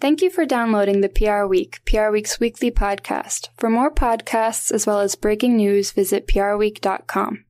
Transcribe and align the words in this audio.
Thank 0.00 0.22
you 0.22 0.30
for 0.30 0.46
downloading 0.46 1.00
the 1.00 1.08
PR 1.08 1.44
Week, 1.44 1.80
PR 1.84 2.10
Week's 2.10 2.38
weekly 2.38 2.70
podcast. 2.70 3.48
For 3.56 3.68
more 3.68 3.90
podcasts 3.90 4.70
as 4.70 4.86
well 4.86 5.00
as 5.00 5.16
breaking 5.16 5.56
news, 5.56 5.90
visit 5.90 6.28
prweek.com. 6.28 7.44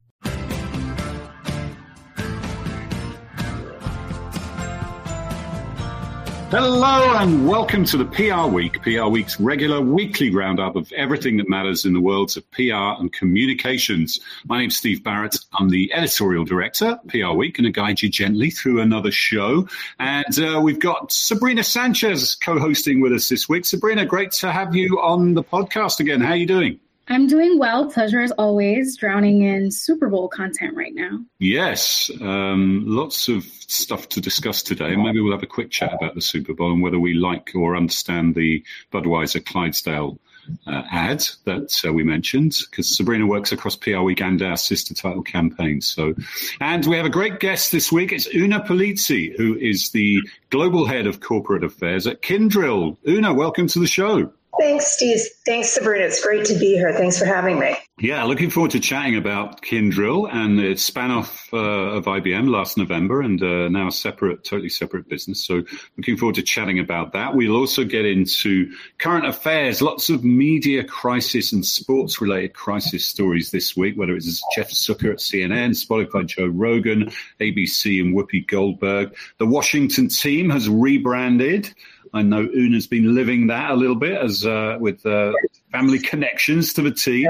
Hello 6.50 7.14
and 7.18 7.46
welcome 7.46 7.84
to 7.84 7.98
the 7.98 8.06
PR 8.06 8.50
Week, 8.50 8.80
PR 8.80 9.04
Week's 9.04 9.38
regular 9.38 9.82
weekly 9.82 10.30
roundup 10.34 10.76
of 10.76 10.90
everything 10.92 11.36
that 11.36 11.46
matters 11.46 11.84
in 11.84 11.92
the 11.92 12.00
worlds 12.00 12.38
of 12.38 12.50
PR 12.52 12.96
and 12.98 13.12
communications. 13.12 14.18
My 14.46 14.58
name's 14.58 14.78
Steve 14.78 15.04
Barrett. 15.04 15.36
I'm 15.58 15.68
the 15.68 15.92
editorial 15.92 16.46
director, 16.46 16.98
PR 17.08 17.32
Week, 17.32 17.58
going 17.58 17.64
to 17.64 17.70
guide 17.70 18.00
you 18.00 18.08
gently 18.08 18.48
through 18.48 18.80
another 18.80 19.10
show. 19.10 19.68
And 19.98 20.38
uh, 20.38 20.58
we've 20.62 20.80
got 20.80 21.12
Sabrina 21.12 21.62
Sanchez 21.62 22.34
co-hosting 22.36 23.02
with 23.02 23.12
us 23.12 23.28
this 23.28 23.46
week. 23.46 23.66
Sabrina, 23.66 24.06
great 24.06 24.32
to 24.32 24.50
have 24.50 24.74
you 24.74 24.98
on 25.02 25.34
the 25.34 25.44
podcast 25.44 26.00
again. 26.00 26.22
How 26.22 26.30
are 26.30 26.36
you 26.36 26.46
doing? 26.46 26.80
I'm 27.08 27.26
doing 27.26 27.58
well. 27.58 27.90
Pleasure 27.90 28.20
as 28.20 28.32
always. 28.32 28.96
Drowning 28.96 29.42
in 29.42 29.70
Super 29.70 30.08
Bowl 30.08 30.28
content 30.28 30.76
right 30.76 30.94
now. 30.94 31.20
Yes, 31.38 32.10
um, 32.20 32.84
lots 32.86 33.28
of 33.28 33.44
stuff 33.44 34.08
to 34.10 34.20
discuss 34.20 34.62
today. 34.62 34.94
Maybe 34.94 35.20
we'll 35.20 35.32
have 35.32 35.42
a 35.42 35.46
quick 35.46 35.70
chat 35.70 35.94
about 35.94 36.14
the 36.14 36.20
Super 36.20 36.52
Bowl 36.52 36.72
and 36.72 36.82
whether 36.82 36.98
we 36.98 37.14
like 37.14 37.52
or 37.54 37.76
understand 37.76 38.34
the 38.34 38.62
Budweiser 38.92 39.44
Clydesdale 39.44 40.18
uh, 40.66 40.82
ad 40.90 41.24
that 41.44 41.82
uh, 41.86 41.92
we 41.92 42.02
mentioned, 42.02 42.56
because 42.70 42.94
Sabrina 42.94 43.26
works 43.26 43.52
across 43.52 43.76
PR 43.76 44.00
Week 44.00 44.20
and 44.20 44.40
our 44.42 44.56
sister 44.56 44.94
title 44.94 45.22
campaign. 45.22 45.80
So, 45.80 46.14
and 46.60 46.86
we 46.86 46.96
have 46.96 47.06
a 47.06 47.10
great 47.10 47.40
guest 47.40 47.72
this 47.72 47.92
week. 47.92 48.12
It's 48.12 48.26
Una 48.34 48.60
Pulizzi, 48.60 49.36
who 49.36 49.56
is 49.56 49.90
the 49.90 50.20
global 50.50 50.86
head 50.86 51.06
of 51.06 51.20
corporate 51.20 51.64
affairs 51.64 52.06
at 52.06 52.22
Kyndryl. 52.22 52.96
Una, 53.06 53.32
welcome 53.34 53.66
to 53.68 53.78
the 53.78 53.86
show. 53.86 54.32
Thanks, 54.58 54.88
Steve. 54.88 55.20
Thanks, 55.46 55.70
Sabrina. 55.70 56.04
It's 56.04 56.22
great 56.22 56.44
to 56.46 56.54
be 56.54 56.74
here. 56.74 56.92
Thanks 56.92 57.18
for 57.18 57.26
having 57.26 57.60
me. 57.60 57.76
Yeah, 58.00 58.22
looking 58.24 58.50
forward 58.50 58.72
to 58.72 58.80
chatting 58.80 59.16
about 59.16 59.62
Kyndryl 59.62 60.32
and 60.32 60.60
its 60.60 60.84
span 60.84 61.10
off 61.10 61.48
uh, 61.52 61.56
of 61.56 62.04
IBM 62.04 62.48
last 62.48 62.76
November 62.76 63.20
and 63.20 63.42
uh, 63.42 63.68
now 63.68 63.88
a 63.88 63.92
separate, 63.92 64.44
totally 64.44 64.68
separate 64.68 65.08
business. 65.08 65.44
So 65.44 65.64
looking 65.96 66.16
forward 66.16 66.36
to 66.36 66.42
chatting 66.42 66.78
about 66.78 67.12
that. 67.12 67.34
We'll 67.34 67.56
also 67.56 67.84
get 67.84 68.04
into 68.04 68.72
current 68.98 69.26
affairs, 69.26 69.82
lots 69.82 70.10
of 70.10 70.22
media 70.24 70.84
crisis 70.84 71.52
and 71.52 71.66
sports 71.66 72.20
related 72.20 72.54
crisis 72.54 73.04
stories 73.04 73.50
this 73.50 73.76
week, 73.76 73.96
whether 73.96 74.14
it's 74.14 74.42
Jeff 74.54 74.70
Zucker 74.70 75.10
at 75.10 75.18
CNN, 75.18 75.70
Spotify 75.70 76.26
Joe 76.26 76.46
Rogan, 76.46 77.10
ABC 77.40 78.00
and 78.00 78.14
Whoopi 78.14 78.46
Goldberg. 78.46 79.16
The 79.38 79.46
Washington 79.46 80.08
team 80.08 80.50
has 80.50 80.68
rebranded. 80.68 81.74
I 82.14 82.22
know 82.22 82.48
Una's 82.54 82.86
been 82.86 83.14
living 83.14 83.46
that 83.48 83.70
a 83.70 83.74
little 83.74 83.96
bit 83.96 84.20
as 84.20 84.46
uh, 84.46 84.76
with 84.80 85.04
uh, 85.04 85.32
family 85.72 85.98
connections 85.98 86.72
to 86.74 86.82
the 86.82 86.90
team 86.90 87.28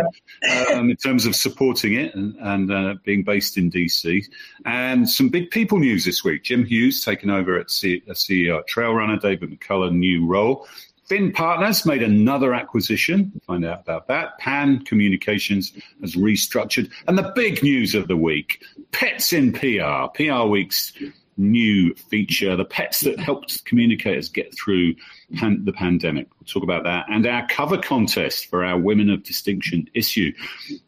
um, 0.73 0.91
in 0.91 0.97
terms 0.97 1.27
of 1.27 1.34
supporting 1.34 1.95
it 1.95 2.15
and, 2.15 2.37
and 2.41 2.73
uh, 2.73 2.95
being 3.05 3.25
based 3.25 3.56
in 3.56 3.71
DC. 3.71 4.25
And 4.65 5.09
some 5.09 5.29
big 5.29 5.51
people 5.51 5.79
news 5.79 6.05
this 6.05 6.25
week. 6.25 6.45
Jim 6.45 6.65
Hughes 6.65 7.05
taking 7.05 7.31
over 7.31 7.59
at 7.59 7.71
C- 7.71 8.03
CEO 8.09 8.59
at 8.59 8.69
Trailrunner, 8.69 9.21
David 9.21 9.59
McCulloch, 9.59 9.93
new 9.93 10.27
role. 10.27 10.67
Finn 11.09 11.33
Partners 11.33 11.87
made 11.87 12.03
another 12.03 12.53
acquisition. 12.53 13.33
Find 13.47 13.65
out 13.65 13.81
about 13.81 14.09
that. 14.09 14.39
Pan 14.39 14.84
Communications 14.84 15.73
has 16.03 16.15
restructured. 16.17 16.91
And 17.06 17.17
the 17.17 17.33
big 17.34 17.62
news 17.62 17.95
of 17.95 18.09
the 18.09 18.17
week 18.17 18.62
Pets 18.93 19.33
in 19.33 19.53
PR. 19.53 20.09
PR 20.15 20.43
Week's 20.43 20.93
new 21.39 21.94
feature, 21.94 22.56
the 22.56 22.64
pets 22.64 23.00
that 23.00 23.19
helped 23.19 23.64
communicators 23.64 24.28
get 24.28 24.55
through 24.55 24.94
pan- 25.36 25.64
the 25.64 25.72
pandemic. 25.72 26.28
We'll 26.39 26.47
talk 26.47 26.62
about 26.62 26.84
that 26.84 27.06
and 27.08 27.27
our 27.27 27.47
cover 27.47 27.78
contest 27.78 28.47
for 28.47 28.64
our 28.64 28.78
Women 28.78 29.11
of 29.11 29.22
Distinction 29.22 29.89
issue. 29.94 30.33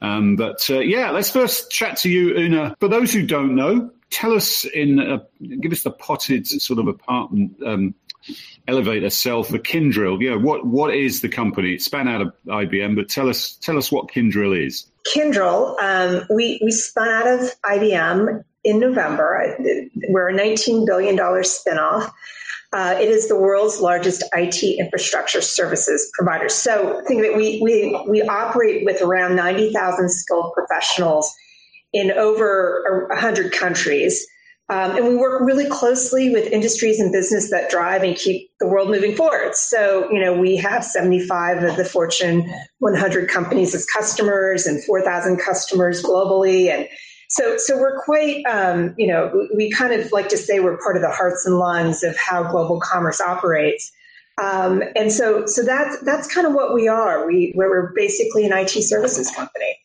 Um, 0.03 0.37
but 0.37 0.69
uh, 0.69 0.81
yeah, 0.81 1.11
let's 1.11 1.31
first 1.31 1.71
chat 1.71 1.97
to 1.98 2.11
you, 2.11 2.37
Una. 2.37 2.77
For 2.81 2.88
those 2.88 3.12
who 3.12 3.27
don't 3.27 3.55
know, 3.55 3.91
tell 4.11 4.34
us 4.34 4.65
in 4.65 4.99
a, 4.99 5.27
give 5.61 5.72
us 5.72 5.83
the 5.83 5.91
potted 5.91 6.47
sort 6.47 6.78
of 6.78 6.88
apartment 6.88 7.56
um, 7.65 7.94
elevator 8.69 9.11
cell 9.11 9.43
for 9.43 9.59
Kyndryl. 9.59 10.21
Yeah, 10.21 10.37
what 10.37 10.67
what 10.67 10.94
is 10.94 11.21
the 11.21 11.28
company? 11.28 11.75
It 11.75 11.82
span 11.82 12.09
out 12.09 12.21
of 12.21 12.34
IBM, 12.47 12.97
but 12.97 13.09
tell 13.09 13.28
us 13.28 13.56
tell 13.61 13.78
us 13.78 13.91
what 13.91 14.09
Kyndryl 14.09 14.67
is. 14.67 14.87
Kyndryl, 15.15 15.77
um, 15.81 16.27
we 16.31 16.61
we 16.62 16.71
spun 16.71 17.09
out 17.09 17.27
of 17.27 17.61
IBM 17.62 18.44
in 18.65 18.78
November. 18.78 19.56
We're 20.09 20.28
a 20.28 20.34
$19 20.34 20.87
billion 20.87 21.16
spinoff. 21.16 22.10
Uh, 22.72 22.97
it 23.00 23.09
is 23.09 23.28
the 23.28 23.37
world's 23.37 23.81
largest 23.81 24.22
IT 24.32 24.62
infrastructure 24.62 25.43
services 25.43 26.09
provider. 26.16 26.48
So 26.48 27.03
think 27.09 27.22
that 27.22 27.37
we, 27.37 27.60
we, 27.62 27.99
we 28.09 28.22
operate 28.22 28.84
with 28.84 29.03
around 29.03 29.34
90,000 29.34 30.09
skilled 30.09 30.53
professionals 30.54 31.34
in 31.93 32.12
over 32.12 33.06
100 33.10 33.53
countries. 33.53 34.25
Um, 34.69 34.97
and 34.97 35.09
we 35.09 35.16
work 35.16 35.41
really 35.41 35.69
closely 35.69 36.31
with 36.31 36.47
industries 36.47 37.00
and 37.00 37.10
business 37.10 37.50
that 37.50 37.70
drive 37.70 38.04
and 38.04 38.15
keep 38.15 38.53
the 38.60 38.69
world 38.69 38.88
moving 38.88 39.16
forward. 39.16 39.56
So, 39.56 40.09
you 40.12 40.20
know, 40.20 40.32
we 40.32 40.54
have 40.59 40.84
75 40.84 41.65
of 41.65 41.76
the 41.76 41.84
Fortune 41.84 42.49
100 42.78 43.28
companies 43.28 43.75
as 43.75 43.84
customers 43.84 44.66
and 44.66 44.82
4,000 44.84 45.38
customers 45.38 46.04
globally. 46.04 46.72
And 46.72 46.87
so, 47.31 47.57
so 47.59 47.79
we're 47.79 48.03
quite, 48.03 48.45
um, 48.45 48.93
you 48.99 49.07
know, 49.07 49.49
we 49.55 49.71
kind 49.71 49.93
of 49.93 50.11
like 50.11 50.29
to 50.31 50.37
say 50.37 50.59
we're 50.59 50.77
part 50.79 50.97
of 50.97 51.03
the 51.03 51.11
hearts 51.11 51.47
and 51.47 51.59
lungs 51.59 52.03
of 52.03 52.17
how 52.17 52.43
global 52.51 52.81
commerce 52.81 53.21
operates. 53.21 53.93
Um, 54.43 54.83
and 54.97 55.13
so, 55.13 55.47
so 55.47 55.63
that's 55.63 56.01
that's 56.03 56.33
kind 56.33 56.47
of 56.47 56.55
what 56.55 56.75
we 56.75 56.89
are. 56.89 57.27
We 57.27 57.53
we're 57.55 57.93
basically 57.95 58.47
an 58.47 58.53
IT 58.53 58.71
services 58.71 59.31
company. 59.31 59.79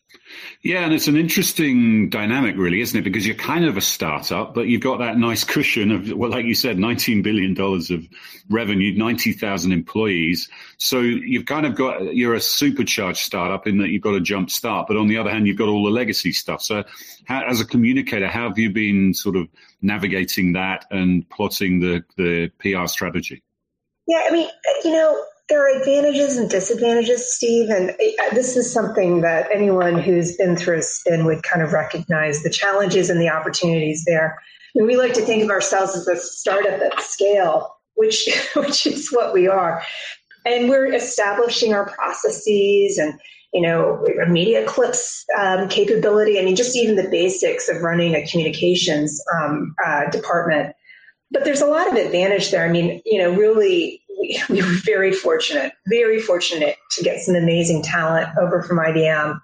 Yeah, 0.66 0.80
and 0.80 0.92
it's 0.92 1.06
an 1.06 1.16
interesting 1.16 2.08
dynamic, 2.08 2.56
really, 2.56 2.80
isn't 2.80 2.98
it? 2.98 3.02
Because 3.02 3.24
you're 3.24 3.36
kind 3.36 3.66
of 3.66 3.76
a 3.76 3.80
startup, 3.80 4.52
but 4.52 4.66
you've 4.66 4.80
got 4.80 4.98
that 4.98 5.16
nice 5.16 5.44
cushion 5.44 5.92
of, 5.92 6.10
well, 6.12 6.28
like 6.28 6.44
you 6.44 6.56
said, 6.56 6.76
$19 6.76 7.22
billion 7.22 7.56
of 7.60 8.08
revenue, 8.50 8.92
90,000 8.98 9.70
employees. 9.70 10.48
So 10.78 10.98
you've 10.98 11.46
kind 11.46 11.66
of 11.66 11.76
got, 11.76 12.16
you're 12.16 12.34
a 12.34 12.40
supercharged 12.40 13.20
startup 13.20 13.68
in 13.68 13.78
that 13.78 13.90
you've 13.90 14.02
got 14.02 14.16
a 14.16 14.20
jump 14.20 14.50
start, 14.50 14.88
but 14.88 14.96
on 14.96 15.06
the 15.06 15.18
other 15.18 15.30
hand, 15.30 15.46
you've 15.46 15.56
got 15.56 15.68
all 15.68 15.84
the 15.84 15.90
legacy 15.92 16.32
stuff. 16.32 16.62
So 16.62 16.82
how, 17.26 17.44
as 17.46 17.60
a 17.60 17.64
communicator, 17.64 18.26
how 18.26 18.48
have 18.48 18.58
you 18.58 18.70
been 18.70 19.14
sort 19.14 19.36
of 19.36 19.46
navigating 19.82 20.54
that 20.54 20.84
and 20.90 21.30
plotting 21.30 21.78
the, 21.78 22.02
the 22.16 22.50
PR 22.58 22.88
strategy? 22.88 23.40
Yeah, 24.08 24.24
I 24.28 24.32
mean, 24.32 24.48
you 24.82 24.90
know, 24.90 25.24
there 25.48 25.62
are 25.62 25.78
advantages 25.78 26.36
and 26.36 26.50
disadvantages, 26.50 27.34
Steve, 27.34 27.70
and 27.70 27.90
uh, 27.90 28.34
this 28.34 28.56
is 28.56 28.72
something 28.72 29.20
that 29.20 29.48
anyone 29.54 29.98
who's 29.98 30.36
been 30.36 30.56
through 30.56 30.78
a 30.78 30.82
spin 30.82 31.24
would 31.24 31.42
kind 31.44 31.62
of 31.62 31.72
recognize 31.72 32.42
the 32.42 32.50
challenges 32.50 33.10
and 33.10 33.20
the 33.20 33.28
opportunities 33.28 34.04
there. 34.04 34.40
And 34.74 34.86
we 34.86 34.96
like 34.96 35.14
to 35.14 35.22
think 35.22 35.44
of 35.44 35.50
ourselves 35.50 35.94
as 35.96 36.08
a 36.08 36.16
startup 36.16 36.80
at 36.80 37.00
scale, 37.00 37.76
which 37.94 38.28
which 38.56 38.86
is 38.86 39.10
what 39.12 39.32
we 39.32 39.46
are. 39.46 39.82
And 40.44 40.68
we're 40.68 40.92
establishing 40.92 41.72
our 41.72 41.90
processes 41.90 42.98
and 42.98 43.18
you 43.52 43.62
know 43.62 44.04
media 44.28 44.66
clips 44.66 45.24
um, 45.38 45.68
capability. 45.68 46.40
I 46.40 46.44
mean, 46.44 46.56
just 46.56 46.76
even 46.76 46.96
the 46.96 47.08
basics 47.08 47.68
of 47.68 47.82
running 47.82 48.16
a 48.16 48.26
communications 48.26 49.22
um, 49.34 49.74
uh, 49.84 50.10
department. 50.10 50.74
But 51.30 51.44
there's 51.44 51.60
a 51.60 51.66
lot 51.66 51.88
of 51.88 51.94
advantage 51.94 52.50
there. 52.50 52.64
I 52.64 52.70
mean, 52.70 53.00
you 53.04 53.18
know, 53.18 53.30
really 53.32 54.02
we, 54.18 54.40
we 54.48 54.62
were 54.62 54.78
very 54.84 55.12
fortunate, 55.12 55.72
very 55.88 56.20
fortunate 56.20 56.76
to 56.92 57.04
get 57.04 57.20
some 57.20 57.34
amazing 57.34 57.82
talent 57.82 58.28
over 58.40 58.62
from 58.62 58.78
IBM. 58.78 59.40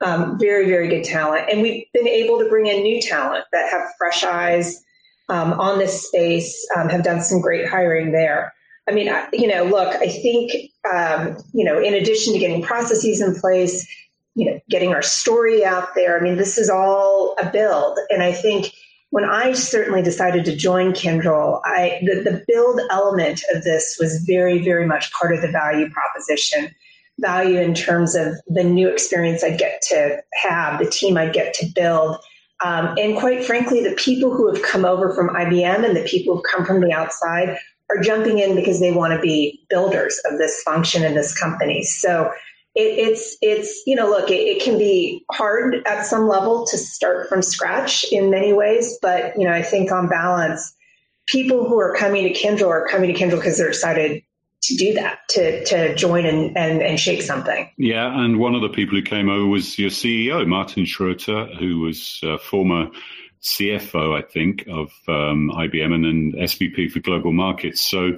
Um, 0.00 0.36
very, 0.38 0.66
very 0.66 0.88
good 0.88 1.04
talent. 1.04 1.48
And 1.48 1.62
we've 1.62 1.84
been 1.92 2.08
able 2.08 2.40
to 2.40 2.48
bring 2.48 2.66
in 2.66 2.82
new 2.82 3.00
talent 3.00 3.44
that 3.52 3.70
have 3.70 3.82
fresh 3.96 4.24
eyes 4.24 4.82
um, 5.28 5.52
on 5.60 5.78
this 5.78 6.08
space, 6.08 6.68
um, 6.76 6.88
have 6.88 7.04
done 7.04 7.22
some 7.22 7.40
great 7.40 7.68
hiring 7.68 8.10
there. 8.10 8.52
I 8.88 8.92
mean, 8.92 9.08
you 9.32 9.46
know, 9.46 9.62
look, 9.62 9.94
I 9.94 10.08
think, 10.08 10.52
um, 10.92 11.36
you 11.52 11.64
know, 11.64 11.80
in 11.80 11.94
addition 11.94 12.32
to 12.32 12.38
getting 12.40 12.62
processes 12.62 13.20
in 13.20 13.36
place, 13.36 13.86
you 14.34 14.50
know, 14.50 14.60
getting 14.68 14.92
our 14.92 15.02
story 15.02 15.64
out 15.64 15.94
there, 15.94 16.18
I 16.18 16.20
mean, 16.20 16.36
this 16.36 16.58
is 16.58 16.68
all 16.68 17.36
a 17.40 17.48
build. 17.48 17.98
And 18.10 18.24
I 18.24 18.32
think 18.32 18.72
when 19.12 19.26
I 19.26 19.52
certainly 19.52 20.00
decided 20.00 20.46
to 20.46 20.56
join 20.56 20.92
Kyndryl, 20.94 21.60
I 21.66 22.00
the, 22.02 22.22
the 22.22 22.42
build 22.48 22.80
element 22.90 23.42
of 23.52 23.62
this 23.62 23.98
was 24.00 24.24
very, 24.26 24.64
very 24.64 24.86
much 24.86 25.12
part 25.12 25.34
of 25.34 25.42
the 25.42 25.52
value 25.52 25.90
proposition. 25.90 26.74
Value 27.20 27.60
in 27.60 27.74
terms 27.74 28.14
of 28.14 28.36
the 28.46 28.64
new 28.64 28.88
experience 28.88 29.44
I'd 29.44 29.58
get 29.58 29.82
to 29.90 30.22
have, 30.32 30.78
the 30.78 30.88
team 30.88 31.18
I'd 31.18 31.34
get 31.34 31.52
to 31.54 31.66
build. 31.74 32.16
Um, 32.64 32.94
and 32.96 33.18
quite 33.18 33.44
frankly, 33.44 33.82
the 33.86 33.94
people 33.96 34.34
who 34.34 34.50
have 34.50 34.62
come 34.62 34.86
over 34.86 35.14
from 35.14 35.28
IBM 35.28 35.86
and 35.86 35.94
the 35.94 36.08
people 36.08 36.36
who've 36.36 36.50
come 36.50 36.64
from 36.64 36.80
the 36.80 36.94
outside 36.94 37.58
are 37.90 38.00
jumping 38.00 38.38
in 38.38 38.56
because 38.56 38.80
they 38.80 38.92
want 38.92 39.12
to 39.12 39.20
be 39.20 39.62
builders 39.68 40.18
of 40.24 40.38
this 40.38 40.62
function 40.62 41.04
in 41.04 41.14
this 41.14 41.38
company. 41.38 41.82
So 41.82 42.32
it, 42.74 43.10
it's 43.10 43.36
it's 43.42 43.82
you 43.86 43.94
know 43.94 44.08
look 44.08 44.30
it, 44.30 44.34
it, 44.34 44.62
can 44.62 44.78
be 44.78 45.24
hard 45.30 45.76
at 45.86 46.06
some 46.06 46.26
level 46.26 46.66
to 46.66 46.78
start 46.78 47.28
from 47.28 47.42
scratch 47.42 48.04
in 48.10 48.30
many 48.30 48.52
ways 48.52 48.98
but 49.02 49.36
you 49.36 49.46
know 49.46 49.52
i 49.52 49.62
think 49.62 49.92
on 49.92 50.08
balance 50.08 50.74
people 51.26 51.68
who 51.68 51.78
are 51.78 51.94
coming 51.94 52.24
to 52.24 52.38
Kyndryl 52.38 52.68
are 52.68 52.86
coming 52.88 53.12
to 53.12 53.18
Kyndryl 53.18 53.36
because 53.36 53.58
they're 53.58 53.68
excited 53.68 54.22
to 54.62 54.76
do 54.76 54.94
that, 54.94 55.20
to 55.30 55.64
to 55.64 55.94
join 55.94 56.24
and, 56.24 56.56
and, 56.56 56.82
and 56.82 57.00
shape 57.00 57.22
something. 57.22 57.68
Yeah, 57.76 58.20
and 58.20 58.38
one 58.38 58.54
of 58.54 58.62
the 58.62 58.68
people 58.68 58.96
who 58.96 59.02
came 59.02 59.28
over 59.28 59.46
was 59.46 59.78
your 59.78 59.90
CEO, 59.90 60.46
Martin 60.46 60.84
Schroeter, 60.84 61.56
who 61.58 61.80
was 61.80 62.20
a 62.22 62.38
former 62.38 62.88
CFO, 63.42 64.16
I 64.16 64.22
think, 64.22 64.66
of 64.68 64.92
um, 65.08 65.50
IBM 65.52 65.92
and 65.92 66.04
then 66.04 66.32
SVP 66.40 66.92
for 66.92 67.00
global 67.00 67.32
markets. 67.32 67.80
So 67.80 68.16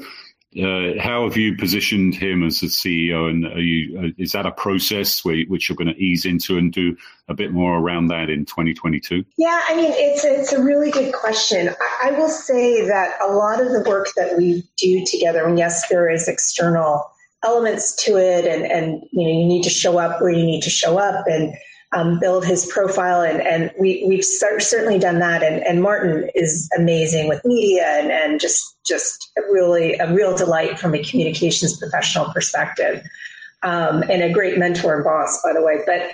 uh, 0.57 1.01
how 1.03 1.25
have 1.25 1.37
you 1.37 1.57
positioned 1.57 2.15
him 2.15 2.45
as 2.45 2.61
the 2.61 2.69
CEO, 2.69 3.29
and 3.29 3.43
you, 3.61 3.99
uh, 3.99 4.09
is 4.19 4.33
that 4.33 4.47
a 4.47 4.53
process 4.53 5.25
where, 5.25 5.43
which 5.49 5.69
you're 5.69 5.77
going 5.77 5.93
to 5.93 6.01
ease 6.01 6.25
into 6.25 6.57
and 6.57 6.73
do 6.73 6.97
a 7.29 7.35
bit 7.35 7.53
more 7.53 7.79
around 7.79 8.09
that 8.09 8.31
in 8.31 8.45
2022? 8.45 9.25
Yeah, 9.37 9.61
I 9.69 9.75
mean 9.75 9.91
it's 9.93 10.25
it's 10.25 10.53
a 10.53 10.63
really 10.63 10.91
good 10.91 11.13
question. 11.13 11.69
I, 11.69 12.09
I 12.09 12.11
will 12.13 12.29
say 12.29 12.87
that 12.87 13.19
a 13.21 13.33
lot 13.33 13.61
of 13.61 13.73
the 13.73 13.85
work 13.89 14.09
that 14.17 14.37
we 14.37 14.63
do 14.77 15.05
together, 15.05 15.45
and 15.45 15.59
yes, 15.59 15.89
there 15.89 16.09
is 16.09 16.29
external 16.29 17.11
elements 17.45 17.95
to 18.05 18.17
it, 18.17 18.45
and 18.45 18.65
and 18.65 19.03
you 19.11 19.25
know 19.25 19.41
you 19.41 19.47
need 19.47 19.65
to 19.65 19.71
show 19.71 19.99
up 19.99 20.21
where 20.21 20.31
you 20.31 20.45
need 20.45 20.63
to 20.63 20.71
show 20.71 20.99
up, 20.99 21.25
and 21.27 21.55
um, 21.95 22.19
build 22.19 22.45
his 22.45 22.67
profile, 22.67 23.23
and, 23.23 23.41
and 23.41 23.71
we, 23.79 24.05
we've 24.07 24.25
certainly 24.25 24.99
done 24.99 25.21
that. 25.21 25.43
And, 25.43 25.65
and 25.65 25.83
Martin 25.83 26.29
is 26.35 26.69
amazing 26.77 27.29
with 27.29 27.45
media 27.45 27.87
and, 27.87 28.11
and 28.11 28.41
just 28.41 28.77
just 28.85 29.31
really 29.51 29.95
a 29.95 30.13
real 30.13 30.37
delight 30.37 30.79
from 30.79 30.95
a 30.95 31.03
communications 31.03 31.79
professional 31.79 32.31
perspective, 32.33 33.03
um, 33.63 34.03
and 34.11 34.23
a 34.23 34.33
great 34.33 34.59
mentor 34.59 34.97
and 34.97 35.05
boss, 35.05 35.41
by 35.43 35.53
the 35.53 35.63
way. 35.63 35.79
But 35.87 36.13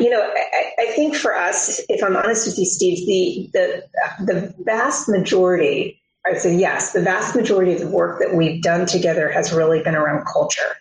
you 0.00 0.10
know, 0.10 0.20
I, 0.20 0.70
I, 0.78 0.86
think 0.92 1.16
for 1.16 1.34
us, 1.34 1.80
if 1.88 2.02
I'm 2.02 2.16
honest 2.16 2.46
with 2.46 2.58
you, 2.58 2.64
Steve, 2.64 3.06
the 3.06 3.50
the 3.52 4.24
the 4.24 4.54
vast 4.64 5.08
majority, 5.08 6.00
I 6.26 6.34
say 6.34 6.56
yes, 6.56 6.92
the 6.92 7.02
vast 7.02 7.34
majority 7.34 7.72
of 7.72 7.80
the 7.80 7.88
work 7.88 8.20
that 8.20 8.34
we've 8.34 8.62
done 8.62 8.86
together 8.86 9.30
has 9.30 9.52
really 9.52 9.82
been 9.82 9.94
around 9.94 10.26
culture 10.26 10.76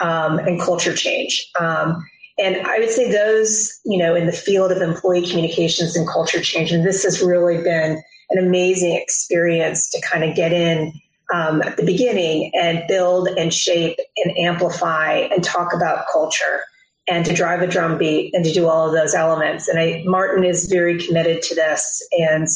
um, 0.00 0.38
and 0.38 0.60
culture 0.60 0.94
change. 0.94 1.50
Um, 1.58 2.04
and 2.38 2.66
I 2.66 2.78
would 2.78 2.90
say 2.90 3.10
those, 3.10 3.78
you 3.84 3.96
know, 3.96 4.14
in 4.14 4.26
the 4.26 4.32
field 4.32 4.72
of 4.72 4.82
employee 4.82 5.26
communications 5.26 5.96
and 5.96 6.08
culture 6.08 6.40
change, 6.40 6.72
and 6.72 6.84
this 6.84 7.04
has 7.04 7.22
really 7.22 7.62
been 7.62 8.02
an 8.30 8.38
amazing 8.38 8.96
experience 8.96 9.88
to 9.90 10.00
kind 10.00 10.24
of 10.24 10.34
get 10.34 10.52
in 10.52 10.92
um, 11.32 11.62
at 11.62 11.76
the 11.76 11.84
beginning 11.84 12.50
and 12.54 12.82
build 12.88 13.28
and 13.28 13.54
shape 13.54 13.98
and 14.24 14.36
amplify 14.36 15.12
and 15.12 15.44
talk 15.44 15.72
about 15.72 16.06
culture 16.12 16.62
and 17.06 17.24
to 17.26 17.34
drive 17.34 17.60
a 17.60 17.66
drumbeat 17.66 18.34
and 18.34 18.44
to 18.44 18.52
do 18.52 18.66
all 18.66 18.86
of 18.86 18.92
those 18.92 19.14
elements. 19.14 19.68
And 19.68 19.78
I, 19.78 20.02
Martin 20.06 20.44
is 20.44 20.66
very 20.66 20.98
committed 20.98 21.42
to 21.42 21.54
this. 21.54 22.06
And 22.18 22.48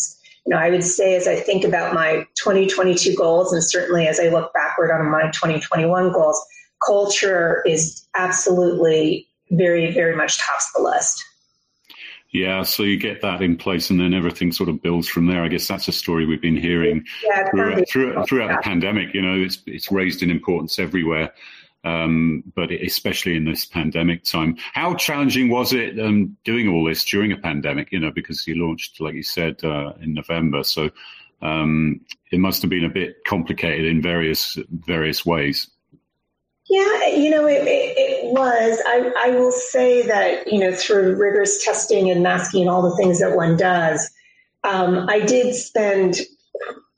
you 0.46 0.54
know, 0.54 0.56
I 0.56 0.70
would 0.70 0.84
say 0.84 1.14
as 1.14 1.28
I 1.28 1.36
think 1.36 1.64
about 1.64 1.94
my 1.94 2.26
2022 2.34 3.14
goals, 3.14 3.52
and 3.52 3.62
certainly 3.62 4.08
as 4.08 4.18
I 4.18 4.28
look 4.28 4.52
backward 4.54 4.90
on 4.90 5.10
my 5.10 5.30
2021 5.32 6.12
goals, 6.12 6.42
culture 6.84 7.62
is 7.66 8.06
absolutely 8.16 9.27
very, 9.50 9.92
very 9.92 10.16
much 10.16 10.38
tops 10.38 10.72
the 10.72 10.82
list. 10.82 11.24
Yeah, 12.30 12.62
so 12.62 12.82
you 12.82 12.98
get 12.98 13.22
that 13.22 13.40
in 13.40 13.56
place, 13.56 13.88
and 13.88 13.98
then 13.98 14.12
everything 14.12 14.52
sort 14.52 14.68
of 14.68 14.82
builds 14.82 15.08
from 15.08 15.26
there. 15.26 15.42
I 15.42 15.48
guess 15.48 15.66
that's 15.66 15.88
a 15.88 15.92
story 15.92 16.26
we've 16.26 16.42
been 16.42 16.58
hearing 16.58 17.04
yeah, 17.24 17.48
throughout, 17.50 17.88
throughout, 17.88 18.28
throughout 18.28 18.50
the 18.50 18.62
pandemic. 18.62 19.14
You 19.14 19.22
know, 19.22 19.40
it's 19.40 19.62
it's 19.66 19.90
raised 19.90 20.22
in 20.22 20.30
importance 20.30 20.78
everywhere, 20.78 21.32
um, 21.84 22.44
but 22.54 22.70
especially 22.70 23.34
in 23.34 23.46
this 23.46 23.64
pandemic 23.64 24.24
time. 24.24 24.58
How 24.74 24.94
challenging 24.94 25.48
was 25.48 25.72
it 25.72 25.98
um, 25.98 26.36
doing 26.44 26.68
all 26.68 26.84
this 26.84 27.02
during 27.02 27.32
a 27.32 27.38
pandemic? 27.38 27.92
You 27.92 28.00
know, 28.00 28.10
because 28.10 28.46
you 28.46 28.56
launched, 28.56 29.00
like 29.00 29.14
you 29.14 29.22
said, 29.22 29.64
uh, 29.64 29.94
in 30.02 30.12
November, 30.12 30.64
so 30.64 30.90
um, 31.40 32.02
it 32.30 32.40
must 32.40 32.60
have 32.60 32.70
been 32.70 32.84
a 32.84 32.90
bit 32.90 33.24
complicated 33.24 33.86
in 33.86 34.02
various 34.02 34.58
various 34.70 35.24
ways. 35.24 35.70
Yeah, 36.68 37.06
you 37.06 37.30
know, 37.30 37.46
it, 37.46 37.66
it, 37.66 37.96
it, 37.96 38.32
was. 38.32 38.78
I, 38.86 39.10
I 39.24 39.30
will 39.30 39.52
say 39.52 40.06
that, 40.06 40.52
you 40.52 40.58
know, 40.58 40.74
through 40.74 41.16
rigorous 41.16 41.64
testing 41.64 42.10
and 42.10 42.22
masking 42.22 42.62
and 42.62 42.70
all 42.70 42.82
the 42.82 42.96
things 42.96 43.20
that 43.20 43.34
one 43.34 43.56
does, 43.56 44.10
um, 44.64 45.08
I 45.08 45.20
did 45.20 45.54
spend 45.54 46.20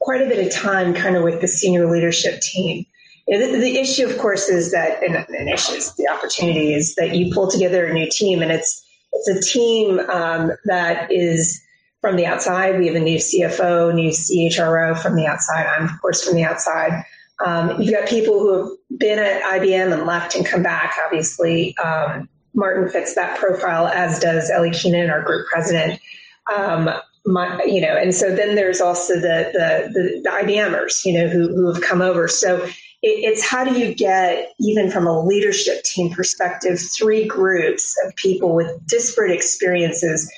quite 0.00 0.22
a 0.22 0.26
bit 0.26 0.44
of 0.44 0.52
time 0.52 0.93
kind 0.93 1.17
of 1.17 1.22
with 1.22 1.40
the 1.40 1.46
senior 1.46 1.90
leadership 1.90 2.40
team. 2.40 2.84
You 3.28 3.38
know, 3.38 3.52
the, 3.52 3.58
the, 3.58 3.78
issue, 3.78 4.06
of 4.06 4.19
course, 4.19 4.49
is 4.49 4.72
that, 4.72 5.02
and 5.05 5.14
an 5.14 5.49
issue 5.49 5.75
is 5.75 5.94
the 5.94 6.08
opportunity 6.08 6.75
is 6.75 6.96
that 6.96 7.14
you 7.14 7.32
pull 7.32 7.49
together 7.49 7.87
a 7.87 7.93
new 7.93 8.08
team, 8.11 8.43
and 8.43 8.50
it's 8.50 8.84
it's 9.12 9.28
a 9.28 9.40
team 9.40 10.00
um, 10.11 10.52
that 10.64 11.12
is 11.12 11.61
from 12.00 12.17
the 12.17 12.26
outside. 12.26 12.78
We 12.78 12.87
have 12.87 12.96
a 12.96 13.00
new 13.00 13.19
CFO, 13.19 13.94
new 13.94 14.11
CHRO 14.11 15.00
from 15.00 15.17
the 15.17 15.26
outside. 15.26 15.67
I'm, 15.67 15.84
of 15.84 16.00
course, 16.00 16.25
from 16.25 16.34
the 16.34 16.44
outside. 16.44 17.05
Um, 17.45 17.81
you've 17.81 17.95
got 17.95 18.09
people 18.09 18.39
who 18.39 18.55
have 18.59 18.99
been 18.99 19.19
at 19.19 19.43
IBM 19.43 19.93
and 19.93 20.07
left 20.07 20.35
and 20.35 20.45
come 20.45 20.63
back. 20.63 20.95
Obviously, 21.05 21.77
um, 21.79 22.29
Martin 22.55 22.89
fits 22.89 23.15
that 23.15 23.39
profile, 23.39 23.87
as 23.89 24.19
does 24.19 24.51
Elly 24.51 24.71
Keinan, 24.71 25.11
our 25.11 25.23
group 25.23 25.47
president. 25.47 26.01
Um, 26.55 26.91
my, 27.27 27.63
you 27.65 27.81
know, 27.81 27.97
and 27.97 28.15
so 28.15 28.35
then 28.35 28.55
there's 28.55 28.81
also 28.81 29.15
the 29.15 29.51
the, 29.53 29.91
the, 29.93 30.21
the 30.25 30.31
IBMers, 30.31 31.05
you 31.05 31.13
know, 31.13 31.29
who, 31.29 31.49
who 31.49 31.73
have 31.73 31.83
come 31.83 32.03
over. 32.03 32.29
So 32.29 32.65
it, 32.65 32.73
it's 33.03 33.47
how 33.47 33.65
do 33.65 33.79
you 33.79 33.95
get, 33.95 34.53
even 34.59 34.91
from 34.91 35.07
a 35.07 35.25
leadership 35.25 35.83
team 35.85 36.11
perspective, 36.11 36.79
three 36.81 37.27
groups 37.27 37.95
of 38.07 38.15
people 38.17 38.55
with 38.55 38.87
disparate 38.87 39.33
experiences, 39.33 40.31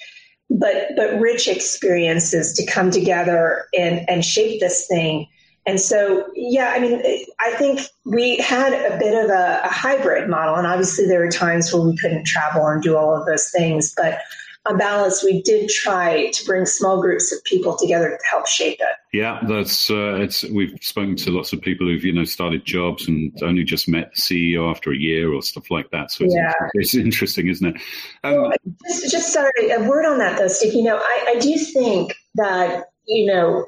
but 0.50 0.88
but 0.96 1.18
rich 1.18 1.48
experiences 1.48 2.52
to 2.54 2.66
come 2.66 2.90
together 2.90 3.66
and 3.76 4.08
and 4.08 4.24
shape 4.24 4.60
this 4.60 4.86
thing 4.86 5.26
and 5.66 5.80
so, 5.80 6.28
yeah, 6.34 6.72
I 6.74 6.80
mean, 6.80 7.00
I 7.40 7.52
think 7.52 7.82
we 8.04 8.38
had 8.38 8.72
a 8.72 8.98
bit 8.98 9.24
of 9.24 9.30
a, 9.30 9.60
a, 9.64 9.68
hybrid 9.68 10.28
model, 10.28 10.56
and 10.56 10.66
obviously 10.66 11.06
there 11.06 11.20
were 11.20 11.30
times 11.30 11.72
where 11.72 11.82
we 11.82 11.96
couldn't 11.96 12.26
travel 12.26 12.66
and 12.66 12.82
do 12.82 12.96
all 12.96 13.14
of 13.14 13.26
those 13.26 13.48
things. 13.50 13.94
But 13.96 14.18
on 14.66 14.76
balance, 14.76 15.22
we 15.22 15.40
did 15.42 15.68
try 15.68 16.30
to 16.30 16.44
bring 16.44 16.66
small 16.66 17.00
groups 17.00 17.32
of 17.32 17.42
people 17.44 17.76
together 17.76 18.10
to 18.10 18.26
help 18.28 18.48
shape 18.48 18.78
it. 18.80 18.96
Yeah, 19.12 19.40
that's 19.46 19.88
uh, 19.88 20.16
it's. 20.16 20.42
We've 20.44 20.76
spoken 20.80 21.14
to 21.16 21.30
lots 21.30 21.52
of 21.52 21.60
people 21.60 21.86
who've 21.86 22.04
you 22.04 22.12
know 22.12 22.24
started 22.24 22.64
jobs 22.64 23.06
and 23.06 23.32
only 23.42 23.62
just 23.62 23.88
met 23.88 24.12
the 24.14 24.20
CEO 24.20 24.68
after 24.68 24.90
a 24.90 24.96
year 24.96 25.32
or 25.32 25.42
stuff 25.42 25.70
like 25.70 25.90
that. 25.92 26.10
So 26.10 26.24
it's, 26.24 26.34
yeah. 26.34 26.52
it's 26.74 26.94
interesting, 26.96 27.48
isn't 27.48 27.76
it? 27.76 27.82
Um, 28.24 28.34
well, 28.34 28.52
just, 28.88 29.10
just 29.12 29.32
sorry, 29.32 29.70
a 29.70 29.80
word 29.88 30.06
on 30.06 30.18
that 30.18 30.38
though, 30.38 30.48
Steve. 30.48 30.74
You 30.74 30.82
know, 30.82 30.96
I, 30.96 31.34
I 31.36 31.38
do 31.38 31.56
think 31.56 32.14
that 32.34 32.86
you 33.06 33.26
know 33.26 33.64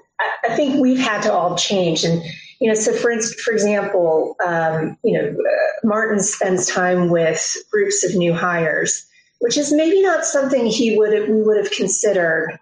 I 0.49 0.57
think 0.57 0.81
we've 0.81 0.99
had 0.99 1.23
to 1.23 1.33
all 1.33 1.57
change. 1.57 2.05
And, 2.05 2.23
you 2.61 2.69
know, 2.69 2.75
so 2.75 2.93
for 2.93 3.11
instance, 3.11 3.41
for 3.41 3.53
example, 3.53 4.37
um, 4.45 4.97
you 5.03 5.17
know, 5.17 5.29
uh, 5.29 5.87
Martin 5.87 6.21
spends 6.21 6.67
time 6.67 7.11
with 7.11 7.57
groups 7.71 8.05
of 8.05 8.15
new 8.15 8.35
hires, 8.35 9.05
which 9.41 9.57
is 9.57 9.73
maybe 9.73 10.03
not 10.03 10.25
something 10.25 10.67
he 10.67 10.97
would 10.97 11.13
have, 11.13 11.29
we 11.29 11.43
would 11.43 11.57
have 11.57 11.71
considered 11.71 12.59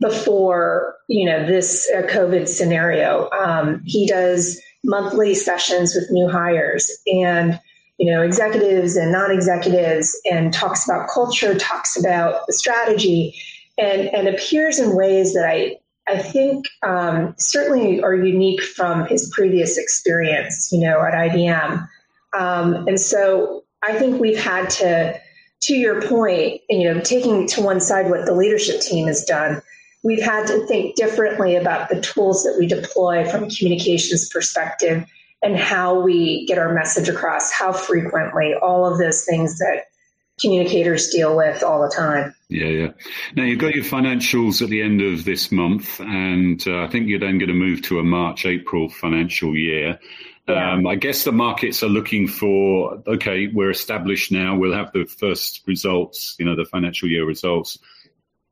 before, 0.00 0.96
you 1.08 1.24
know, 1.24 1.46
this 1.46 1.90
uh, 1.96 2.02
COVID 2.02 2.48
scenario. 2.48 3.30
Um, 3.30 3.82
he 3.84 4.06
does 4.06 4.60
monthly 4.82 5.34
sessions 5.34 5.94
with 5.94 6.10
new 6.10 6.28
hires 6.28 6.90
and, 7.06 7.58
you 7.98 8.10
know, 8.10 8.22
executives 8.22 8.96
and 8.96 9.12
non-executives 9.12 10.20
and 10.30 10.52
talks 10.52 10.84
about 10.84 11.08
culture, 11.08 11.54
talks 11.54 11.96
about 11.96 12.42
strategy 12.52 13.34
and, 13.78 14.02
and 14.08 14.28
appears 14.28 14.78
in 14.78 14.96
ways 14.96 15.32
that 15.34 15.46
I, 15.48 15.78
I 16.06 16.18
think 16.18 16.66
um, 16.82 17.34
certainly 17.38 18.02
are 18.02 18.14
unique 18.14 18.62
from 18.62 19.06
his 19.06 19.30
previous 19.34 19.78
experience, 19.78 20.70
you 20.70 20.80
know, 20.80 21.00
at 21.00 21.14
IBM. 21.14 21.88
Um, 22.38 22.86
and 22.86 23.00
so 23.00 23.64
I 23.82 23.98
think 23.98 24.20
we've 24.20 24.38
had 24.38 24.68
to, 24.70 25.18
to 25.62 25.74
your 25.74 26.02
point, 26.02 26.60
you 26.68 26.84
know, 26.84 27.00
taking 27.00 27.46
to 27.48 27.62
one 27.62 27.80
side 27.80 28.10
what 28.10 28.26
the 28.26 28.34
leadership 28.34 28.80
team 28.80 29.06
has 29.06 29.24
done, 29.24 29.62
we've 30.02 30.22
had 30.22 30.46
to 30.46 30.66
think 30.66 30.94
differently 30.96 31.56
about 31.56 31.88
the 31.88 32.00
tools 32.00 32.44
that 32.44 32.56
we 32.58 32.66
deploy 32.66 33.28
from 33.30 33.48
communications 33.48 34.28
perspective 34.28 35.04
and 35.42 35.56
how 35.56 35.98
we 35.98 36.46
get 36.46 36.58
our 36.58 36.74
message 36.74 37.08
across, 37.08 37.50
how 37.50 37.72
frequently, 37.72 38.54
all 38.54 38.86
of 38.86 38.98
those 38.98 39.24
things 39.24 39.58
that 39.58 39.84
communicators 40.40 41.08
deal 41.08 41.36
with 41.36 41.62
all 41.62 41.82
the 41.82 41.94
time. 41.94 42.34
Yeah, 42.48 42.66
yeah. 42.66 42.88
Now 43.36 43.44
you've 43.44 43.60
got 43.60 43.74
your 43.74 43.84
financials 43.84 44.62
at 44.62 44.68
the 44.68 44.82
end 44.82 45.00
of 45.00 45.24
this 45.24 45.52
month, 45.52 46.00
and 46.00 46.62
uh, 46.66 46.82
I 46.82 46.88
think 46.88 47.08
you're 47.08 47.20
then 47.20 47.38
going 47.38 47.48
to 47.48 47.54
move 47.54 47.82
to 47.82 47.98
a 47.98 48.04
March 48.04 48.46
April 48.46 48.88
financial 48.88 49.56
year. 49.56 49.98
Yeah. 50.48 50.72
Um, 50.72 50.86
I 50.86 50.96
guess 50.96 51.24
the 51.24 51.32
markets 51.32 51.82
are 51.82 51.88
looking 51.88 52.28
for 52.28 53.02
okay, 53.06 53.46
we're 53.46 53.70
established 53.70 54.30
now. 54.30 54.56
We'll 54.56 54.74
have 54.74 54.92
the 54.92 55.04
first 55.04 55.62
results, 55.66 56.36
you 56.38 56.44
know, 56.44 56.56
the 56.56 56.66
financial 56.66 57.08
year 57.08 57.24
results. 57.24 57.78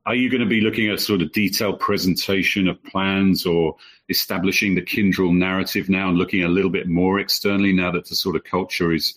Are 0.05 0.15
you 0.17 0.31
going 0.31 0.41
to 0.41 0.49
be 0.49 0.61
looking 0.61 0.89
at 0.89 0.99
sort 0.99 1.23
of 1.23 1.31
detailed 1.31 1.79
presentation 1.79 2.67
of 2.67 2.83
plans 2.83 3.47
or 3.47 3.77
establishing 4.09 4.75
the 4.75 4.83
Kyndryl 4.83 5.33
narrative 5.33 5.89
now 5.89 6.09
and 6.09 6.19
looking 6.19 6.43
a 6.43 6.49
little 6.49 6.71
bit 6.71 6.89
more 6.89 7.21
externally 7.21 7.73
now 7.73 7.93
that 7.93 8.09
the 8.09 8.17
sort 8.17 8.35
of 8.35 8.43
culture 8.43 8.93
is 8.93 9.15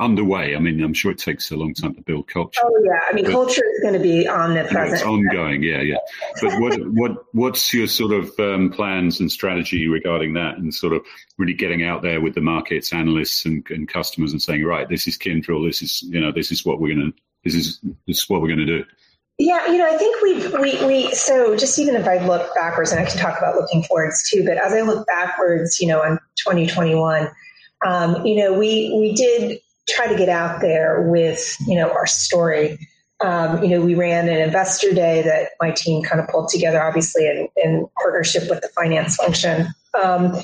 underway? 0.00 0.56
I 0.56 0.58
mean, 0.58 0.82
I'm 0.82 0.94
sure 0.94 1.12
it 1.12 1.18
takes 1.18 1.50
a 1.50 1.56
long 1.56 1.74
time 1.74 1.94
to 1.94 2.02
build 2.02 2.26
culture. 2.26 2.60
Oh 2.64 2.82
yeah, 2.84 3.00
I 3.08 3.12
mean, 3.12 3.26
culture 3.26 3.62
is 3.74 3.80
going 3.82 3.94
to 3.94 4.00
be 4.00 4.26
omnipresent. 4.26 4.94
It's 4.94 5.02
ongoing, 5.02 5.62
yeah, 5.62 5.82
yeah. 5.82 5.98
But 6.40 6.60
what 6.60 6.80
what 6.92 7.12
what's 7.32 7.72
your 7.72 7.86
sort 7.86 8.12
of 8.12 8.32
um, 8.40 8.70
plans 8.70 9.20
and 9.20 9.30
strategy 9.30 9.86
regarding 9.86 10.34
that, 10.34 10.58
and 10.58 10.74
sort 10.74 10.94
of 10.94 11.02
really 11.38 11.54
getting 11.54 11.84
out 11.84 12.02
there 12.02 12.20
with 12.20 12.34
the 12.34 12.40
markets, 12.40 12.92
analysts, 12.92 13.44
and, 13.44 13.64
and 13.70 13.88
customers, 13.88 14.32
and 14.32 14.42
saying, 14.42 14.64
right, 14.64 14.88
this 14.88 15.06
is 15.06 15.16
Kyndryl, 15.16 15.68
this 15.68 15.82
is 15.82 16.02
you 16.02 16.20
know, 16.20 16.32
this 16.32 16.50
is 16.50 16.64
what 16.64 16.80
we're 16.80 16.94
going 16.94 17.12
to 17.12 17.22
this 17.44 17.54
is 17.54 17.80
this 18.06 18.18
is 18.18 18.28
what 18.28 18.42
we're 18.42 18.54
to 18.54 18.66
do. 18.66 18.84
Yeah, 19.38 19.72
you 19.72 19.78
know, 19.78 19.86
I 19.86 19.96
think 19.96 20.20
we've 20.20 20.52
we 20.60 20.86
we 20.86 21.14
so 21.14 21.56
just 21.56 21.78
even 21.78 21.96
if 21.96 22.06
I 22.06 22.18
look 22.26 22.54
backwards, 22.54 22.92
and 22.92 23.00
I 23.00 23.08
can 23.08 23.18
talk 23.18 23.38
about 23.38 23.54
looking 23.56 23.82
forwards 23.84 24.28
too, 24.28 24.44
but 24.44 24.58
as 24.58 24.72
I 24.72 24.82
look 24.82 25.06
backwards, 25.06 25.80
you 25.80 25.88
know, 25.88 26.02
on 26.02 26.18
2021, 26.36 27.28
um, 27.86 28.26
you 28.26 28.36
know, 28.36 28.52
we 28.52 28.94
we 28.98 29.14
did 29.14 29.60
try 29.90 30.06
to 30.06 30.16
get 30.16 30.28
out 30.28 30.60
there 30.60 31.02
with, 31.02 31.56
you 31.66 31.76
know, 31.76 31.90
our 31.90 32.06
story. 32.06 32.78
Um, 33.20 33.62
you 33.62 33.68
know, 33.68 33.82
we 33.82 33.94
ran 33.94 34.28
an 34.28 34.40
investor 34.40 34.94
day 34.94 35.22
that 35.22 35.50
my 35.60 35.70
team 35.72 36.02
kind 36.02 36.20
of 36.20 36.28
pulled 36.28 36.48
together, 36.48 36.82
obviously 36.82 37.26
in, 37.26 37.48
in 37.56 37.86
partnership 38.00 38.48
with 38.48 38.62
the 38.62 38.68
finance 38.68 39.16
function. 39.16 39.68
Um, 40.02 40.36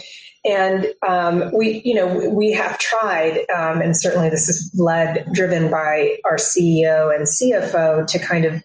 and 0.44 0.86
um, 1.06 1.50
we, 1.52 1.82
you 1.84 1.94
know, 1.94 2.30
we 2.30 2.52
have 2.52 2.78
tried, 2.78 3.38
um, 3.56 3.80
and 3.80 3.96
certainly 3.96 4.28
this 4.28 4.48
is 4.48 4.70
led, 4.78 5.26
driven 5.32 5.70
by 5.70 6.18
our 6.24 6.36
CEO 6.36 7.14
and 7.14 7.26
CFO 7.26 8.06
to 8.06 8.18
kind 8.18 8.44
of 8.44 8.62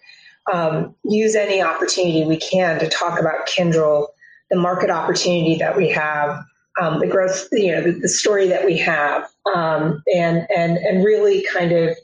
um, 0.52 0.94
use 1.04 1.34
any 1.34 1.62
opportunity 1.62 2.24
we 2.24 2.36
can 2.36 2.78
to 2.78 2.88
talk 2.88 3.18
about 3.18 3.48
Kyndryl, 3.48 4.08
the 4.50 4.56
market 4.56 4.90
opportunity 4.90 5.56
that 5.56 5.76
we 5.76 5.88
have, 5.90 6.44
um, 6.80 7.00
the 7.00 7.06
growth, 7.06 7.48
you 7.52 7.72
know, 7.72 7.82
the, 7.82 7.92
the, 7.92 8.08
story 8.08 8.48
that 8.48 8.64
we 8.64 8.76
have, 8.78 9.28
um, 9.54 10.02
and 10.14 10.46
and 10.54 10.78
and 10.78 11.04
really 11.04 11.46
kind 11.52 11.72
of 11.72 11.96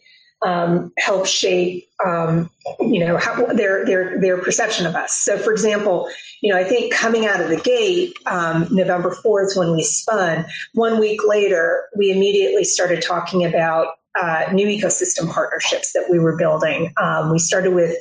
um, 0.42 0.92
help 0.98 1.26
shape, 1.26 1.88
um, 2.04 2.50
you 2.80 3.00
know, 3.00 3.16
how, 3.16 3.46
their 3.46 3.84
their 3.86 4.20
their 4.20 4.38
perception 4.38 4.86
of 4.86 4.94
us. 4.94 5.14
So, 5.14 5.38
for 5.38 5.52
example, 5.52 6.08
you 6.42 6.52
know, 6.52 6.58
I 6.58 6.64
think 6.64 6.92
coming 6.92 7.26
out 7.26 7.40
of 7.40 7.48
the 7.48 7.56
gate, 7.56 8.16
um, 8.26 8.68
November 8.70 9.10
fourth, 9.22 9.56
when 9.56 9.72
we 9.72 9.82
spun, 9.82 10.44
one 10.74 11.00
week 11.00 11.20
later, 11.26 11.84
we 11.96 12.10
immediately 12.10 12.64
started 12.64 13.02
talking 13.02 13.44
about 13.44 13.94
uh, 14.20 14.46
new 14.52 14.66
ecosystem 14.66 15.30
partnerships 15.30 15.92
that 15.92 16.06
we 16.10 16.18
were 16.18 16.36
building. 16.36 16.92
Um, 17.00 17.32
we 17.32 17.38
started 17.38 17.74
with 17.74 17.96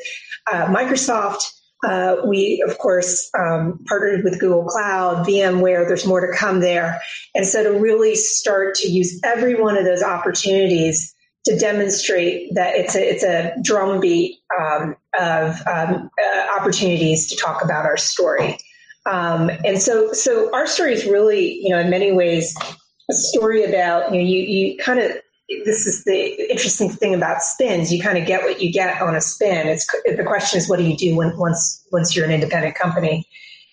uh, 0.51 0.67
Microsoft. 0.67 1.53
Uh, 1.84 2.17
we, 2.25 2.63
of 2.67 2.77
course, 2.79 3.29
um, 3.38 3.79
partnered 3.88 4.24
with 4.24 4.39
Google 4.39 4.65
Cloud, 4.65 5.27
VMware. 5.27 5.88
There's 5.88 6.07
more 6.07 6.25
to 6.25 6.36
come 6.36 6.60
there. 6.60 7.00
And 7.36 7.46
so 7.46 7.63
to 7.63 7.79
really 7.79 8.15
start 8.15 8.75
to 8.75 8.88
use 8.88 9.19
every 9.24 9.62
one 9.62 9.77
of 9.77 9.86
those 9.86 10.01
opportunities 10.01 11.13
to 11.46 11.57
demonstrate 11.57 12.53
that 12.55 12.75
it's 12.75 12.96
a, 12.96 13.10
it's 13.10 13.24
a 13.24 13.53
drumbeat 13.62 14.38
um, 14.60 14.96
of 15.19 15.55
um, 15.67 16.10
uh, 16.22 16.60
opportunities 16.60 17.27
to 17.27 17.36
talk 17.36 17.63
about 17.63 17.86
our 17.86 17.98
story. 17.98 18.57
Um, 19.05 19.50
and 19.63 19.81
so, 19.81 20.12
so 20.12 20.53
our 20.53 20.67
story 20.67 20.93
is 20.93 21.05
really, 21.05 21.53
you 21.62 21.69
know, 21.69 21.79
in 21.79 21.89
many 21.89 22.12
ways, 22.12 22.55
a 23.10 23.13
story 23.13 23.63
about, 23.63 24.12
you 24.12 24.19
know, 24.19 24.27
you, 24.27 24.39
you 24.39 24.77
kind 24.77 25.00
of 25.00 25.12
this 25.50 25.88
is 25.88 26.04
the 26.04 26.51
interesting 26.51 26.89
thing 26.89 27.13
about 27.13 27.42
spins. 27.42 27.92
You 27.92 28.01
kind 28.01 28.18
of 28.18 28.27
get 28.27 28.44
what 28.44 28.62
you 28.62 28.72
get 28.72 29.01
on 29.01 29.16
a 29.16 29.22
spin. 29.22 29.68
It's 29.68 29.88
the 30.06 30.24
question 30.25 30.58
is 30.58 30.70
what 30.70 30.80
do 30.80 30.86
you 30.86 30.98
do 30.98 31.16
when, 31.16 31.38
once 31.38 31.86
once 31.92 32.16
you're 32.16 32.25
an 32.25 32.32
independent 32.32 32.75
company? 32.75 33.27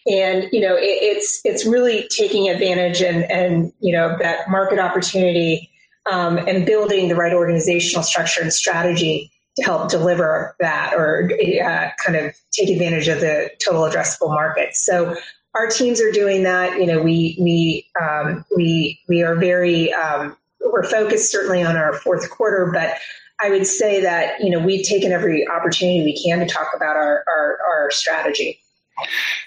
And 0.06 0.48
you 0.52 0.60
know 0.60 0.76
it, 0.76 0.82
it's 0.82 1.40
it's 1.44 1.66
really 1.66 2.06
taking 2.08 2.48
advantage 2.48 3.02
and 3.02 3.28
and 3.30 3.72
you 3.80 3.92
know 3.92 4.16
that 4.18 4.48
market 4.48 4.78
opportunity 4.78 5.70
um, 6.10 6.38
and 6.38 6.64
building 6.64 7.08
the 7.08 7.16
right 7.16 7.32
organizational 7.32 8.02
structure 8.02 8.42
and 8.42 8.52
strategy 8.52 9.32
to 9.56 9.64
help 9.64 9.88
deliver 9.88 10.54
that 10.60 10.94
or 10.94 11.30
uh, 11.32 11.90
kind 12.04 12.16
of 12.16 12.34
take 12.52 12.68
advantage 12.68 13.08
of 13.08 13.20
the 13.20 13.50
total 13.64 13.82
addressable 13.82 14.28
market. 14.28 14.76
So 14.76 15.16
our 15.54 15.68
teams 15.68 16.00
are 16.00 16.10
doing 16.10 16.42
that. 16.44 16.78
You 16.78 16.86
know 16.86 17.02
we 17.02 17.36
we 17.40 17.90
um, 18.00 18.44
we 18.54 19.00
we 19.08 19.22
are 19.22 19.34
very 19.34 19.92
um, 19.92 20.36
we're 20.74 20.82
focused 20.82 21.30
certainly 21.30 21.62
on 21.62 21.76
our 21.76 21.94
fourth 21.94 22.28
quarter, 22.30 22.70
but 22.72 22.96
I 23.40 23.50
would 23.50 23.66
say 23.66 24.00
that 24.02 24.40
you 24.42 24.50
know 24.50 24.58
we've 24.58 24.86
taken 24.86 25.12
every 25.12 25.46
opportunity 25.48 26.02
we 26.02 26.20
can 26.20 26.40
to 26.40 26.46
talk 26.46 26.72
about 26.74 26.96
our 26.96 27.24
our, 27.28 27.58
our 27.68 27.90
strategy. 27.90 28.60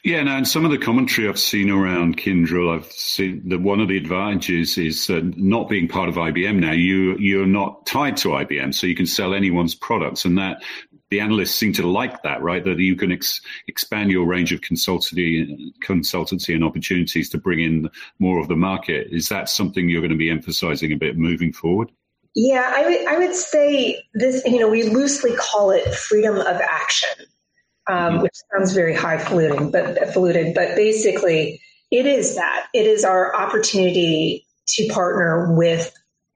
Yeah, 0.04 0.24
now, 0.24 0.38
and 0.38 0.48
some 0.48 0.66
of 0.66 0.72
the 0.72 0.78
commentary 0.78 1.28
I've 1.28 1.40
seen 1.40 1.70
around 1.70 2.18
Kyndryl, 2.18 2.76
I've 2.76 2.92
seen 2.92 3.48
that 3.48 3.62
one 3.62 3.80
of 3.80 3.88
the 3.88 3.96
advantages 3.96 4.78
is 4.78 5.10
uh, 5.10 5.22
not 5.24 5.70
being 5.70 5.88
part 5.88 6.10
of 6.10 6.16
IBM 6.16 6.60
now. 6.60 6.74
You 6.74 7.18
you're 7.18 7.46
not 7.46 7.86
tied 7.86 8.18
to 8.18 8.30
IBM, 8.30 8.74
so 8.74 8.88
you 8.88 8.96
can 8.96 9.06
sell 9.06 9.34
anyone's 9.34 9.76
products, 9.76 10.26
and 10.26 10.38
that 10.38 10.64
the 11.10 11.20
analysts 11.20 11.56
seem 11.56 11.74
to 11.74 11.88
like 11.88 12.22
that, 12.24 12.42
right? 12.42 12.64
That 12.64 12.80
you 12.80 12.96
can 12.96 13.12
ex- 13.12 13.42
expand 13.68 14.12
your 14.12 14.26
range 14.26 14.52
of 14.52 14.62
consultancy, 14.62 15.72
consultancy 15.84 16.54
and 16.54 16.64
opportunities 16.64 17.30
to 17.30 17.38
bring 17.38 17.60
in 17.60 17.90
more 18.20 18.40
of 18.40 18.48
the 18.48 18.56
market. 18.56 19.08
Is 19.12 19.30
that 19.30 19.50
something 19.50 19.88
you're 19.88 20.02
going 20.02 20.12
to 20.12 20.18
be 20.18 20.30
emphasizing 20.30 20.92
a 20.92 20.98
bit 20.98 21.18
moving 21.18 21.54
forward? 21.54 21.92
Yeah, 22.36 22.72
I 22.76 23.18
would, 23.18 23.34
say 23.34 24.00
this, 24.14 24.44
you 24.46 24.60
know, 24.60 24.70
we 24.70 24.84
loosely 24.84 25.36
call 25.36 25.72
it 25.72 25.96
freedom 25.96 26.36
of 26.36 26.62
action, 26.62 27.26
um, 27.88 27.96
mm-hmm. 27.96 28.22
which 28.24 28.36
sounds 28.52 28.74
very 28.74 28.94
highfalutin, 28.94 29.72
but 29.72 29.98
falutin, 30.14 30.54
but 30.54 30.76
basically 30.76 31.60
it 31.90 32.06
is 32.06 32.36
that. 32.36 32.68
It 32.74 32.86
is 32.86 33.04
our 33.04 33.36
opportunity 33.36 34.46
to 34.68 34.88
partner 34.90 35.56
with 35.56 35.92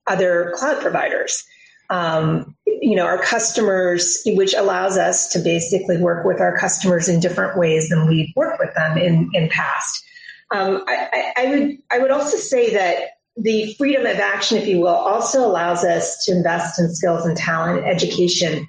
other 0.08 0.54
cloud 0.56 0.82
providers 0.82 1.44
um, 1.92 2.56
you 2.82 2.96
know, 2.96 3.06
our 3.06 3.22
customers, 3.22 4.22
which 4.26 4.56
allows 4.56 4.98
us 4.98 5.28
to 5.30 5.40
basically 5.40 5.98
work 5.98 6.26
with 6.26 6.42
our 6.42 6.58
customers 6.58 7.08
in 7.08 7.20
different 7.20 7.58
ways 7.58 7.90
than 7.90 8.08
we've 8.08 8.34
worked 8.36 8.60
with 8.60 8.74
them 8.74 8.98
in, 8.98 9.30
in 9.34 9.48
past. 9.50 10.04
Um, 10.50 10.84
I, 10.88 11.32
I, 11.38 11.46
would 11.46 11.78
I 11.92 12.00
would 12.00 12.12
also 12.12 12.38
say 12.38 12.74
that 12.74 13.12
the 13.38 13.74
freedom 13.76 14.06
of 14.06 14.18
action, 14.18 14.58
if 14.58 14.68
you 14.68 14.80
will, 14.80 14.88
also 14.88 15.46
allows 15.46 15.86
us 15.86 16.26
to 16.26 16.32
invest 16.32 16.80
in 16.80 16.94
skills 16.94 17.26
and 17.26 17.38
talent, 17.38 17.86
education, 17.86 18.68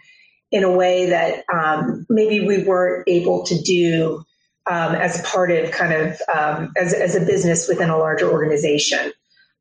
in 0.51 0.63
a 0.63 0.71
way 0.71 1.09
that 1.09 1.45
um, 1.53 2.07
maybe 2.11 2.47
we 2.47 2.63
weren't 2.65 3.09
able 3.09 3.45
to 3.45 3.61
do 3.63 4.23
um, 4.71 4.95
as 4.95 5.23
part 5.23 5.51
of 5.51 5.71
kind 5.71 5.95
of 5.95 6.21
um, 6.33 6.73
as, 6.77 6.93
as 6.93 7.17
a 7.17 7.21
business 7.21 7.67
within 7.67 7.89
a 7.89 7.97
larger 7.97 8.31
organization. 8.31 9.11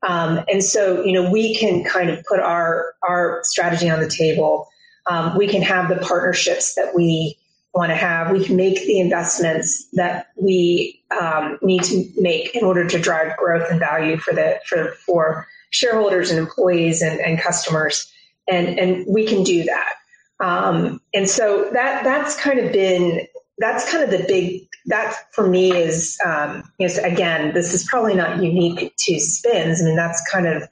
Um, 0.04 0.44
and 0.52 0.64
so, 0.64 1.04
you 1.04 1.14
know, 1.14 1.30
we 1.30 1.56
can 1.56 1.84
kind 1.84 2.10
of 2.10 2.24
put 2.26 2.40
our 2.40 2.94
our 3.08 3.42
strategy 3.44 3.90
on 3.90 4.00
the 4.00 4.10
table. 4.10 4.68
Um, 5.08 5.38
we 5.38 5.48
can 5.48 5.62
have 5.62 5.90
the 5.90 5.98
partnerships 5.98 6.76
that 6.76 6.96
we 6.96 7.38
want 7.74 7.90
to 7.90 7.96
have. 7.96 8.32
We 8.32 8.44
can 8.44 8.56
make 8.56 8.86
the 8.86 9.00
investments 9.00 9.88
that 9.94 10.28
we 10.36 11.02
um, 11.20 11.58
need 11.62 11.84
to 11.84 12.06
make 12.18 12.56
in 12.56 12.64
order 12.64 12.88
to 12.88 13.00
drive 13.00 13.38
growth 13.38 13.70
and 13.70 13.80
value 13.80 14.18
for 14.18 14.34
the 14.34 14.60
for 14.68 14.94
for 15.06 15.48
shareholders 15.70 16.30
and 16.30 16.40
employees 16.40 17.02
and, 17.02 17.20
and 17.20 17.40
customers. 17.40 18.12
And 18.48 18.80
and 18.80 19.06
we 19.08 19.26
can 19.26 19.44
do 19.44 19.64
that. 19.64 19.94
Um, 20.40 21.00
and 21.14 21.30
so 21.30 21.70
that 21.74 22.04
that's 22.04 22.36
kind 22.36 22.60
of 22.60 22.72
been 22.72 23.28
that's 23.60 23.90
kind 23.90 24.04
of 24.04 24.10
the 24.10 24.26
big 24.28 24.68
that 24.88 25.16
for 25.32 25.48
me 25.48 25.72
is 25.72 26.18
um, 26.26 26.64
you 26.78 26.88
know 26.88 26.94
again 27.04 27.54
this 27.54 27.74
is 27.74 27.86
probably 27.86 28.16
not 28.16 28.42
unique 28.42 28.94
to 28.98 29.20
spins. 29.20 29.82
I 29.82 29.86
mean 29.86 29.96
that's 29.96 30.22
kind 30.30 30.48
of 30.48 30.68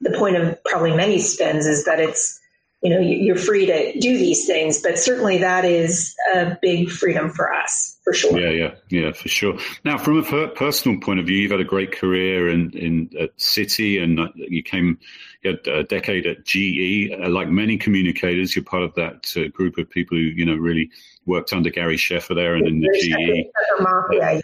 the 0.00 0.10
point 0.10 0.36
of 0.36 0.62
probably 0.64 0.94
many 0.94 1.18
spins 1.18 1.66
is 1.66 1.84
that 1.84 2.00
it's 2.00 2.40
you 2.82 2.90
know 2.90 3.00
you're 3.00 3.36
free 3.36 3.66
to 3.66 3.98
do 3.98 4.16
these 4.16 4.46
things 4.46 4.80
but 4.80 4.98
certainly 4.98 5.38
that 5.38 5.64
is 5.64 6.14
a 6.34 6.56
big 6.62 6.88
freedom 6.90 7.30
for 7.30 7.52
us 7.52 7.89
for 8.02 8.12
sure 8.12 8.38
yeah 8.38 8.50
yeah 8.50 8.74
yeah 8.88 9.12
for 9.12 9.28
sure 9.28 9.58
now 9.84 9.98
from 9.98 10.18
a 10.18 10.48
personal 10.48 10.98
point 11.00 11.20
of 11.20 11.26
view 11.26 11.36
you've 11.36 11.50
had 11.50 11.60
a 11.60 11.64
great 11.64 11.92
career 11.92 12.48
in 12.48 12.70
in 12.70 13.10
at 13.20 13.36
citi 13.36 14.02
and 14.02 14.18
you 14.36 14.62
came 14.62 14.98
you 15.42 15.50
had 15.50 15.66
a 15.66 15.84
decade 15.84 16.26
at 16.26 16.44
ge 16.44 17.10
like 17.28 17.48
many 17.48 17.76
communicators 17.76 18.56
you're 18.56 18.64
part 18.64 18.82
of 18.82 18.94
that 18.94 19.32
uh, 19.36 19.48
group 19.48 19.76
of 19.78 19.88
people 19.90 20.16
who 20.16 20.24
you 20.24 20.44
know 20.44 20.56
really 20.56 20.90
worked 21.26 21.52
under 21.52 21.70
Gary 21.70 21.96
Sheffer 21.96 22.34
there 22.34 22.54
and 22.54 22.66
in 22.66 22.80
the 22.80 22.88
GE. 22.98 23.82
Mafia, 23.82 24.40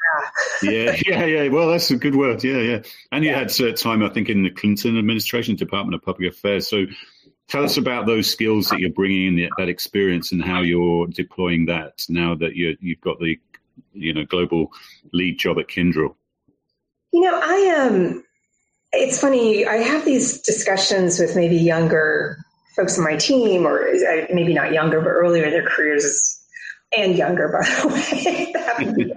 yeah. 0.62 0.70
yeah, 0.70 0.96
yeah, 1.06 1.24
yeah. 1.24 1.48
Well, 1.48 1.68
that's 1.68 1.90
a 1.90 1.96
good 1.96 2.14
word. 2.14 2.42
Yeah, 2.42 2.58
yeah. 2.58 2.82
And 3.12 3.24
you 3.24 3.30
yeah. 3.30 3.38
had 3.38 3.60
uh, 3.60 3.72
time, 3.72 4.02
I 4.02 4.08
think, 4.08 4.28
in 4.28 4.42
the 4.42 4.50
Clinton 4.50 4.98
administration, 4.98 5.56
Department 5.56 5.94
of 5.94 6.02
Public 6.02 6.32
Affairs. 6.32 6.68
So 6.68 6.86
tell 7.48 7.64
us 7.64 7.76
about 7.76 8.06
those 8.06 8.30
skills 8.30 8.68
that 8.68 8.80
you're 8.80 8.90
bringing 8.90 9.38
in, 9.38 9.50
that 9.58 9.68
experience, 9.68 10.32
and 10.32 10.44
how 10.44 10.62
you're 10.62 11.06
deploying 11.08 11.66
that 11.66 12.04
now 12.08 12.34
that 12.34 12.56
you 12.56 12.76
you've 12.80 13.00
got 13.00 13.18
the 13.20 13.38
you 13.92 14.12
know 14.12 14.24
global 14.24 14.72
lead 15.12 15.38
job 15.38 15.58
at 15.58 15.68
Kyndryl. 15.68 16.14
You 17.12 17.22
know, 17.22 17.40
I 17.42 17.54
am. 17.54 17.94
Um, 17.94 18.24
it's 18.92 19.20
funny. 19.20 19.66
I 19.66 19.76
have 19.76 20.04
these 20.04 20.40
discussions 20.40 21.18
with 21.18 21.36
maybe 21.36 21.56
younger 21.56 22.38
folks 22.74 22.98
on 22.98 23.04
my 23.04 23.16
team, 23.16 23.66
or 23.66 23.88
uh, 23.88 24.26
maybe 24.32 24.54
not 24.54 24.72
younger, 24.72 25.00
but 25.00 25.08
earlier 25.08 25.44
in 25.44 25.50
their 25.50 25.68
careers 25.68 26.40
and 26.96 27.16
younger, 27.16 27.48
by 27.52 27.66
the 27.80 27.88
way. 27.88 29.12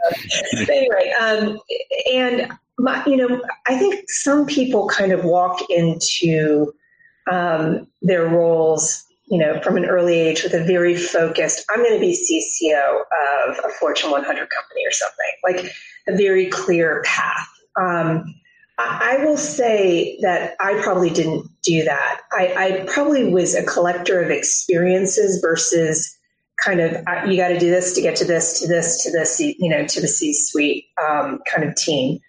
anyway, 0.70 1.14
um, 1.22 1.60
and 2.12 2.52
my, 2.78 3.04
you 3.06 3.18
know, 3.18 3.42
I 3.68 3.78
think 3.78 4.10
some 4.10 4.46
people 4.46 4.88
kind 4.88 5.12
of 5.12 5.24
walk 5.24 5.70
into 5.70 6.74
um, 7.30 7.88
their 8.02 8.26
roles, 8.26 9.06
you 9.28 9.38
know, 9.38 9.60
from 9.62 9.78
an 9.78 9.86
early 9.86 10.20
age 10.20 10.44
with 10.44 10.54
a 10.54 10.64
very 10.64 10.96
focused, 10.96 11.66
I'm 11.70 11.84
going 11.84 11.94
to 11.94 12.00
be 12.00 12.14
CCO 12.14 13.02
of 13.48 13.60
a 13.64 13.70
Fortune 13.80 14.12
100 14.12 14.50
company 14.50 14.86
or 14.86 14.92
something, 14.92 15.32
like 15.44 15.74
a 16.08 16.18
very 16.18 16.48
clear 16.48 17.04
path. 17.06 17.48
Um, 17.80 18.36
I 18.80 19.18
will 19.26 19.38
say 19.38 20.18
that 20.22 20.56
I 20.62 20.82
probably 20.82 21.10
didn't 21.10 21.50
do 21.62 21.84
that. 21.84 22.22
I, 22.32 22.54
I 22.56 22.86
probably 22.88 23.30
was 23.30 23.54
a 23.54 23.64
collector 23.64 24.22
of 24.22 24.32
experiences 24.32 25.42
versus 25.42 26.18
kind 26.64 26.80
of 26.80 26.94
uh, 27.08 27.26
you 27.28 27.38
got 27.38 27.50
to 27.50 27.60
do 27.60 27.70
this 27.70 27.94
to 27.94 28.02
get 28.02 28.16
to 28.18 28.26
this 28.26 28.60
to 28.60 28.68
this 28.68 29.04
to 29.04 29.12
this 29.12 29.40
you 29.40 29.70
know 29.70 29.86
to 29.86 30.02
the 30.02 30.08
C 30.08 30.34
suite 30.34 30.86
um, 31.08 31.40
kind 31.52 31.68
of 31.68 31.76
team. 31.76 32.20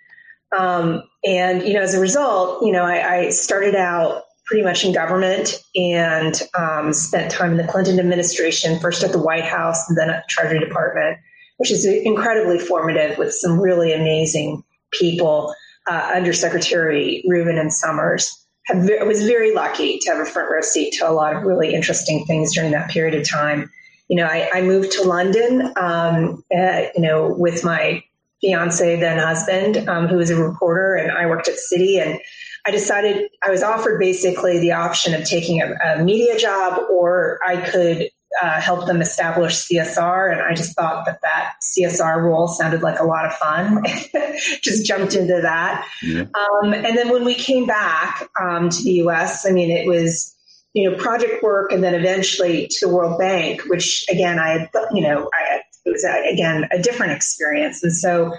Um, 0.57 1.05
and 1.25 1.63
you 1.63 1.75
know, 1.75 1.83
as 1.83 1.95
a 1.95 2.01
result, 2.01 2.65
you 2.65 2.73
know, 2.73 2.85
I, 2.85 3.17
I 3.17 3.31
started 3.31 3.77
out 3.77 4.25
pretty 4.51 4.65
much 4.65 4.85
in 4.85 4.93
government 4.93 5.63
and 5.77 6.43
um, 6.59 6.93
spent 6.93 7.31
time 7.31 7.53
in 7.53 7.57
the 7.57 7.73
Clinton 7.73 8.01
administration, 8.01 8.81
first 8.81 9.05
at 9.05 9.13
the 9.13 9.19
White 9.19 9.45
House 9.45 9.89
and 9.89 9.97
then 9.97 10.11
at 10.11 10.25
the 10.25 10.29
Treasury 10.29 10.59
Department, 10.59 11.19
which 11.59 11.71
is 11.71 11.87
incredibly 11.87 12.59
formative 12.59 13.17
with 13.17 13.33
some 13.33 13.61
really 13.61 13.93
amazing 13.93 14.65
people. 14.91 15.55
Uh, 15.89 16.11
Undersecretary 16.15 17.25
Rubin 17.29 17.59
and 17.59 17.73
Summers. 17.73 18.45
I 18.69 19.05
was 19.05 19.25
very 19.25 19.55
lucky 19.55 19.99
to 20.01 20.11
have 20.11 20.21
a 20.21 20.27
front 20.27 20.51
row 20.51 20.61
seat 20.61 20.95
to 20.95 21.09
a 21.09 21.13
lot 21.13 21.35
of 21.35 21.45
really 21.45 21.73
interesting 21.73 22.27
things 22.27 22.53
during 22.53 22.73
that 22.73 22.91
period 22.91 23.19
of 23.19 23.29
time. 23.29 23.71
You 24.09 24.17
know, 24.17 24.27
I, 24.27 24.51
I 24.53 24.63
moved 24.63 24.93
to 24.93 25.03
London, 25.03 25.73
um, 25.77 26.45
uh, 26.55 26.83
you 26.95 27.01
know, 27.01 27.33
with 27.33 27.65
my 27.65 28.03
fiance, 28.41 28.99
then 28.99 29.19
husband, 29.19 29.89
um, 29.89 30.09
who 30.09 30.17
was 30.17 30.31
a 30.31 30.37
reporter, 30.37 30.97
and 30.97 31.13
I 31.17 31.27
worked 31.27 31.49
at 31.49 31.55
Citi 31.55 32.01
And 32.01 32.21
I 32.67 32.71
decided 32.71 33.31
I 33.43 33.51
was 33.51 33.63
offered 33.63 33.99
basically 33.99 34.59
the 34.59 34.73
option 34.73 35.15
of 35.15 35.25
taking 35.25 35.61
a, 35.63 35.73
a 35.85 36.05
media 36.05 36.39
job, 36.39 36.81
or 36.91 37.41
I 37.47 37.57
could 37.57 38.11
uh, 38.43 38.61
help 38.61 38.87
them 38.87 39.01
establish 39.01 39.55
CSR. 39.55 40.33
And 40.33 40.41
I 40.41 40.55
just 40.55 40.77
thought 40.77 41.05
that 41.07 41.21
that 41.23 41.55
CSR 41.63 42.23
role 42.23 42.49
sounded 42.49 42.83
like 42.83 42.99
a 42.99 43.05
lot 43.05 43.27
of 43.27 43.35
fun. 43.35 43.85
just 44.63 44.87
jumped 44.87 45.15
into 45.15 45.41
that. 45.43 45.87
Yeah. 46.03 46.23
Um, 46.23 46.73
and 46.73 46.97
then 46.97 47.11
when 47.11 47.25
we 47.25 47.35
came 47.35 47.67
back 47.67 48.29
um, 48.41 48.69
to 48.71 48.83
the 48.83 48.93
US, 49.05 49.47
I 49.47 49.51
mean, 49.51 49.71
it 49.71 49.87
was, 49.87 50.37
you 50.75 50.89
know, 50.89 50.97
project 50.97 51.43
work 51.43 51.73
and 51.73 51.83
then 51.83 51.95
eventually 51.95 52.69
to 52.69 52.87
the 52.87 52.95
World 52.95 53.19
Bank, 53.19 53.63
which 53.67 54.07
again, 54.09 54.39
I 54.39 54.51
had, 54.51 54.71
you 54.93 55.03
know, 55.03 55.29
I, 55.35 55.61
it 55.85 55.91
was, 55.91 56.05
a, 56.05 56.33
again, 56.33 56.69
a 56.71 56.79
different 56.79 57.13
experience. 57.13 57.83
And 57.83 57.93
so 57.93 58.33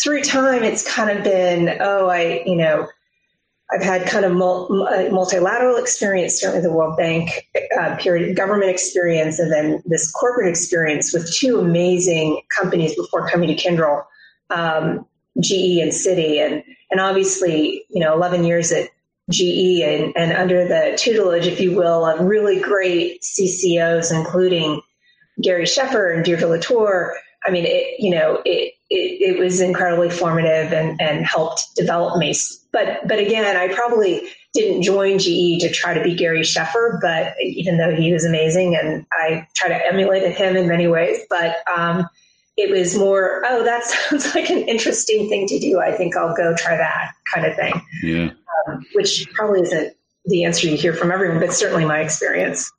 through 0.00 0.22
time, 0.22 0.62
it's 0.62 0.86
kind 0.86 1.16
of 1.16 1.22
been, 1.24 1.76
oh, 1.80 2.08
I, 2.08 2.42
you 2.46 2.56
know, 2.56 2.88
I've 3.70 3.82
had 3.82 4.06
kind 4.06 4.24
of 4.24 4.32
uh, 4.32 5.10
multilateral 5.10 5.76
experience, 5.76 6.40
certainly 6.40 6.62
the 6.62 6.72
World 6.72 6.96
Bank 6.96 7.48
uh, 7.80 7.96
period, 7.96 8.36
government 8.36 8.70
experience, 8.70 9.40
and 9.40 9.52
then 9.52 9.82
this 9.86 10.10
corporate 10.12 10.48
experience 10.48 11.12
with 11.12 11.32
two 11.32 11.58
amazing 11.58 12.42
companies 12.56 12.94
before 12.94 13.28
coming 13.28 13.48
to 13.48 13.56
Kyndryl, 13.56 14.04
um, 14.50 15.04
GE 15.40 15.80
and 15.80 15.90
Citi, 15.90 16.38
and 16.38 16.62
and 16.90 17.00
obviously, 17.00 17.84
you 17.88 18.00
know, 18.00 18.14
11 18.14 18.44
years 18.44 18.70
at 18.70 18.88
GE 19.30 19.80
and, 19.82 20.16
and 20.16 20.32
under 20.32 20.66
the 20.66 20.96
tutelage, 20.96 21.46
if 21.46 21.60
you 21.60 21.74
will, 21.74 22.06
of 22.06 22.20
really 22.20 22.60
great 22.60 23.22
CCOs, 23.22 24.16
including 24.16 24.80
Gary 25.42 25.64
Sheffer 25.64 26.14
and 26.14 26.24
Deirdre 26.24 26.48
Latour. 26.48 27.16
I 27.44 27.50
mean, 27.50 27.64
it, 27.66 27.98
you 27.98 28.10
know, 28.10 28.40
it, 28.44 28.74
it, 28.88 29.36
it 29.36 29.38
was 29.38 29.60
incredibly 29.60 30.10
formative 30.10 30.72
and, 30.72 31.00
and 31.00 31.24
helped 31.24 31.64
develop 31.74 32.18
me 32.18 32.32
but 32.76 33.08
but 33.08 33.18
again, 33.18 33.56
I 33.56 33.72
probably 33.72 34.28
didn't 34.52 34.82
join 34.82 35.18
GE 35.18 35.60
to 35.60 35.70
try 35.70 35.94
to 35.94 36.04
be 36.04 36.14
Gary 36.14 36.42
Sheffer, 36.42 36.98
but 37.00 37.32
even 37.42 37.78
though 37.78 37.94
he 37.94 38.12
was 38.12 38.26
amazing 38.26 38.76
and 38.76 39.06
I 39.12 39.48
try 39.54 39.68
to 39.68 39.86
emulate 39.86 40.30
him 40.36 40.56
in 40.56 40.68
many 40.68 40.86
ways, 40.86 41.20
but 41.30 41.56
um, 41.74 42.06
it 42.58 42.70
was 42.70 42.94
more, 42.94 43.42
oh, 43.46 43.64
that 43.64 43.84
sounds 44.10 44.34
like 44.34 44.50
an 44.50 44.68
interesting 44.68 45.30
thing 45.30 45.46
to 45.48 45.58
do. 45.58 45.80
I 45.80 45.92
think 45.92 46.16
I'll 46.16 46.36
go 46.36 46.54
try 46.54 46.76
that 46.76 47.14
kind 47.32 47.46
of 47.46 47.56
thing. 47.56 47.80
Yeah. 48.02 48.30
Um, 48.68 48.84
which 48.94 49.26
probably 49.32 49.62
isn't 49.62 49.94
the 50.26 50.44
answer 50.44 50.66
you 50.66 50.76
hear 50.76 50.92
from 50.92 51.10
everyone, 51.10 51.40
but 51.40 51.54
certainly 51.54 51.86
my 51.86 52.00
experience. 52.00 52.70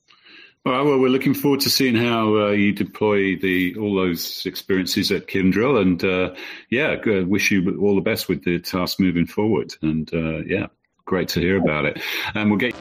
Well, 0.67 0.83
well, 0.83 0.99
we're 0.99 1.07
looking 1.07 1.33
forward 1.33 1.61
to 1.61 1.69
seeing 1.69 1.95
how 1.95 2.35
uh, 2.35 2.49
you 2.49 2.73
deploy 2.73 3.37
the 3.37 3.77
all 3.77 3.95
those 3.95 4.45
experiences 4.45 5.13
at 5.13 5.25
Kyndryl, 5.25 5.81
and 5.81 6.03
uh, 6.03 6.35
yeah, 6.69 6.97
wish 7.23 7.51
you 7.51 7.79
all 7.79 7.95
the 7.95 8.01
best 8.01 8.27
with 8.27 8.43
the 8.43 8.59
task 8.59 8.99
moving 8.99 9.27
forward. 9.27 9.73
And 9.81 10.13
uh, 10.13 10.39
yeah, 10.39 10.67
great 11.05 11.29
to 11.29 11.39
hear 11.39 11.55
about 11.55 11.85
it. 11.85 12.01
And 12.35 12.49
we'll 12.49 12.59
get. 12.59 12.75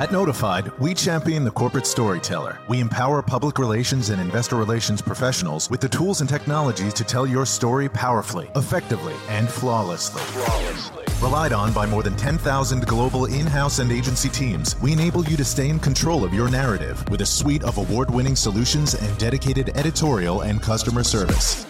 At 0.00 0.12
Notified, 0.12 0.72
we 0.78 0.94
champion 0.94 1.44
the 1.44 1.50
corporate 1.50 1.84
storyteller. 1.84 2.58
We 2.68 2.80
empower 2.80 3.20
public 3.20 3.58
relations 3.58 4.08
and 4.08 4.18
investor 4.18 4.56
relations 4.56 5.02
professionals 5.02 5.68
with 5.68 5.82
the 5.82 5.90
tools 5.90 6.22
and 6.22 6.30
technologies 6.30 6.94
to 6.94 7.04
tell 7.04 7.26
your 7.26 7.44
story 7.44 7.86
powerfully, 7.86 8.50
effectively, 8.56 9.12
and 9.28 9.46
flawlessly. 9.46 10.22
flawlessly. 10.22 11.04
Relied 11.20 11.52
on 11.52 11.74
by 11.74 11.84
more 11.84 12.02
than 12.02 12.16
10,000 12.16 12.86
global 12.86 13.26
in 13.26 13.46
house 13.46 13.78
and 13.78 13.92
agency 13.92 14.30
teams, 14.30 14.74
we 14.80 14.94
enable 14.94 15.22
you 15.26 15.36
to 15.36 15.44
stay 15.44 15.68
in 15.68 15.78
control 15.78 16.24
of 16.24 16.32
your 16.32 16.48
narrative 16.48 17.06
with 17.10 17.20
a 17.20 17.26
suite 17.26 17.62
of 17.62 17.76
award 17.76 18.10
winning 18.10 18.36
solutions 18.36 18.94
and 18.94 19.18
dedicated 19.18 19.76
editorial 19.76 20.40
and 20.40 20.62
customer 20.62 21.04
service. 21.04 21.66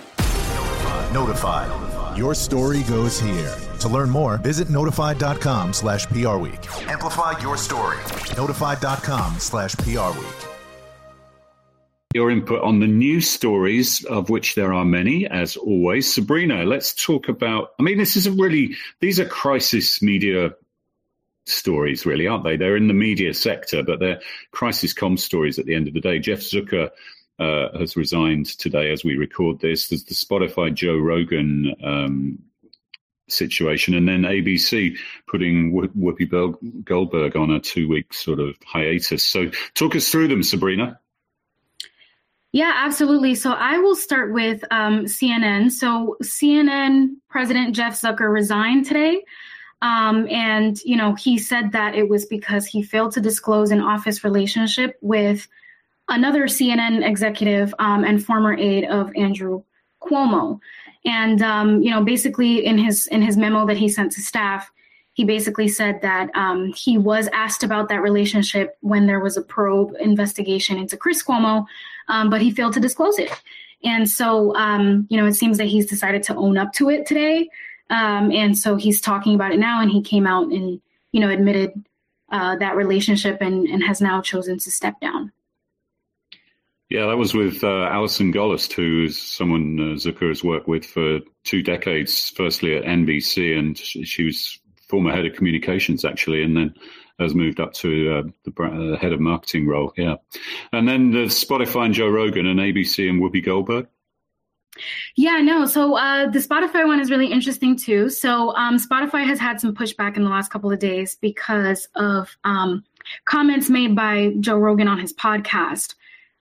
Notified. 1.12 2.16
Your 2.16 2.36
story 2.36 2.84
goes 2.84 3.18
here. 3.18 3.69
To 3.80 3.88
learn 3.88 4.10
more, 4.10 4.38
visit 4.38 4.68
notified.com 4.68 5.72
slash 5.72 6.06
PR 6.06 6.36
Week. 6.36 6.88
Amplify 6.88 7.38
your 7.40 7.56
story. 7.56 7.98
Notified.com 8.36 9.38
slash 9.38 9.74
PR 9.76 10.18
Week 10.18 10.50
your 12.12 12.30
input 12.30 12.60
on 12.62 12.80
the 12.80 12.88
news 12.88 13.30
stories, 13.30 14.04
of 14.04 14.30
which 14.30 14.56
there 14.56 14.72
are 14.72 14.84
many, 14.84 15.28
as 15.28 15.56
always. 15.56 16.12
Sabrina, 16.12 16.64
let's 16.64 16.92
talk 16.92 17.28
about. 17.28 17.70
I 17.78 17.84
mean, 17.84 17.98
this 17.98 18.16
is 18.16 18.26
a 18.26 18.32
really, 18.32 18.74
these 18.98 19.20
are 19.20 19.24
crisis 19.24 20.02
media 20.02 20.50
stories, 21.46 22.04
really, 22.04 22.26
aren't 22.26 22.42
they? 22.42 22.56
They're 22.56 22.76
in 22.76 22.88
the 22.88 22.94
media 22.94 23.32
sector, 23.32 23.84
but 23.84 24.00
they're 24.00 24.20
crisis 24.50 24.92
com 24.92 25.16
stories 25.16 25.58
at 25.60 25.66
the 25.66 25.74
end 25.74 25.86
of 25.86 25.94
the 25.94 26.00
day. 26.00 26.18
Jeff 26.18 26.40
Zucker 26.40 26.90
uh, 27.38 27.78
has 27.78 27.96
resigned 27.96 28.46
today 28.58 28.90
as 28.90 29.04
we 29.04 29.16
record 29.16 29.60
this. 29.60 29.86
There's 29.86 30.04
the 30.04 30.14
Spotify 30.14 30.74
Joe 30.74 30.98
Rogan 30.98 31.76
um, 31.82 32.38
situation, 33.32 33.94
and 33.94 34.08
then 34.08 34.22
ABC 34.22 34.96
putting 35.28 35.72
Whoopi 35.72 36.84
Goldberg 36.84 37.36
on 37.36 37.50
a 37.50 37.60
two 37.60 37.88
week 37.88 38.12
sort 38.12 38.40
of 38.40 38.54
hiatus. 38.64 39.24
So, 39.24 39.50
talk 39.74 39.96
us 39.96 40.10
through 40.10 40.28
them, 40.28 40.42
Sabrina. 40.42 40.98
Yeah, 42.52 42.72
absolutely. 42.74 43.36
So 43.36 43.52
I 43.52 43.78
will 43.78 43.94
start 43.94 44.32
with 44.32 44.64
um, 44.72 45.04
CNN. 45.04 45.70
So 45.70 46.16
CNN 46.22 47.16
President 47.28 47.76
Jeff 47.76 48.00
Zucker 48.00 48.32
resigned 48.32 48.86
today. 48.86 49.22
Um, 49.82 50.28
and, 50.28 50.78
you 50.82 50.96
know, 50.96 51.14
he 51.14 51.38
said 51.38 51.72
that 51.72 51.94
it 51.94 52.08
was 52.08 52.26
because 52.26 52.66
he 52.66 52.82
failed 52.82 53.12
to 53.12 53.20
disclose 53.20 53.70
an 53.70 53.80
office 53.80 54.24
relationship 54.24 54.98
with 55.00 55.46
another 56.08 56.44
CNN 56.44 57.06
executive 57.06 57.72
um, 57.78 58.04
and 58.04 58.24
former 58.24 58.54
aide 58.54 58.84
of 58.84 59.10
Andrew 59.16 59.62
Cuomo. 60.02 60.60
And, 61.04 61.40
um, 61.42 61.82
you 61.82 61.90
know, 61.90 62.04
basically 62.04 62.64
in 62.64 62.76
his 62.76 63.06
in 63.06 63.22
his 63.22 63.36
memo 63.36 63.66
that 63.66 63.78
he 63.78 63.88
sent 63.88 64.12
to 64.12 64.20
staff, 64.20 64.70
he 65.12 65.24
basically 65.24 65.68
said 65.68 66.00
that 66.02 66.30
um, 66.34 66.72
he 66.72 66.98
was 66.98 67.28
asked 67.32 67.62
about 67.62 67.88
that 67.88 68.02
relationship 68.02 68.76
when 68.80 69.06
there 69.06 69.20
was 69.20 69.36
a 69.36 69.42
probe 69.42 69.94
investigation 70.00 70.78
into 70.78 70.96
Chris 70.96 71.22
Cuomo, 71.22 71.66
um, 72.08 72.30
but 72.30 72.40
he 72.40 72.50
failed 72.50 72.74
to 72.74 72.80
disclose 72.80 73.18
it. 73.18 73.30
And 73.82 74.08
so, 74.08 74.54
um, 74.56 75.06
you 75.10 75.16
know, 75.16 75.26
it 75.26 75.34
seems 75.34 75.56
that 75.58 75.66
he's 75.66 75.86
decided 75.86 76.22
to 76.24 76.36
own 76.36 76.58
up 76.58 76.72
to 76.74 76.90
it 76.90 77.06
today. 77.06 77.48
Um, 77.88 78.30
and 78.30 78.56
so 78.56 78.76
he's 78.76 79.00
talking 79.00 79.34
about 79.34 79.52
it 79.52 79.58
now, 79.58 79.80
and 79.80 79.90
he 79.90 80.02
came 80.02 80.26
out 80.26 80.48
and, 80.48 80.80
you 81.12 81.20
know, 81.20 81.30
admitted 81.30 81.72
uh, 82.30 82.56
that 82.56 82.76
relationship 82.76 83.38
and, 83.40 83.66
and 83.66 83.82
has 83.82 84.00
now 84.00 84.20
chosen 84.20 84.58
to 84.58 84.70
step 84.70 85.00
down. 85.00 85.32
Yeah, 86.90 87.06
that 87.06 87.16
was 87.16 87.34
with 87.34 87.62
uh, 87.62 87.84
Allison 87.84 88.32
Gollust, 88.32 88.72
who 88.72 89.04
is 89.04 89.16
someone 89.16 89.78
uh, 89.78 89.94
Zucker 89.94 90.28
has 90.28 90.42
worked 90.42 90.66
with 90.66 90.84
for 90.84 91.20
two 91.44 91.62
decades, 91.62 92.30
firstly 92.30 92.76
at 92.76 92.82
NBC, 92.82 93.56
and 93.56 93.78
she 93.78 94.24
was 94.24 94.58
former 94.88 95.12
head 95.12 95.24
of 95.24 95.34
communications 95.34 96.04
actually, 96.04 96.42
and 96.42 96.56
then 96.56 96.74
has 97.20 97.32
moved 97.32 97.60
up 97.60 97.74
to 97.74 98.12
uh, 98.12 98.22
the 98.44 98.62
uh, 98.64 98.98
head 98.98 99.12
of 99.12 99.20
marketing 99.20 99.68
role. 99.68 99.92
Yeah, 99.96 100.16
and 100.72 100.88
then 100.88 101.12
the 101.12 101.26
Spotify 101.26 101.84
and 101.84 101.94
Joe 101.94 102.08
Rogan 102.08 102.46
and 102.46 102.58
ABC 102.58 103.08
and 103.08 103.22
Whoopi 103.22 103.44
Goldberg. 103.44 103.86
Yeah, 105.14 105.40
no. 105.42 105.66
So 105.66 105.96
uh, 105.96 106.28
the 106.28 106.40
Spotify 106.40 106.84
one 106.88 106.98
is 106.98 107.08
really 107.08 107.30
interesting 107.30 107.76
too. 107.76 108.10
So 108.10 108.52
um, 108.56 108.78
Spotify 108.78 109.24
has 109.26 109.38
had 109.38 109.60
some 109.60 109.76
pushback 109.76 110.16
in 110.16 110.24
the 110.24 110.30
last 110.30 110.50
couple 110.50 110.72
of 110.72 110.80
days 110.80 111.14
because 111.20 111.86
of 111.94 112.36
um, 112.42 112.82
comments 113.26 113.70
made 113.70 113.94
by 113.94 114.32
Joe 114.40 114.58
Rogan 114.58 114.88
on 114.88 114.98
his 114.98 115.12
podcast 115.12 115.94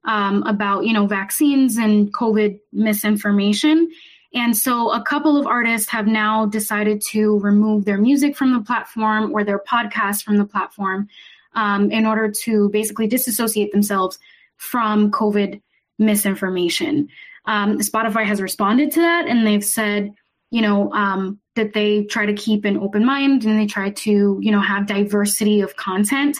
um, 0.06 0.44
about 0.44 0.86
you 0.86 0.94
know 0.94 1.06
vaccines 1.06 1.78
and 1.78 2.14
COVID 2.14 2.60
misinformation. 2.72 3.90
And 4.34 4.56
so 4.56 4.92
a 4.92 5.02
couple 5.02 5.38
of 5.38 5.48
artists 5.48 5.90
have 5.90 6.06
now 6.06 6.46
decided 6.46 7.02
to 7.10 7.40
remove 7.40 7.86
their 7.86 7.98
music 7.98 8.38
from 8.38 8.54
the 8.54 8.62
platform 8.62 9.34
or 9.34 9.44
their 9.44 9.60
podcast 9.60 10.24
from 10.24 10.38
the 10.38 10.46
platform 10.46 11.10
um, 11.56 11.92
in 11.92 12.06
order 12.06 12.32
to 12.44 12.70
basically 12.70 13.08
disassociate 13.08 13.72
themselves 13.72 14.20
from 14.58 15.10
COVID 15.10 15.62
misinformation. 15.98 17.10
Um, 17.46 17.80
Spotify 17.80 18.24
has 18.26 18.42
responded 18.42 18.92
to 18.92 19.02
that 19.02 19.28
and 19.28 19.48
they've 19.48 19.66
said, 19.66 20.14
you 20.52 20.62
know, 20.62 20.92
um, 20.94 21.40
that 21.56 21.74
they 21.74 22.04
try 22.04 22.26
to 22.26 22.34
keep 22.34 22.66
an 22.66 22.78
open 22.78 23.06
mind 23.06 23.46
and 23.46 23.60
they 23.60 23.66
try 23.66 23.90
to, 23.90 24.40
you 24.42 24.52
know, 24.52 24.62
have 24.62 24.86
diversity 24.86 25.62
of 25.62 25.76
content. 25.76 26.38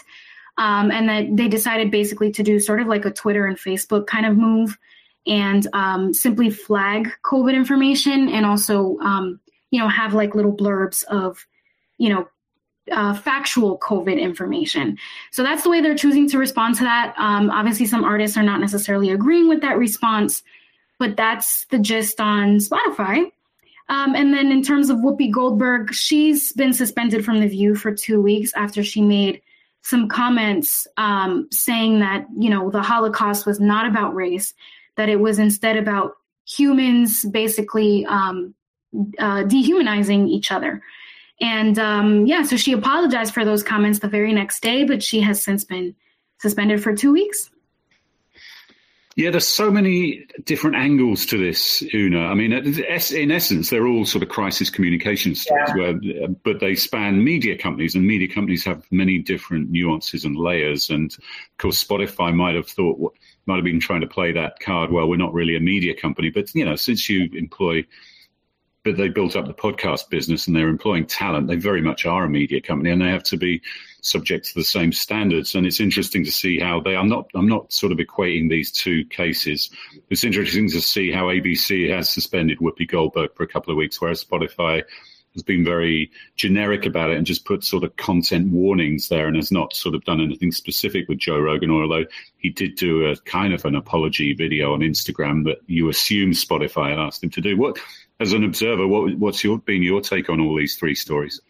Um, 0.60 0.90
and 0.90 1.08
that 1.08 1.36
they 1.36 1.48
decided 1.48 1.90
basically 1.90 2.30
to 2.32 2.42
do 2.42 2.60
sort 2.60 2.82
of 2.82 2.86
like 2.86 3.06
a 3.06 3.10
Twitter 3.10 3.46
and 3.46 3.56
Facebook 3.56 4.06
kind 4.06 4.26
of 4.26 4.36
move 4.36 4.76
and 5.26 5.66
um, 5.72 6.12
simply 6.12 6.50
flag 6.50 7.08
COVID 7.24 7.54
information 7.54 8.28
and 8.28 8.44
also, 8.44 8.98
um, 8.98 9.40
you 9.70 9.80
know, 9.80 9.88
have 9.88 10.12
like 10.12 10.34
little 10.34 10.54
blurbs 10.54 11.02
of, 11.04 11.46
you 11.96 12.10
know, 12.10 12.28
uh, 12.92 13.14
factual 13.14 13.78
COVID 13.78 14.20
information. 14.20 14.98
So 15.32 15.42
that's 15.42 15.62
the 15.62 15.70
way 15.70 15.80
they're 15.80 15.96
choosing 15.96 16.28
to 16.28 16.36
respond 16.36 16.74
to 16.76 16.84
that. 16.84 17.14
Um, 17.16 17.48
obviously, 17.48 17.86
some 17.86 18.04
artists 18.04 18.36
are 18.36 18.42
not 18.42 18.60
necessarily 18.60 19.10
agreeing 19.10 19.48
with 19.48 19.62
that 19.62 19.78
response, 19.78 20.42
but 20.98 21.16
that's 21.16 21.64
the 21.70 21.78
gist 21.78 22.20
on 22.20 22.58
Spotify. 22.58 23.30
Um, 23.88 24.14
and 24.14 24.34
then 24.34 24.52
in 24.52 24.62
terms 24.62 24.90
of 24.90 24.98
Whoopi 24.98 25.32
Goldberg, 25.32 25.94
she's 25.94 26.52
been 26.52 26.74
suspended 26.74 27.24
from 27.24 27.40
The 27.40 27.48
View 27.48 27.74
for 27.76 27.94
two 27.94 28.20
weeks 28.20 28.52
after 28.54 28.84
she 28.84 29.00
made 29.00 29.40
some 29.82 30.08
comments 30.08 30.86
um, 30.96 31.48
saying 31.50 32.00
that, 32.00 32.26
you 32.38 32.50
know, 32.50 32.70
the 32.70 32.82
Holocaust 32.82 33.46
was 33.46 33.60
not 33.60 33.86
about 33.86 34.14
race, 34.14 34.54
that 34.96 35.08
it 35.08 35.20
was 35.20 35.38
instead 35.38 35.76
about 35.76 36.12
humans 36.46 37.24
basically 37.24 38.04
um, 38.06 38.54
uh, 39.18 39.44
dehumanizing 39.44 40.28
each 40.28 40.52
other. 40.52 40.82
And 41.40 41.78
um, 41.78 42.26
yeah, 42.26 42.42
so 42.42 42.56
she 42.56 42.72
apologized 42.72 43.32
for 43.32 43.44
those 43.44 43.62
comments 43.62 44.00
the 44.00 44.08
very 44.08 44.32
next 44.32 44.60
day, 44.60 44.84
but 44.84 45.02
she 45.02 45.20
has 45.20 45.42
since 45.42 45.64
been 45.64 45.94
suspended 46.38 46.82
for 46.82 46.94
two 46.94 47.12
weeks. 47.12 47.50
Yeah, 49.16 49.30
there's 49.30 49.46
so 49.46 49.72
many 49.72 50.26
different 50.44 50.76
angles 50.76 51.26
to 51.26 51.36
this, 51.36 51.82
Una. 51.92 52.26
I 52.26 52.34
mean, 52.34 52.52
in 52.52 53.30
essence, 53.30 53.68
they're 53.68 53.86
all 53.86 54.04
sort 54.04 54.22
of 54.22 54.28
crisis 54.28 54.70
communication 54.70 55.34
stories, 55.34 55.68
yeah. 55.68 55.74
where, 55.74 56.24
uh, 56.24 56.28
but 56.44 56.60
they 56.60 56.76
span 56.76 57.22
media 57.24 57.58
companies, 57.58 57.96
and 57.96 58.06
media 58.06 58.32
companies 58.32 58.64
have 58.64 58.86
many 58.92 59.18
different 59.18 59.70
nuances 59.70 60.24
and 60.24 60.36
layers. 60.36 60.90
And 60.90 61.12
of 61.12 61.58
course, 61.58 61.82
Spotify 61.82 62.32
might 62.32 62.54
have 62.54 62.68
thought, 62.68 63.14
might 63.46 63.56
have 63.56 63.64
been 63.64 63.80
trying 63.80 64.02
to 64.02 64.06
play 64.06 64.30
that 64.32 64.60
card. 64.60 64.92
Well, 64.92 65.08
we're 65.08 65.16
not 65.16 65.34
really 65.34 65.56
a 65.56 65.60
media 65.60 65.94
company, 65.94 66.30
but 66.30 66.54
you 66.54 66.64
know, 66.64 66.76
since 66.76 67.08
you 67.08 67.28
employ 67.34 67.84
they 68.96 69.08
built 69.08 69.36
up 69.36 69.46
the 69.46 69.54
podcast 69.54 70.08
business 70.10 70.46
and 70.46 70.56
they're 70.56 70.68
employing 70.68 71.06
talent. 71.06 71.48
They 71.48 71.56
very 71.56 71.82
much 71.82 72.06
are 72.06 72.24
a 72.24 72.28
media 72.28 72.60
company 72.60 72.90
and 72.90 73.00
they 73.00 73.10
have 73.10 73.22
to 73.24 73.36
be 73.36 73.62
subject 74.02 74.46
to 74.46 74.54
the 74.54 74.64
same 74.64 74.92
standards. 74.92 75.54
And 75.54 75.66
it's 75.66 75.80
interesting 75.80 76.24
to 76.24 76.32
see 76.32 76.58
how 76.58 76.80
they. 76.80 76.96
I'm 76.96 77.08
not. 77.08 77.30
I'm 77.34 77.48
not 77.48 77.72
sort 77.72 77.92
of 77.92 77.98
equating 77.98 78.48
these 78.48 78.70
two 78.70 79.04
cases. 79.06 79.70
It's 80.10 80.24
interesting 80.24 80.68
to 80.70 80.80
see 80.80 81.10
how 81.10 81.26
ABC 81.26 81.90
has 81.90 82.08
suspended 82.08 82.58
Whoopi 82.58 82.88
Goldberg 82.88 83.34
for 83.34 83.42
a 83.42 83.48
couple 83.48 83.70
of 83.70 83.76
weeks, 83.76 84.00
whereas 84.00 84.24
Spotify 84.24 84.82
has 85.34 85.42
been 85.42 85.64
very 85.64 86.10
generic 86.34 86.84
about 86.84 87.10
it 87.10 87.16
and 87.16 87.26
just 87.26 87.44
put 87.44 87.62
sort 87.62 87.84
of 87.84 87.96
content 87.96 88.50
warnings 88.50 89.08
there 89.08 89.28
and 89.28 89.36
has 89.36 89.52
not 89.52 89.74
sort 89.74 89.94
of 89.94 90.04
done 90.04 90.20
anything 90.20 90.50
specific 90.50 91.08
with 91.08 91.18
Joe 91.18 91.38
Rogan, 91.38 91.70
although 91.70 92.04
he 92.38 92.50
did 92.50 92.74
do 92.74 93.06
a 93.06 93.16
kind 93.18 93.54
of 93.54 93.64
an 93.64 93.76
apology 93.76 94.34
video 94.34 94.74
on 94.74 94.80
Instagram 94.80 95.44
that 95.44 95.58
you 95.66 95.88
assume 95.88 96.32
Spotify 96.32 96.90
had 96.90 96.98
asked 96.98 97.22
him 97.22 97.30
to 97.30 97.40
do. 97.40 97.56
What 97.56 97.78
as 98.20 98.32
an 98.34 98.44
observer, 98.44 98.86
what, 98.86 99.14
what's 99.16 99.42
your 99.42 99.58
been 99.58 99.82
your 99.82 100.00
take 100.00 100.28
on 100.28 100.40
all 100.40 100.56
these 100.56 100.76
three 100.76 100.94
stories? 100.94 101.40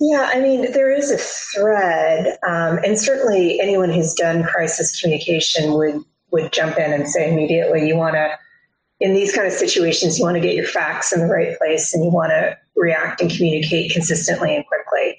Yeah, 0.00 0.28
I 0.32 0.40
mean, 0.40 0.72
there 0.72 0.92
is 0.92 1.10
a 1.10 1.18
thread, 1.18 2.38
um, 2.46 2.78
and 2.84 2.98
certainly 2.98 3.60
anyone 3.60 3.90
who's 3.90 4.14
done 4.14 4.42
crisis 4.42 5.00
communication 5.00 5.74
would 5.74 6.02
would 6.30 6.52
jump 6.52 6.78
in 6.78 6.92
and 6.92 7.08
say 7.08 7.32
immediately, 7.32 7.86
you 7.86 7.94
want 7.94 8.14
to, 8.14 8.36
in 8.98 9.14
these 9.14 9.32
kind 9.32 9.46
of 9.46 9.52
situations, 9.52 10.18
you 10.18 10.24
want 10.24 10.34
to 10.34 10.40
get 10.40 10.56
your 10.56 10.66
facts 10.66 11.12
in 11.12 11.20
the 11.20 11.32
right 11.32 11.56
place, 11.58 11.94
and 11.94 12.02
you 12.02 12.10
want 12.10 12.30
to 12.30 12.56
react 12.74 13.20
and 13.20 13.30
communicate 13.30 13.92
consistently 13.92 14.56
and 14.56 14.64
quickly. 14.66 15.18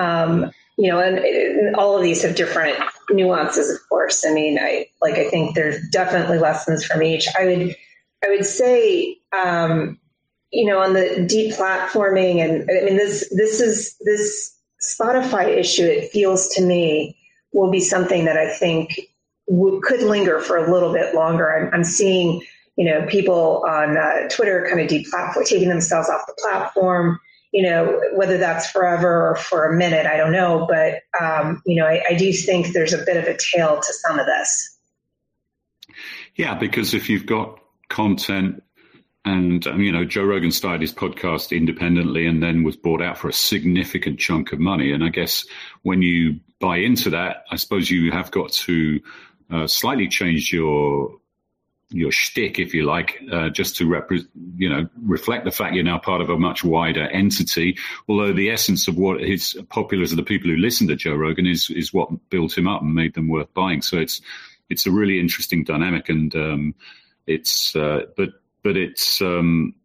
Um, 0.00 0.50
you 0.78 0.90
know, 0.90 0.98
and, 0.98 1.18
and, 1.18 1.76
all 1.76 1.96
of 1.96 2.02
these 2.02 2.22
have 2.22 2.36
different 2.36 2.78
nuances, 3.10 3.70
of 3.70 3.86
course. 3.88 4.24
I 4.26 4.32
mean, 4.32 4.58
I 4.58 4.86
like 5.02 5.16
I 5.16 5.28
think 5.28 5.54
there's 5.54 5.76
definitely 5.90 6.38
lessons 6.38 6.84
from 6.84 7.02
each. 7.02 7.28
I 7.38 7.44
would 7.44 7.76
I 8.24 8.28
would 8.28 8.46
say 8.46 9.18
um, 9.32 9.98
you 10.52 10.64
know, 10.64 10.78
on 10.78 10.92
the 10.92 11.26
deplatforming, 11.28 12.42
and 12.42 12.70
I 12.70 12.84
mean, 12.84 12.96
this 12.96 13.28
this 13.30 13.60
is 13.60 13.96
this 14.00 14.56
Spotify 14.80 15.48
issue. 15.48 15.84
It 15.84 16.10
feels 16.10 16.48
to 16.54 16.62
me 16.62 17.18
will 17.52 17.70
be 17.70 17.80
something 17.80 18.26
that 18.26 18.36
I 18.36 18.52
think 18.52 19.00
w- 19.48 19.80
could 19.82 20.02
linger 20.02 20.40
for 20.40 20.56
a 20.56 20.70
little 20.70 20.92
bit 20.92 21.14
longer. 21.14 21.50
I'm, 21.50 21.72
I'm 21.72 21.84
seeing, 21.84 22.42
you 22.76 22.84
know, 22.84 23.06
people 23.06 23.64
on 23.66 23.96
uh, 23.96 24.28
Twitter 24.28 24.66
kind 24.68 24.80
of 24.80 24.88
deplatform, 24.88 25.46
taking 25.46 25.68
themselves 25.68 26.08
off 26.08 26.26
the 26.26 26.36
platform. 26.38 27.18
You 27.52 27.62
know, 27.62 28.00
whether 28.14 28.36
that's 28.36 28.70
forever 28.70 29.30
or 29.30 29.36
for 29.36 29.64
a 29.64 29.76
minute, 29.76 30.04
I 30.04 30.16
don't 30.18 30.32
know. 30.32 30.66
But 30.68 31.00
um, 31.18 31.62
you 31.64 31.76
know, 31.76 31.86
I, 31.86 32.02
I 32.10 32.14
do 32.14 32.32
think 32.32 32.72
there's 32.72 32.92
a 32.92 33.04
bit 33.04 33.16
of 33.16 33.24
a 33.24 33.36
tail 33.36 33.80
to 33.80 33.92
some 33.92 34.18
of 34.18 34.26
this. 34.26 34.78
Yeah, 36.34 36.54
because 36.54 36.92
if 36.92 37.08
you've 37.08 37.24
got 37.24 37.58
content 37.88 38.62
and 39.26 39.66
um, 39.66 39.80
you 39.80 39.90
know, 39.90 40.04
Joe 40.04 40.24
Rogan 40.24 40.52
started 40.52 40.80
his 40.80 40.94
podcast 40.94 41.54
independently, 41.54 42.26
and 42.26 42.40
then 42.42 42.62
was 42.62 42.76
bought 42.76 43.02
out 43.02 43.18
for 43.18 43.28
a 43.28 43.32
significant 43.32 44.20
chunk 44.20 44.52
of 44.52 44.60
money. 44.60 44.92
And 44.92 45.02
I 45.04 45.08
guess 45.08 45.44
when 45.82 46.00
you 46.00 46.40
buy 46.60 46.76
into 46.76 47.10
that, 47.10 47.44
I 47.50 47.56
suppose 47.56 47.90
you 47.90 48.12
have 48.12 48.30
got 48.30 48.52
to 48.52 49.00
uh, 49.50 49.66
slightly 49.66 50.06
change 50.06 50.52
your 50.52 51.18
your 51.90 52.12
shtick, 52.12 52.58
if 52.58 52.74
you 52.74 52.84
like, 52.84 53.20
uh, 53.32 53.48
just 53.48 53.76
to 53.76 53.88
rep- 53.88 54.10
you 54.56 54.68
know 54.68 54.88
reflect 55.02 55.44
the 55.44 55.50
fact 55.50 55.74
you're 55.74 55.84
now 55.84 55.98
part 55.98 56.20
of 56.20 56.30
a 56.30 56.38
much 56.38 56.62
wider 56.62 57.08
entity. 57.08 57.76
Although 58.08 58.32
the 58.32 58.50
essence 58.50 58.86
of 58.86 58.96
what 58.96 59.20
is 59.20 59.58
popular 59.70 60.06
to 60.06 60.14
the 60.14 60.22
people 60.22 60.50
who 60.50 60.56
listen 60.56 60.86
to 60.86 60.94
Joe 60.94 61.16
Rogan 61.16 61.48
is 61.48 61.68
is 61.70 61.92
what 61.92 62.30
built 62.30 62.56
him 62.56 62.68
up 62.68 62.80
and 62.80 62.94
made 62.94 63.14
them 63.14 63.28
worth 63.28 63.52
buying. 63.54 63.82
So 63.82 63.98
it's 63.98 64.20
it's 64.70 64.86
a 64.86 64.92
really 64.92 65.18
interesting 65.18 65.64
dynamic, 65.64 66.08
and 66.08 66.32
um, 66.36 66.74
it's 67.26 67.74
uh, 67.74 68.02
but 68.16 68.30
but 68.66 68.76
it's 68.76 69.22
um, 69.22 69.76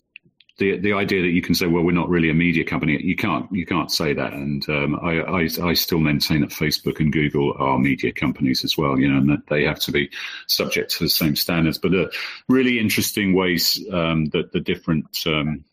the 0.57 0.79
the 0.79 0.93
idea 0.93 1.21
that 1.21 1.29
you 1.29 1.41
can 1.43 1.53
say, 1.53 1.67
well, 1.67 1.83
we're 1.83 1.91
not 1.91 2.09
really 2.09 2.31
a 2.31 2.33
media 2.33 2.63
company. 2.63 2.99
You 2.99 3.15
can't 3.15 3.45
you 3.51 3.63
can't 3.63 3.91
say 3.91 4.11
that, 4.11 4.33
and 4.33 4.67
um, 4.69 4.99
I, 5.03 5.19
I, 5.19 5.69
I 5.69 5.73
still 5.75 5.99
maintain 5.99 6.41
that 6.41 6.49
Facebook 6.49 6.99
and 6.99 7.13
Google 7.13 7.53
are 7.59 7.77
media 7.77 8.11
companies 8.11 8.63
as 8.63 8.79
well. 8.79 8.99
You 8.99 9.07
know, 9.07 9.19
and 9.19 9.29
that 9.29 9.45
they 9.49 9.63
have 9.65 9.79
to 9.81 9.91
be 9.91 10.09
subject 10.47 10.89
to 10.93 11.03
the 11.03 11.09
same 11.09 11.35
standards. 11.35 11.77
But 11.77 11.91
the 11.91 12.11
really 12.49 12.79
interesting 12.79 13.35
ways 13.35 13.79
um, 13.93 14.25
that 14.33 14.51
the 14.51 14.59
different 14.59 15.15
um, 15.27 15.63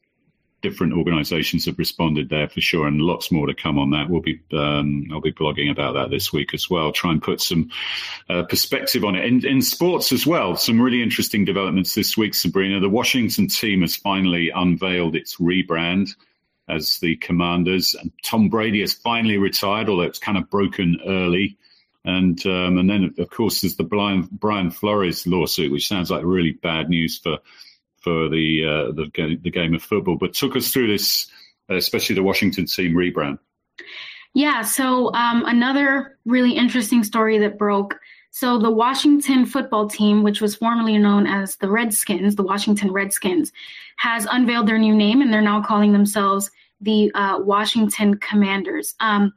different 0.61 0.93
organisations 0.93 1.67
have 1.67 1.79
responded 1.79 2.29
there 2.29 2.49
for 2.49 2.61
sure, 2.61 2.87
and 2.87 3.01
lots 3.01 3.31
more 3.31 3.47
to 3.47 3.55
come 3.55 3.79
on 3.79 3.91
that. 3.91 4.11
We'll 4.11 4.21
be 4.21 4.41
um, 4.53 5.09
I'll 5.13 5.21
be 5.21 5.33
blogging 5.33 5.71
about 5.71 5.95
that 5.95 6.11
this 6.11 6.33
week 6.33 6.53
as 6.55 6.69
well. 6.69 6.93
Try 6.93 7.13
and 7.13 7.23
put 7.23 7.41
some 7.41 7.71
uh, 8.29 8.43
perspective 8.45 9.05
on 9.05 9.15
it 9.15 9.25
in, 9.25 9.47
in 9.47 9.63
sports 9.63 10.13
as 10.13 10.27
well. 10.27 10.57
Some 10.57 10.81
really 10.81 11.03
interesting 11.03 11.45
developments 11.45 11.95
this 11.95 12.17
week, 12.17 12.35
Sabrina. 12.35 12.81
The 12.81 12.89
Washington 12.89 13.49
team 13.49 13.83
has 13.83 13.97
finally 13.97 14.51
unveiled 14.51 15.15
its 15.15 15.37
rebrand 15.37 16.15
as 16.69 16.99
the 16.99 17.17
Commanders, 17.17 17.95
and 17.95 18.13
Tom 18.23 18.49
Brady 18.49 18.81
has 18.81 18.93
finally 18.93 19.39
retired, 19.39 19.89
although 19.89 20.03
it's 20.03 20.19
kind 20.19 20.37
of 20.37 20.51
broken 20.51 20.99
early. 21.07 21.57
And 22.05 22.45
um, 22.47 22.79
and 22.79 22.89
then 22.89 23.15
of 23.19 23.31
course 23.31 23.61
there's 23.61 23.77
the 23.77 23.85
Brian, 23.85 24.29
Brian 24.33 24.71
Flores 24.71 25.27
lawsuit, 25.27 25.71
which 25.71 25.89
sounds 25.89 26.11
like 26.11 26.25
really 26.25 26.53
bad 26.53 26.89
news 26.89 27.19
for 27.19 27.39
for 28.09 28.29
the 28.29 28.65
uh, 28.65 28.93
the, 28.93 29.37
the 29.43 29.51
game 29.51 29.75
of 29.75 29.83
football. 29.83 30.17
But 30.17 30.33
took 30.33 30.57
us 30.57 30.71
through 30.71 30.89
this, 30.89 31.29
especially 31.69 32.15
the 32.15 32.23
Washington 32.23 32.67
team 32.67 32.95
rebrand. 32.95 33.39
Yeah. 34.35 34.63
So 34.63 35.13
um, 35.15 35.45
another 35.47 36.19
really 36.25 36.53
interesting 36.53 37.05
story 37.05 37.39
that 37.39 37.59
broke. 37.59 37.99
So 38.31 38.59
the 38.59 38.71
Washington 38.71 39.47
football 39.47 39.89
team, 39.89 40.23
which 40.23 40.41
was 40.41 40.55
formerly 40.55 40.99
known 40.99 41.27
as 41.27 41.57
the 41.57 41.69
Redskins, 41.69 42.37
the 42.37 42.43
Washington 42.43 42.93
Redskins, 42.93 43.53
has 43.97 44.27
unveiled 44.31 44.69
their 44.69 44.79
new 44.79 44.95
name, 44.95 45.23
and 45.23 45.33
they're 45.33 45.41
now 45.41 45.63
calling 45.63 45.93
themselves 45.93 46.51
the 46.81 47.11
uh, 47.15 47.39
Washington 47.41 48.19
Commanders. 48.19 48.95
Um, 49.01 49.33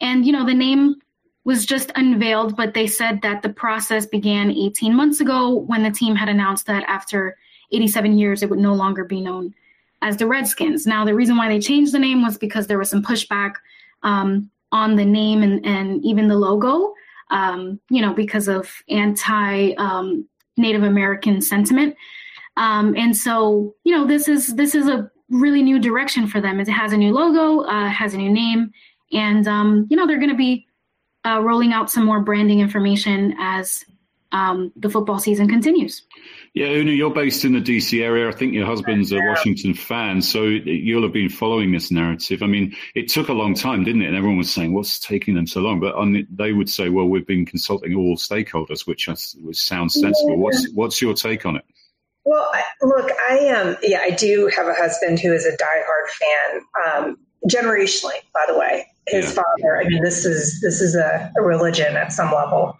and 0.00 0.24
you 0.24 0.32
know 0.32 0.46
the 0.46 0.54
name 0.54 0.96
was 1.44 1.64
just 1.64 1.92
unveiled, 1.94 2.56
but 2.56 2.74
they 2.74 2.88
said 2.88 3.22
that 3.22 3.42
the 3.42 3.48
process 3.48 4.04
began 4.04 4.50
18 4.50 4.96
months 4.96 5.20
ago 5.20 5.54
when 5.54 5.84
the 5.84 5.92
team 5.92 6.16
had 6.16 6.28
announced 6.28 6.66
that 6.66 6.82
after 6.88 7.36
87 7.72 8.18
years, 8.18 8.42
it 8.42 8.50
would 8.50 8.58
no 8.58 8.74
longer 8.74 9.04
be 9.04 9.20
known 9.20 9.54
as 10.02 10.16
the 10.16 10.26
Redskins. 10.26 10.86
Now, 10.86 11.04
the 11.04 11.14
reason 11.14 11.36
why 11.36 11.48
they 11.48 11.58
changed 11.58 11.92
the 11.92 11.98
name 11.98 12.22
was 12.22 12.38
because 12.38 12.66
there 12.66 12.78
was 12.78 12.90
some 12.90 13.02
pushback 13.02 13.54
um, 14.02 14.50
on 14.72 14.96
the 14.96 15.04
name 15.04 15.42
and, 15.42 15.64
and 15.64 16.04
even 16.04 16.28
the 16.28 16.36
logo, 16.36 16.92
um, 17.30 17.80
you 17.90 18.02
know, 18.02 18.12
because 18.12 18.48
of 18.48 18.70
anti 18.88 19.74
um, 19.74 20.28
Native 20.56 20.82
American 20.82 21.40
sentiment. 21.40 21.96
Um, 22.56 22.96
and 22.96 23.16
so, 23.16 23.74
you 23.84 23.96
know, 23.96 24.06
this 24.06 24.28
is 24.28 24.54
this 24.54 24.74
is 24.74 24.88
a 24.88 25.10
really 25.28 25.62
new 25.62 25.78
direction 25.78 26.26
for 26.26 26.40
them. 26.40 26.60
It 26.60 26.68
has 26.68 26.92
a 26.92 26.96
new 26.96 27.12
logo, 27.12 27.62
uh, 27.62 27.88
has 27.88 28.14
a 28.14 28.16
new 28.16 28.30
name, 28.30 28.70
and 29.12 29.46
um, 29.46 29.86
you 29.90 29.96
know, 29.96 30.06
they're 30.06 30.18
going 30.18 30.30
to 30.30 30.36
be 30.36 30.66
uh, 31.26 31.40
rolling 31.42 31.72
out 31.72 31.90
some 31.90 32.04
more 32.04 32.20
branding 32.20 32.60
information 32.60 33.34
as 33.38 33.84
um, 34.32 34.72
the 34.76 34.90
football 34.90 35.18
season 35.18 35.48
continues. 35.48 36.02
Yeah, 36.54 36.68
Una, 36.68 36.92
you're 36.92 37.12
based 37.12 37.44
in 37.44 37.52
the 37.52 37.60
DC 37.60 38.02
area. 38.02 38.28
I 38.28 38.32
think 38.32 38.54
your 38.54 38.66
husband's 38.66 39.12
a 39.12 39.18
Washington 39.18 39.74
fan, 39.74 40.22
so 40.22 40.44
you'll 40.44 41.02
have 41.02 41.12
been 41.12 41.28
following 41.28 41.72
this 41.72 41.90
narrative. 41.90 42.42
I 42.42 42.46
mean, 42.46 42.74
it 42.94 43.08
took 43.08 43.28
a 43.28 43.34
long 43.34 43.54
time, 43.54 43.84
didn't 43.84 44.02
it? 44.02 44.06
And 44.06 44.16
everyone 44.16 44.38
was 44.38 44.52
saying, 44.52 44.72
"What's 44.72 44.98
taking 44.98 45.34
them 45.34 45.46
so 45.46 45.60
long?" 45.60 45.80
But 45.80 45.94
on, 45.94 46.26
they 46.30 46.52
would 46.52 46.70
say, 46.70 46.88
"Well, 46.88 47.06
we've 47.06 47.26
been 47.26 47.46
consulting 47.46 47.94
all 47.94 48.16
stakeholders," 48.16 48.86
which, 48.86 49.06
which 49.06 49.58
sounds 49.58 49.94
sensible. 49.94 50.38
What's 50.38 50.70
what's 50.72 51.00
your 51.00 51.14
take 51.14 51.46
on 51.46 51.56
it? 51.56 51.64
Well, 52.24 52.50
look, 52.82 53.10
I 53.30 53.38
am. 53.38 53.68
Um, 53.68 53.76
yeah, 53.82 54.00
I 54.00 54.10
do 54.10 54.50
have 54.56 54.66
a 54.66 54.74
husband 54.74 55.20
who 55.20 55.32
is 55.32 55.46
a 55.46 55.56
diehard 55.56 56.08
fan, 56.08 56.60
um, 56.84 57.18
generationally, 57.48 58.18
by 58.34 58.44
the 58.48 58.58
way. 58.58 58.86
His 59.06 59.26
yeah. 59.26 59.42
father. 59.42 59.76
I 59.78 59.84
mean, 59.84 60.02
this 60.02 60.24
is 60.24 60.60
this 60.60 60.80
is 60.80 60.96
a, 60.96 61.32
a 61.36 61.42
religion 61.42 61.96
at 61.96 62.12
some 62.12 62.32
level 62.32 62.76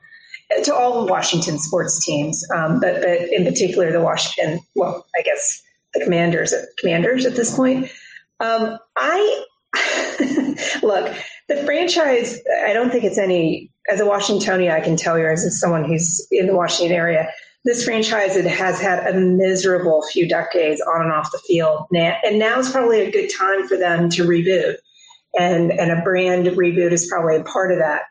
to 0.65 0.75
all 0.75 1.07
Washington 1.07 1.59
sports 1.59 2.05
teams, 2.05 2.45
um, 2.55 2.81
but, 2.81 3.01
but 3.01 3.33
in 3.33 3.45
particular 3.45 3.93
the 3.93 4.01
Washington, 4.01 4.61
well, 4.75 5.05
I 5.17 5.23
guess 5.23 5.63
the 5.95 6.05
Commanders, 6.05 6.55
Commanders 6.79 7.27
at 7.27 7.35
this 7.35 7.55
point. 7.55 7.91
Um, 8.41 8.79
I 8.97 9.45
look 10.83 11.15
the 11.49 11.57
franchise. 11.65 12.41
I 12.65 12.73
don't 12.73 12.91
think 12.91 13.05
it's 13.05 13.19
any. 13.19 13.71
As 13.89 14.01
a 14.01 14.07
Washingtonian, 14.07 14.73
I 14.73 14.81
can 14.81 14.97
tell 14.97 15.17
you, 15.17 15.27
as 15.27 15.61
someone 15.61 15.85
who's 15.85 16.27
in 16.33 16.49
the 16.49 16.57
Washington 16.57 16.97
area, 16.97 17.31
this 17.65 17.85
franchise 17.85 18.35
has 18.35 18.81
had 18.81 19.07
a 19.07 19.17
miserable 19.17 20.03
few 20.11 20.29
decades 20.29 20.81
on 20.81 21.03
and 21.03 21.13
off 21.13 21.31
the 21.31 21.39
field, 21.47 21.87
and 21.95 22.39
now 22.39 22.59
is 22.59 22.71
probably 22.71 23.01
a 23.03 23.11
good 23.11 23.29
time 23.29 23.69
for 23.69 23.77
them 23.77 24.09
to 24.11 24.25
reboot. 24.25 24.77
And 25.39 25.71
and 25.71 25.93
a 25.93 26.03
brand 26.03 26.47
reboot 26.47 26.93
is 26.93 27.07
probably 27.07 27.37
a 27.37 27.45
part 27.45 27.71
of 27.71 27.79
that 27.79 28.03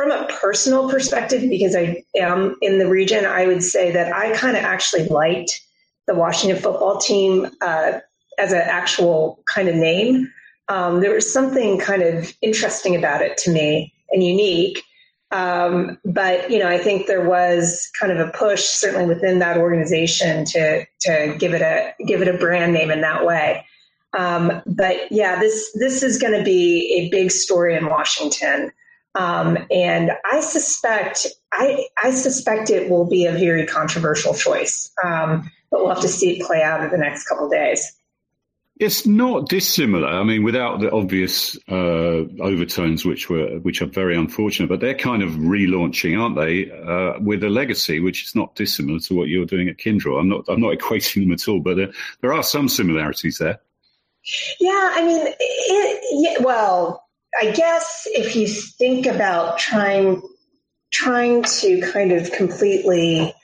from 0.00 0.12
a 0.12 0.26
personal 0.40 0.88
perspective, 0.88 1.42
because 1.50 1.76
I 1.76 2.02
am 2.16 2.56
in 2.62 2.78
the 2.78 2.88
region, 2.88 3.26
I 3.26 3.46
would 3.46 3.62
say 3.62 3.90
that 3.90 4.14
I 4.14 4.34
kind 4.34 4.56
of 4.56 4.62
actually 4.62 5.04
liked 5.08 5.60
the 6.06 6.14
Washington 6.14 6.58
football 6.58 6.96
team 6.96 7.50
uh, 7.60 7.98
as 8.38 8.52
an 8.52 8.62
actual 8.62 9.42
kind 9.46 9.68
of 9.68 9.74
name. 9.74 10.32
Um, 10.68 11.00
there 11.00 11.12
was 11.12 11.30
something 11.30 11.78
kind 11.78 12.00
of 12.00 12.32
interesting 12.40 12.96
about 12.96 13.20
it 13.20 13.36
to 13.38 13.50
me 13.50 13.92
and 14.10 14.22
unique. 14.22 14.82
Um, 15.32 15.98
but 16.06 16.50
you 16.50 16.58
know, 16.60 16.68
I 16.68 16.78
think 16.78 17.06
there 17.06 17.28
was 17.28 17.90
kind 18.00 18.10
of 18.10 18.26
a 18.26 18.32
push, 18.32 18.62
certainly 18.62 19.04
within 19.04 19.38
that 19.40 19.58
organization, 19.58 20.46
to 20.46 20.86
to 21.02 21.36
give 21.38 21.52
it 21.52 21.60
a 21.60 21.92
give 22.06 22.22
it 22.22 22.28
a 22.28 22.38
brand 22.38 22.72
name 22.72 22.90
in 22.90 23.02
that 23.02 23.26
way. 23.26 23.66
Um, 24.16 24.62
but 24.64 25.12
yeah, 25.12 25.38
this 25.38 25.70
this 25.74 26.02
is 26.02 26.16
going 26.16 26.38
to 26.38 26.42
be 26.42 26.90
a 26.98 27.10
big 27.10 27.30
story 27.30 27.76
in 27.76 27.84
Washington. 27.90 28.72
Um, 29.14 29.58
and 29.70 30.12
I 30.24 30.40
suspect 30.40 31.26
I, 31.52 31.86
I 32.02 32.12
suspect 32.12 32.70
it 32.70 32.88
will 32.90 33.06
be 33.06 33.26
a 33.26 33.32
very 33.32 33.66
controversial 33.66 34.34
choice, 34.34 34.90
um, 35.04 35.50
but 35.70 35.80
we'll 35.80 35.92
have 35.92 36.02
to 36.02 36.08
see 36.08 36.38
it 36.38 36.46
play 36.46 36.62
out 36.62 36.82
in 36.84 36.90
the 36.90 36.98
next 36.98 37.26
couple 37.26 37.46
of 37.46 37.52
days. 37.52 37.96
It's 38.78 39.06
not 39.06 39.48
dissimilar. 39.48 40.08
I 40.08 40.22
mean, 40.22 40.42
without 40.42 40.80
the 40.80 40.90
obvious 40.90 41.58
uh, 41.68 42.24
overtones, 42.40 43.04
which 43.04 43.28
were 43.28 43.58
which 43.58 43.82
are 43.82 43.86
very 43.86 44.16
unfortunate, 44.16 44.68
but 44.68 44.80
they're 44.80 44.94
kind 44.94 45.22
of 45.22 45.32
relaunching, 45.32 46.18
aren't 46.18 46.36
they? 46.36 46.70
Uh, 46.70 47.20
with 47.20 47.44
a 47.44 47.50
legacy, 47.50 48.00
which 48.00 48.24
is 48.24 48.34
not 48.34 48.54
dissimilar 48.54 49.00
to 49.00 49.14
what 49.14 49.28
you're 49.28 49.44
doing 49.44 49.68
at 49.68 49.76
Kyndryl. 49.76 50.18
I'm 50.18 50.28
not 50.30 50.44
I'm 50.48 50.60
not 50.60 50.72
equating 50.78 51.24
them 51.24 51.32
at 51.32 51.46
all, 51.46 51.60
but 51.60 51.76
there, 51.76 51.92
there 52.22 52.32
are 52.32 52.42
some 52.42 52.68
similarities 52.68 53.38
there. 53.38 53.60
Yeah, 54.60 54.90
I 54.94 55.04
mean, 55.04 55.26
it, 55.26 56.00
yeah, 56.12 56.42
well, 56.42 57.06
I 57.38 57.50
guess 57.52 58.06
if 58.06 58.34
you 58.36 58.46
think 58.46 59.06
about 59.06 59.58
trying 59.58 60.22
trying 60.92 61.44
to 61.44 61.80
kind 61.92 62.12
of 62.12 62.32
completely 62.32 63.34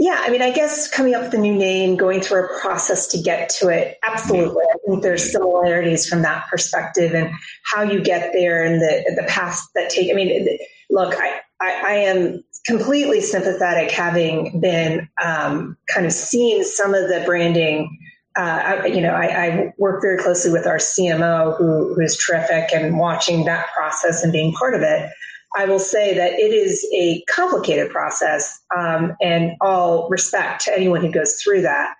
yeah, 0.00 0.20
I 0.20 0.30
mean, 0.30 0.42
I 0.42 0.52
guess 0.52 0.88
coming 0.88 1.16
up 1.16 1.22
with 1.24 1.34
a 1.34 1.38
new 1.38 1.56
name, 1.56 1.96
going 1.96 2.20
through 2.20 2.44
a 2.44 2.60
process 2.60 3.08
to 3.08 3.18
get 3.18 3.48
to 3.58 3.68
it, 3.68 3.98
absolutely. 4.06 4.62
I 4.62 4.76
think 4.86 5.02
there's 5.02 5.32
similarities 5.32 6.08
from 6.08 6.22
that 6.22 6.46
perspective 6.48 7.14
and 7.14 7.32
how 7.64 7.82
you 7.82 8.00
get 8.00 8.32
there 8.32 8.64
and 8.64 8.80
the 8.80 9.14
the 9.16 9.26
paths 9.26 9.68
that 9.74 9.90
take. 9.90 10.08
I 10.08 10.14
mean, 10.14 10.56
look, 10.88 11.16
I, 11.18 11.40
I, 11.60 11.82
I 11.84 11.92
am 11.94 12.44
completely 12.64 13.20
sympathetic 13.20 13.90
having 13.90 14.60
been 14.60 15.08
um, 15.22 15.76
kind 15.92 16.06
of 16.06 16.12
seeing 16.12 16.62
some 16.62 16.94
of 16.94 17.08
the 17.08 17.24
branding 17.26 17.98
uh, 18.38 18.80
I, 18.82 18.86
you 18.86 19.00
know, 19.00 19.14
I, 19.14 19.46
I, 19.46 19.74
work 19.78 20.00
very 20.00 20.16
closely 20.16 20.52
with 20.52 20.64
our 20.64 20.76
CMO, 20.76 21.56
who, 21.58 21.92
who 21.92 22.00
is 22.00 22.16
terrific, 22.16 22.72
and 22.72 22.96
watching 22.96 23.44
that 23.46 23.66
process 23.76 24.22
and 24.22 24.32
being 24.32 24.52
part 24.52 24.74
of 24.74 24.82
it. 24.82 25.10
I 25.56 25.64
will 25.64 25.80
say 25.80 26.14
that 26.14 26.34
it 26.34 26.52
is 26.52 26.86
a 26.94 27.24
complicated 27.28 27.90
process, 27.90 28.60
um, 28.76 29.16
and 29.20 29.56
all 29.60 30.08
respect 30.08 30.64
to 30.64 30.72
anyone 30.72 31.00
who 31.00 31.10
goes 31.10 31.34
through 31.42 31.62
that. 31.62 31.96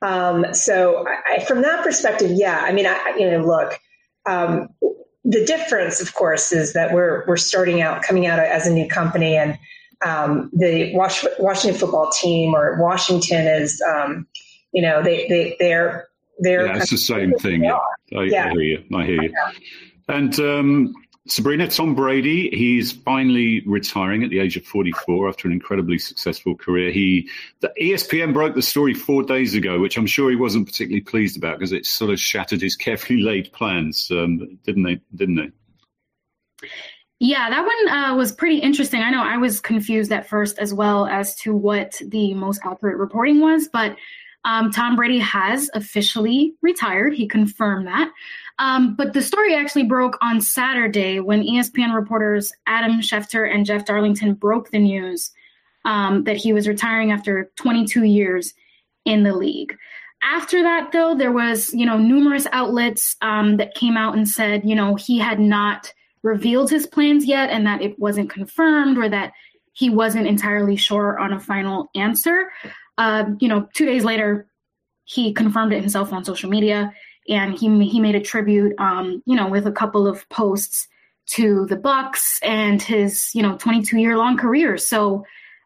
Um, 0.00 0.46
so, 0.54 1.04
I, 1.26 1.44
from 1.44 1.60
that 1.60 1.84
perspective, 1.84 2.30
yeah, 2.32 2.62
I 2.64 2.72
mean, 2.72 2.86
I, 2.86 3.14
you 3.18 3.30
know, 3.30 3.44
look, 3.44 3.78
um, 4.24 4.70
the 5.24 5.44
difference, 5.44 6.00
of 6.00 6.14
course, 6.14 6.52
is 6.52 6.72
that 6.72 6.94
we're 6.94 7.24
we're 7.26 7.36
starting 7.36 7.82
out, 7.82 8.02
coming 8.02 8.26
out 8.26 8.38
as 8.38 8.66
a 8.66 8.72
new 8.72 8.88
company, 8.88 9.36
and 9.36 9.58
um, 10.02 10.50
the 10.54 10.92
Washington 10.94 11.78
football 11.78 12.10
team 12.10 12.54
or 12.54 12.80
Washington 12.80 13.46
is 13.46 13.82
um, 13.82 14.26
you 14.72 14.82
know, 14.82 15.02
they, 15.02 15.28
they, 15.28 15.56
they're, 15.58 16.08
they're. 16.38 16.66
Yeah, 16.66 16.76
it's 16.78 16.90
the 16.90 16.98
same 16.98 17.34
thing. 17.34 17.64
Yeah. 17.64 17.78
I, 18.16 18.22
yeah. 18.22 18.46
I, 18.46 18.50
hear 18.50 18.60
you. 18.60 18.84
I 18.94 19.04
hear 19.04 19.22
you. 19.22 19.34
And, 20.08 20.38
um, 20.40 20.94
Sabrina, 21.28 21.68
Tom 21.68 21.94
Brady, 21.94 22.50
he's 22.50 22.90
finally 22.90 23.62
retiring 23.64 24.24
at 24.24 24.30
the 24.30 24.40
age 24.40 24.56
of 24.56 24.64
44 24.64 25.28
after 25.28 25.46
an 25.46 25.52
incredibly 25.52 25.96
successful 25.96 26.56
career. 26.56 26.90
He, 26.90 27.28
the 27.60 27.72
ESPN 27.80 28.32
broke 28.32 28.56
the 28.56 28.62
story 28.62 28.92
four 28.92 29.22
days 29.22 29.54
ago, 29.54 29.78
which 29.78 29.96
I'm 29.96 30.06
sure 30.06 30.30
he 30.30 30.36
wasn't 30.36 30.66
particularly 30.66 31.00
pleased 31.00 31.36
about 31.36 31.58
because 31.58 31.70
it 31.70 31.86
sort 31.86 32.10
of 32.10 32.18
shattered 32.18 32.60
his 32.60 32.74
carefully 32.74 33.20
laid 33.22 33.52
plans, 33.52 34.10
um, 34.10 34.58
didn't 34.64 34.82
they? 34.82 35.00
Didn't 35.14 35.36
they? 35.36 36.68
Yeah, 37.20 37.50
that 37.50 37.64
one 37.64 37.88
uh, 37.88 38.16
was 38.16 38.32
pretty 38.32 38.58
interesting. 38.58 39.00
I 39.00 39.10
know 39.10 39.22
I 39.22 39.36
was 39.36 39.60
confused 39.60 40.10
at 40.10 40.28
first 40.28 40.58
as 40.58 40.74
well 40.74 41.06
as 41.06 41.36
to 41.36 41.54
what 41.54 42.00
the 42.04 42.34
most 42.34 42.60
accurate 42.64 42.96
reporting 42.96 43.40
was, 43.40 43.68
but 43.72 43.96
um, 44.44 44.70
Tom 44.70 44.96
Brady 44.96 45.18
has 45.20 45.70
officially 45.74 46.54
retired. 46.62 47.14
He 47.14 47.28
confirmed 47.28 47.86
that. 47.86 48.10
Um, 48.58 48.94
but 48.96 49.12
the 49.12 49.22
story 49.22 49.54
actually 49.54 49.84
broke 49.84 50.18
on 50.20 50.40
Saturday 50.40 51.20
when 51.20 51.42
ESPN 51.42 51.94
reporters 51.94 52.52
Adam 52.66 53.00
Schefter 53.00 53.52
and 53.52 53.66
Jeff 53.66 53.84
Darlington 53.84 54.34
broke 54.34 54.70
the 54.70 54.78
news 54.78 55.30
um, 55.84 56.24
that 56.24 56.36
he 56.36 56.52
was 56.52 56.68
retiring 56.68 57.12
after 57.12 57.50
22 57.56 58.04
years 58.04 58.54
in 59.04 59.22
the 59.22 59.34
league. 59.34 59.76
After 60.22 60.62
that, 60.62 60.92
though, 60.92 61.16
there 61.16 61.32
was 61.32 61.74
you 61.74 61.84
know 61.84 61.98
numerous 61.98 62.46
outlets 62.52 63.16
um, 63.22 63.56
that 63.56 63.74
came 63.74 63.96
out 63.96 64.16
and 64.16 64.28
said 64.28 64.62
you 64.64 64.74
know 64.74 64.94
he 64.94 65.18
had 65.18 65.40
not 65.40 65.92
revealed 66.22 66.70
his 66.70 66.86
plans 66.86 67.24
yet 67.24 67.50
and 67.50 67.66
that 67.66 67.82
it 67.82 67.98
wasn't 67.98 68.30
confirmed 68.30 68.96
or 68.96 69.08
that 69.08 69.32
he 69.72 69.90
wasn't 69.90 70.26
entirely 70.26 70.76
sure 70.76 71.18
on 71.18 71.32
a 71.32 71.40
final 71.40 71.88
answer. 71.94 72.50
Uh, 72.98 73.24
you 73.40 73.48
know, 73.48 73.68
two 73.74 73.86
days 73.86 74.04
later, 74.04 74.46
he 75.04 75.32
confirmed 75.32 75.72
it 75.72 75.80
himself 75.80 76.12
on 76.12 76.24
social 76.24 76.50
media, 76.50 76.92
and 77.28 77.58
he 77.58 77.84
he 77.86 78.00
made 78.00 78.14
a 78.14 78.20
tribute, 78.20 78.74
um, 78.78 79.22
you 79.26 79.34
know, 79.34 79.48
with 79.48 79.66
a 79.66 79.72
couple 79.72 80.06
of 80.06 80.28
posts 80.28 80.88
to 81.26 81.66
the 81.66 81.76
Bucs 81.76 82.38
and 82.42 82.82
his 82.82 83.34
you 83.34 83.42
know 83.42 83.56
22 83.56 83.98
year 83.98 84.16
long 84.16 84.36
career. 84.36 84.76
So 84.76 85.24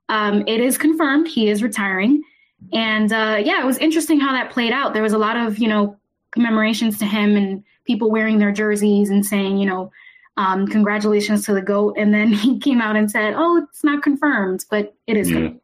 um, 0.08 0.44
it 0.46 0.60
is 0.60 0.78
confirmed 0.78 1.28
he 1.28 1.48
is 1.48 1.62
retiring, 1.62 2.22
and 2.72 3.12
uh, 3.12 3.40
yeah, 3.42 3.60
it 3.60 3.66
was 3.66 3.78
interesting 3.78 4.20
how 4.20 4.32
that 4.32 4.52
played 4.52 4.72
out. 4.72 4.94
There 4.94 5.02
was 5.02 5.12
a 5.12 5.18
lot 5.18 5.36
of 5.36 5.58
you 5.58 5.68
know 5.68 5.96
commemorations 6.30 6.98
to 6.98 7.06
him 7.06 7.36
and 7.36 7.64
people 7.84 8.10
wearing 8.10 8.38
their 8.38 8.52
jerseys 8.52 9.10
and 9.10 9.24
saying 9.24 9.58
you 9.58 9.66
know 9.66 9.90
um, 10.36 10.66
congratulations 10.66 11.44
to 11.46 11.52
the 11.52 11.62
goat 11.62 11.94
and 11.96 12.12
then 12.12 12.28
he 12.32 12.58
came 12.58 12.80
out 12.80 12.96
and 12.96 13.10
said 13.10 13.34
oh 13.36 13.56
it's 13.56 13.84
not 13.84 14.02
confirmed 14.02 14.64
but 14.70 14.94
it 15.06 15.16
is 15.16 15.30
yeah. 15.30 15.38
confirmed. 15.38 15.60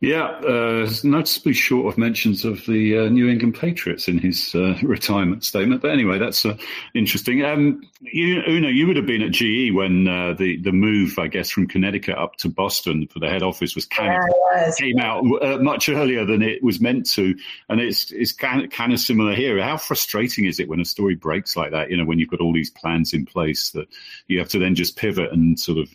Yeah, 0.00 0.24
uh, 0.24 0.90
noticeably 1.04 1.54
short 1.54 1.90
of 1.90 1.96
mentions 1.96 2.44
of 2.44 2.66
the 2.66 2.98
uh, 2.98 3.08
New 3.08 3.30
England 3.30 3.54
Patriots 3.58 4.08
in 4.08 4.18
his 4.18 4.54
uh, 4.54 4.76
retirement 4.82 5.42
statement. 5.42 5.80
But 5.80 5.92
anyway, 5.92 6.18
that's 6.18 6.44
uh, 6.44 6.58
interesting. 6.94 7.42
Um, 7.42 7.80
you, 8.00 8.42
Una, 8.46 8.68
you 8.68 8.86
would 8.86 8.96
have 8.96 9.06
been 9.06 9.22
at 9.22 9.30
GE 9.30 9.72
when 9.72 10.06
uh, 10.06 10.34
the 10.34 10.58
the 10.58 10.72
move, 10.72 11.18
I 11.18 11.28
guess, 11.28 11.48
from 11.48 11.66
Connecticut 11.66 12.18
up 12.18 12.36
to 12.36 12.50
Boston 12.50 13.08
for 13.10 13.20
the 13.20 13.30
head 13.30 13.42
office 13.42 13.74
was 13.74 13.86
kind 13.86 14.12
yeah, 14.12 14.68
of 14.68 14.76
came 14.76 14.98
out 14.98 15.24
uh, 15.42 15.56
much 15.62 15.88
earlier 15.88 16.26
than 16.26 16.42
it 16.42 16.62
was 16.62 16.78
meant 16.78 17.08
to, 17.12 17.34
and 17.70 17.80
it's 17.80 18.10
it's 18.10 18.32
kind 18.32 18.64
of, 18.64 18.70
kind 18.70 18.92
of 18.92 19.00
similar 19.00 19.34
here. 19.34 19.62
How 19.62 19.78
frustrating 19.78 20.44
is 20.44 20.60
it 20.60 20.68
when 20.68 20.80
a 20.80 20.84
story 20.84 21.14
breaks 21.14 21.56
like 21.56 21.70
that? 21.70 21.90
You 21.90 21.96
know, 21.96 22.04
when 22.04 22.18
you've 22.18 22.28
got 22.28 22.42
all 22.42 22.52
these 22.52 22.70
plans 22.70 23.14
in 23.14 23.24
place 23.24 23.70
that 23.70 23.88
you 24.26 24.40
have 24.40 24.50
to 24.50 24.58
then 24.58 24.74
just 24.74 24.98
pivot 24.98 25.32
and 25.32 25.58
sort 25.58 25.78
of, 25.78 25.88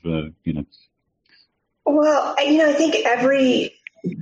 you 0.44 0.54
know. 0.54 0.66
Well, 1.86 2.36
you 2.44 2.58
know, 2.58 2.70
I 2.70 2.74
think 2.74 2.96
every 3.06 3.76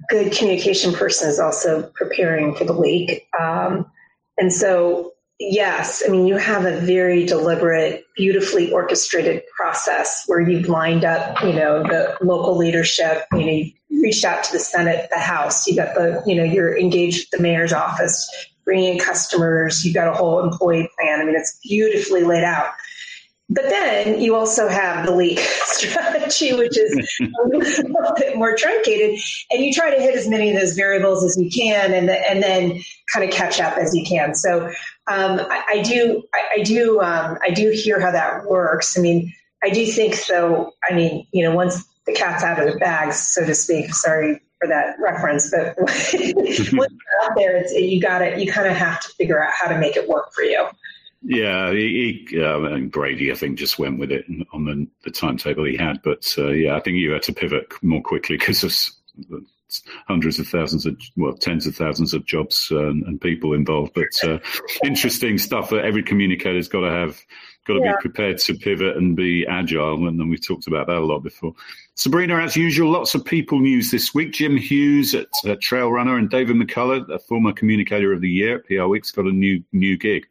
good 0.10 0.32
communication 0.32 0.94
person 0.94 1.30
is 1.30 1.40
also 1.40 1.84
preparing 1.96 2.56
for 2.56 2.64
the 2.64 2.74
league. 2.74 3.22
Um, 3.40 3.86
and 4.38 4.52
so, 4.52 5.14
yes, 5.40 6.04
I 6.06 6.12
mean, 6.12 6.28
you 6.28 6.38
have 6.38 6.66
a 6.66 6.80
very 6.80 7.26
deliberate, 7.26 8.06
beautifully 8.16 8.72
orchestrated 8.72 9.44
process 9.56 10.24
where 10.28 10.40
you've 10.40 10.70
lined 10.70 11.06
up, 11.06 11.42
you 11.44 11.54
know, 11.54 11.84
the 11.84 12.18
local 12.22 12.58
leadership, 12.58 13.26
you 13.34 13.46
know, 13.46 13.52
you 13.52 14.02
reached 14.02 14.26
out 14.26 14.44
to 14.46 14.52
the 14.54 14.60
Senate, 14.60 15.10
the 15.12 15.20
House, 15.20 15.68
you 15.68 15.76
got 15.76 15.96
the, 15.96 16.24
you 16.26 16.36
know, 16.36 16.44
you're 16.44 16.78
engaged 16.78 17.20
with 17.20 17.30
the 17.32 17.42
mayor's 17.42 17.74
office, 17.74 18.30
bringing 18.64 18.94
in 18.94 19.00
customers, 19.00 19.84
you've 19.84 19.96
got 19.96 20.08
a 20.08 20.14
whole 20.14 20.44
employee 20.44 20.90
plan. 20.98 21.20
I 21.20 21.26
mean, 21.26 21.36
it's 21.36 21.60
beautifully 21.64 22.24
laid 22.24 22.44
out. 22.44 22.72
But 23.52 23.64
then 23.64 24.22
you 24.22 24.36
also 24.36 24.68
have 24.68 25.06
the 25.06 25.16
leak 25.16 25.40
strategy, 25.66 26.54
which 26.54 26.78
is 26.78 27.20
a 27.20 27.48
little 27.48 28.14
bit 28.16 28.38
more 28.38 28.56
truncated, 28.56 29.20
and 29.52 29.64
you 29.64 29.74
try 29.74 29.96
to 29.96 30.02
hit 30.02 30.16
as 30.16 30.28
many 30.28 30.52
of 30.52 30.60
those 30.60 30.74
variables 30.74 31.24
as 31.24 31.36
you 31.38 31.50
can, 31.50 31.94
and 31.94 32.08
the, 32.08 32.30
and 32.30 32.44
then 32.44 32.80
kind 33.12 33.28
of 33.28 33.36
catch 33.36 33.60
up 33.60 33.78
as 33.78 33.96
you 33.96 34.06
can. 34.06 34.36
So 34.36 34.68
um, 35.08 35.40
I, 35.40 35.64
I, 35.70 35.82
do, 35.82 36.24
I, 36.34 36.60
I 36.60 36.64
do, 36.64 37.02
um, 37.02 37.38
I 37.44 37.50
do 37.50 37.72
hear 37.72 38.00
how 38.00 38.12
that 38.12 38.46
works. 38.46 38.98
I 38.98 39.02
mean, 39.02 39.34
I 39.64 39.72
do 39.72 39.86
think 39.86 40.14
so. 40.14 40.74
I 40.88 40.94
mean, 40.94 41.26
you 41.32 41.44
know, 41.44 41.56
once 41.56 41.84
the 42.06 42.14
cat's 42.14 42.44
out 42.44 42.60
of 42.60 42.72
the 42.72 42.80
bag, 42.80 43.14
so 43.14 43.46
to 43.46 43.56
speak. 43.56 43.94
Sorry 43.94 44.42
for 44.60 44.68
that 44.68 44.96
reference, 45.00 45.50
but 45.50 45.76
once 45.80 46.14
you're 46.14 47.24
out 47.24 47.32
there, 47.36 47.66
you 47.80 48.02
got 48.02 48.22
it. 48.22 48.40
You 48.40 48.52
kind 48.52 48.68
of 48.68 48.76
have 48.76 49.00
to 49.02 49.10
figure 49.10 49.44
out 49.44 49.54
how 49.54 49.70
to 49.70 49.80
make 49.80 49.96
it 49.96 50.08
work 50.08 50.34
for 50.34 50.44
you. 50.44 50.68
Yeah, 51.22 51.72
he, 51.72 52.28
he 52.30 52.42
uh, 52.42 52.78
Brady, 52.88 53.32
I 53.32 53.36
think, 53.36 53.58
just 53.58 53.78
went 53.78 54.00
with 54.00 54.12
it 54.12 54.26
on 54.54 54.66
the, 54.66 54.88
the 55.04 55.12
timetable 55.12 55.66
he 55.66 55.76
had. 55.76 56.02
But 56.02 56.34
uh, 56.38 56.50
yeah, 56.50 56.76
I 56.76 56.80
think 56.80 56.98
you 56.98 57.12
had 57.12 57.24
to 57.24 57.34
pivot 57.34 57.72
more 57.82 58.02
quickly 58.02 58.38
because 58.38 58.64
of 58.64 58.74
hundreds 60.08 60.40
of 60.40 60.48
thousands 60.48 60.86
of, 60.86 60.98
well, 61.16 61.34
tens 61.34 61.68
of 61.68 61.76
thousands 61.76 62.14
of 62.14 62.26
jobs 62.26 62.70
uh, 62.72 62.90
and 62.90 63.20
people 63.20 63.54
involved. 63.54 63.94
But 63.94 64.30
uh, 64.30 64.40
interesting 64.84 65.38
stuff 65.38 65.70
that 65.70 65.86
every 65.86 66.04
communicator's 66.04 66.68
got 66.68 66.82
to 66.82 66.92
have, 66.92 67.20
got 67.68 67.76
to 67.76 67.82
yeah. 67.82 67.92
be 67.94 68.02
prepared 68.02 68.38
to 68.40 68.56
pivot 68.56 68.98
and 68.98 69.16
be 69.16 69.46
agile. 69.46 70.08
And 70.08 70.20
then 70.20 70.30
we 70.30 70.38
talked 70.38 70.68
about 70.68 70.88
that 70.88 70.98
a 70.98 71.06
lot 71.06 71.20
before. 71.20 71.54
Sabrina, 71.96 72.38
as 72.38 72.56
usual, 72.56 72.92
lots 72.92 73.14
of 73.14 73.26
people 73.26 73.60
news 73.60 73.92
this 73.92 74.14
week. 74.14 74.32
Jim 74.32 74.56
Hughes 74.56 75.14
at 75.14 75.28
uh, 75.44 75.56
Trailrunner 75.56 76.18
and 76.18 76.30
David 76.30 76.56
McCulloch, 76.56 77.10
a 77.14 77.20
former 77.20 77.52
communicator 77.52 78.14
of 78.14 78.22
the 78.22 78.30
year 78.30 78.60
at 78.60 78.66
PR 78.66 78.86
Week's 78.86 79.12
got 79.12 79.26
a 79.26 79.32
new 79.32 79.62
new 79.74 79.98
gig. 79.98 80.26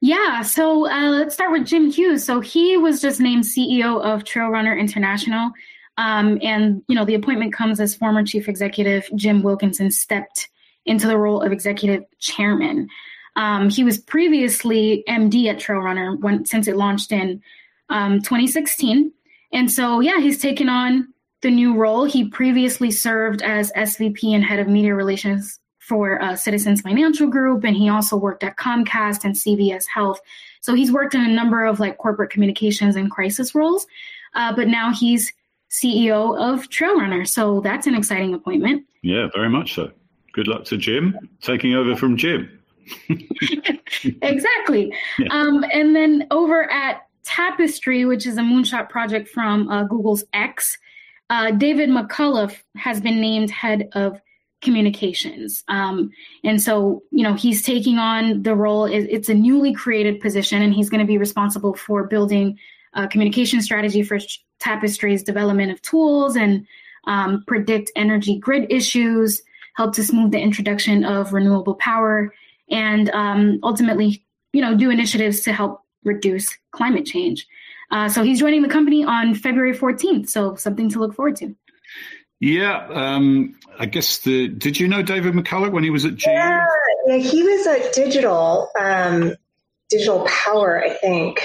Yeah, 0.00 0.42
so 0.42 0.88
uh, 0.88 1.10
let's 1.10 1.34
start 1.34 1.50
with 1.50 1.66
Jim 1.66 1.90
Hughes. 1.90 2.24
So 2.24 2.40
he 2.40 2.76
was 2.76 3.00
just 3.00 3.20
named 3.20 3.44
CEO 3.44 4.00
of 4.00 4.22
Trailrunner 4.22 4.78
International. 4.78 5.50
Um, 5.96 6.38
and, 6.40 6.82
you 6.86 6.94
know, 6.94 7.04
the 7.04 7.14
appointment 7.14 7.52
comes 7.52 7.80
as 7.80 7.96
former 7.96 8.22
chief 8.24 8.48
executive 8.48 9.08
Jim 9.16 9.42
Wilkinson 9.42 9.90
stepped 9.90 10.48
into 10.86 11.08
the 11.08 11.18
role 11.18 11.42
of 11.42 11.50
executive 11.50 12.04
chairman. 12.20 12.88
Um, 13.34 13.70
he 13.70 13.82
was 13.82 13.98
previously 13.98 15.02
MD 15.08 15.46
at 15.46 15.58
Trailrunner 15.58 16.18
when, 16.20 16.44
since 16.44 16.68
it 16.68 16.76
launched 16.76 17.10
in 17.10 17.42
um, 17.88 18.20
2016. 18.20 19.12
And 19.52 19.70
so, 19.70 19.98
yeah, 19.98 20.20
he's 20.20 20.40
taken 20.40 20.68
on 20.68 21.12
the 21.42 21.50
new 21.50 21.74
role. 21.74 22.04
He 22.04 22.28
previously 22.28 22.92
served 22.92 23.42
as 23.42 23.72
SVP 23.72 24.32
and 24.34 24.44
head 24.44 24.60
of 24.60 24.68
media 24.68 24.94
relations 24.94 25.58
for 25.88 26.22
uh, 26.22 26.36
Citizens 26.36 26.82
Financial 26.82 27.26
Group, 27.26 27.64
and 27.64 27.74
he 27.74 27.88
also 27.88 28.16
worked 28.16 28.44
at 28.44 28.56
Comcast 28.56 29.24
and 29.24 29.34
CVS 29.34 29.86
Health. 29.86 30.20
So 30.60 30.74
he's 30.74 30.92
worked 30.92 31.14
in 31.14 31.22
a 31.22 31.28
number 31.32 31.64
of 31.64 31.80
like 31.80 31.96
corporate 31.96 32.30
communications 32.30 32.94
and 32.94 33.10
crisis 33.10 33.54
roles, 33.54 33.86
uh, 34.34 34.54
but 34.54 34.68
now 34.68 34.92
he's 34.92 35.32
CEO 35.70 36.38
of 36.38 36.68
Trailrunner. 36.68 37.26
So 37.26 37.60
that's 37.60 37.86
an 37.86 37.94
exciting 37.94 38.34
appointment. 38.34 38.84
Yeah, 39.02 39.28
very 39.34 39.48
much 39.48 39.74
so. 39.74 39.90
Good 40.32 40.46
luck 40.46 40.64
to 40.66 40.76
Jim 40.76 41.16
taking 41.40 41.74
over 41.74 41.96
from 41.96 42.16
Jim. 42.16 42.60
exactly. 44.22 44.94
Yeah. 45.18 45.28
Um, 45.32 45.64
and 45.72 45.96
then 45.96 46.26
over 46.30 46.70
at 46.70 47.08
Tapestry, 47.24 48.04
which 48.04 48.26
is 48.26 48.36
a 48.36 48.40
moonshot 48.40 48.88
project 48.88 49.28
from 49.28 49.68
uh, 49.68 49.84
Google's 49.84 50.22
X, 50.32 50.78
uh, 51.30 51.50
David 51.50 51.90
McCulloch 51.90 52.56
has 52.76 53.00
been 53.00 53.20
named 53.20 53.50
head 53.50 53.88
of 53.92 54.20
communications. 54.60 55.62
Um, 55.68 56.10
and 56.44 56.60
so, 56.60 57.02
you 57.10 57.22
know, 57.22 57.34
he's 57.34 57.62
taking 57.62 57.98
on 57.98 58.42
the 58.42 58.54
role, 58.54 58.84
it's 58.84 59.28
a 59.28 59.34
newly 59.34 59.72
created 59.72 60.20
position, 60.20 60.62
and 60.62 60.74
he's 60.74 60.90
going 60.90 61.00
to 61.00 61.06
be 61.06 61.18
responsible 61.18 61.74
for 61.74 62.04
building 62.04 62.58
a 62.94 63.06
communication 63.06 63.62
strategy 63.62 64.02
for 64.02 64.18
Tapestry's 64.58 65.22
development 65.22 65.70
of 65.70 65.80
tools 65.82 66.36
and 66.36 66.66
um, 67.06 67.44
predict 67.46 67.92
energy 67.96 68.38
grid 68.38 68.70
issues, 68.70 69.42
help 69.76 69.94
to 69.94 70.02
smooth 70.02 70.32
the 70.32 70.40
introduction 70.40 71.04
of 71.04 71.32
renewable 71.32 71.74
power, 71.74 72.34
and 72.70 73.10
um, 73.10 73.60
ultimately, 73.62 74.24
you 74.52 74.60
know, 74.60 74.76
do 74.76 74.90
initiatives 74.90 75.40
to 75.42 75.52
help 75.52 75.82
reduce 76.04 76.56
climate 76.72 77.06
change. 77.06 77.46
Uh, 77.90 78.08
so 78.08 78.22
he's 78.22 78.40
joining 78.40 78.62
the 78.62 78.68
company 78.68 79.04
on 79.04 79.34
February 79.34 79.76
14th. 79.76 80.28
So 80.28 80.54
something 80.56 80.90
to 80.90 80.98
look 80.98 81.14
forward 81.14 81.36
to. 81.36 81.54
Yeah, 82.40 82.86
um, 82.90 83.58
I 83.78 83.86
guess 83.86 84.18
the. 84.18 84.48
Did 84.48 84.78
you 84.78 84.86
know 84.86 85.02
David 85.02 85.34
McCulloch 85.34 85.72
when 85.72 85.82
he 85.82 85.90
was 85.90 86.04
at 86.04 86.14
GE? 86.14 86.26
Yeah, 86.26 86.66
yeah 87.06 87.16
he 87.16 87.42
was 87.42 87.66
at 87.66 87.92
Digital, 87.92 88.70
um, 88.78 89.34
Digital 89.90 90.24
Power, 90.26 90.82
I 90.84 90.90
think. 90.90 91.40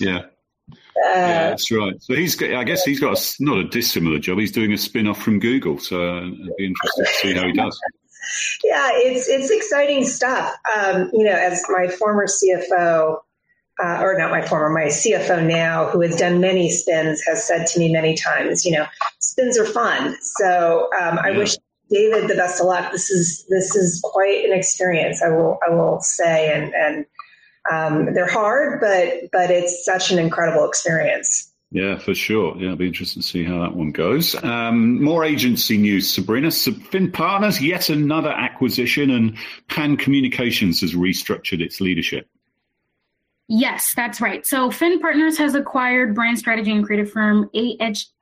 Yeah. 0.00 0.24
Uh, 0.68 1.10
yeah, 1.10 1.50
that's 1.50 1.70
right. 1.70 2.02
So 2.02 2.14
he's 2.14 2.34
got, 2.34 2.54
I 2.54 2.64
guess 2.64 2.82
he's 2.82 2.98
got 2.98 3.18
a, 3.18 3.34
not 3.38 3.58
a 3.58 3.64
dissimilar 3.64 4.18
job. 4.18 4.38
He's 4.38 4.50
doing 4.50 4.72
a 4.72 4.78
spin 4.78 5.06
off 5.06 5.22
from 5.22 5.38
Google. 5.38 5.78
So 5.78 6.00
uh, 6.00 6.26
it'd 6.26 6.56
be 6.56 6.66
interesting 6.66 7.04
to 7.04 7.12
see 7.12 7.34
how 7.34 7.46
he 7.46 7.52
does. 7.56 7.78
yeah, 8.64 8.88
it's 8.94 9.28
it's 9.28 9.50
exciting 9.50 10.04
stuff. 10.04 10.56
Um, 10.76 11.10
you 11.12 11.24
know, 11.24 11.34
as 11.34 11.62
my 11.68 11.86
former 11.86 12.26
CFO 12.26 13.18
uh, 13.82 14.00
or 14.02 14.16
not 14.16 14.30
my 14.30 14.42
former, 14.42 14.70
my 14.70 14.86
CFO 14.86 15.46
now, 15.46 15.86
who 15.88 16.00
has 16.00 16.16
done 16.16 16.40
many 16.40 16.70
spins, 16.70 17.22
has 17.26 17.46
said 17.46 17.66
to 17.68 17.78
me 17.78 17.92
many 17.92 18.16
times, 18.16 18.64
you 18.64 18.72
know, 18.72 18.86
spins 19.18 19.58
are 19.58 19.66
fun. 19.66 20.16
So 20.38 20.88
um, 21.00 21.18
I 21.18 21.32
wish 21.32 21.56
David 21.90 22.28
the 22.28 22.34
best 22.34 22.60
of 22.60 22.66
luck. 22.66 22.90
This 22.92 23.10
is 23.10 23.44
this 23.48 23.74
is 23.74 24.00
quite 24.02 24.44
an 24.44 24.56
experience. 24.56 25.22
I 25.22 25.28
will 25.28 25.58
I 25.66 25.70
will 25.72 26.00
say, 26.00 26.52
and 26.52 26.74
and 26.74 27.06
um, 27.70 28.14
they're 28.14 28.30
hard, 28.30 28.80
but 28.80 29.30
but 29.32 29.50
it's 29.50 29.84
such 29.84 30.10
an 30.10 30.18
incredible 30.18 30.66
experience. 30.66 31.52
Yeah, 31.72 31.98
for 31.98 32.14
sure. 32.14 32.56
Yeah, 32.56 32.66
it'll 32.66 32.76
be 32.76 32.86
interesting 32.86 33.22
to 33.22 33.28
see 33.28 33.44
how 33.44 33.60
that 33.60 33.74
one 33.74 33.90
goes. 33.90 34.40
Um, 34.42 35.02
more 35.02 35.24
agency 35.24 35.76
news, 35.76 36.12
Sabrina. 36.12 36.50
Finn 36.50 37.10
Partners, 37.10 37.60
yet 37.60 37.90
another 37.90 38.30
acquisition, 38.30 39.10
and 39.10 39.36
Pan 39.68 39.96
Communications 39.96 40.80
has 40.80 40.94
restructured 40.94 41.60
its 41.60 41.80
leadership. 41.80 42.28
Yes, 43.48 43.94
that's 43.94 44.20
right. 44.20 44.44
So 44.44 44.70
Finn 44.70 45.00
Partners 45.00 45.38
has 45.38 45.54
acquired 45.54 46.14
brand 46.14 46.38
strategy 46.38 46.72
and 46.72 46.84
creative 46.84 47.10
firm 47.10 47.48
AHA, 47.54 48.18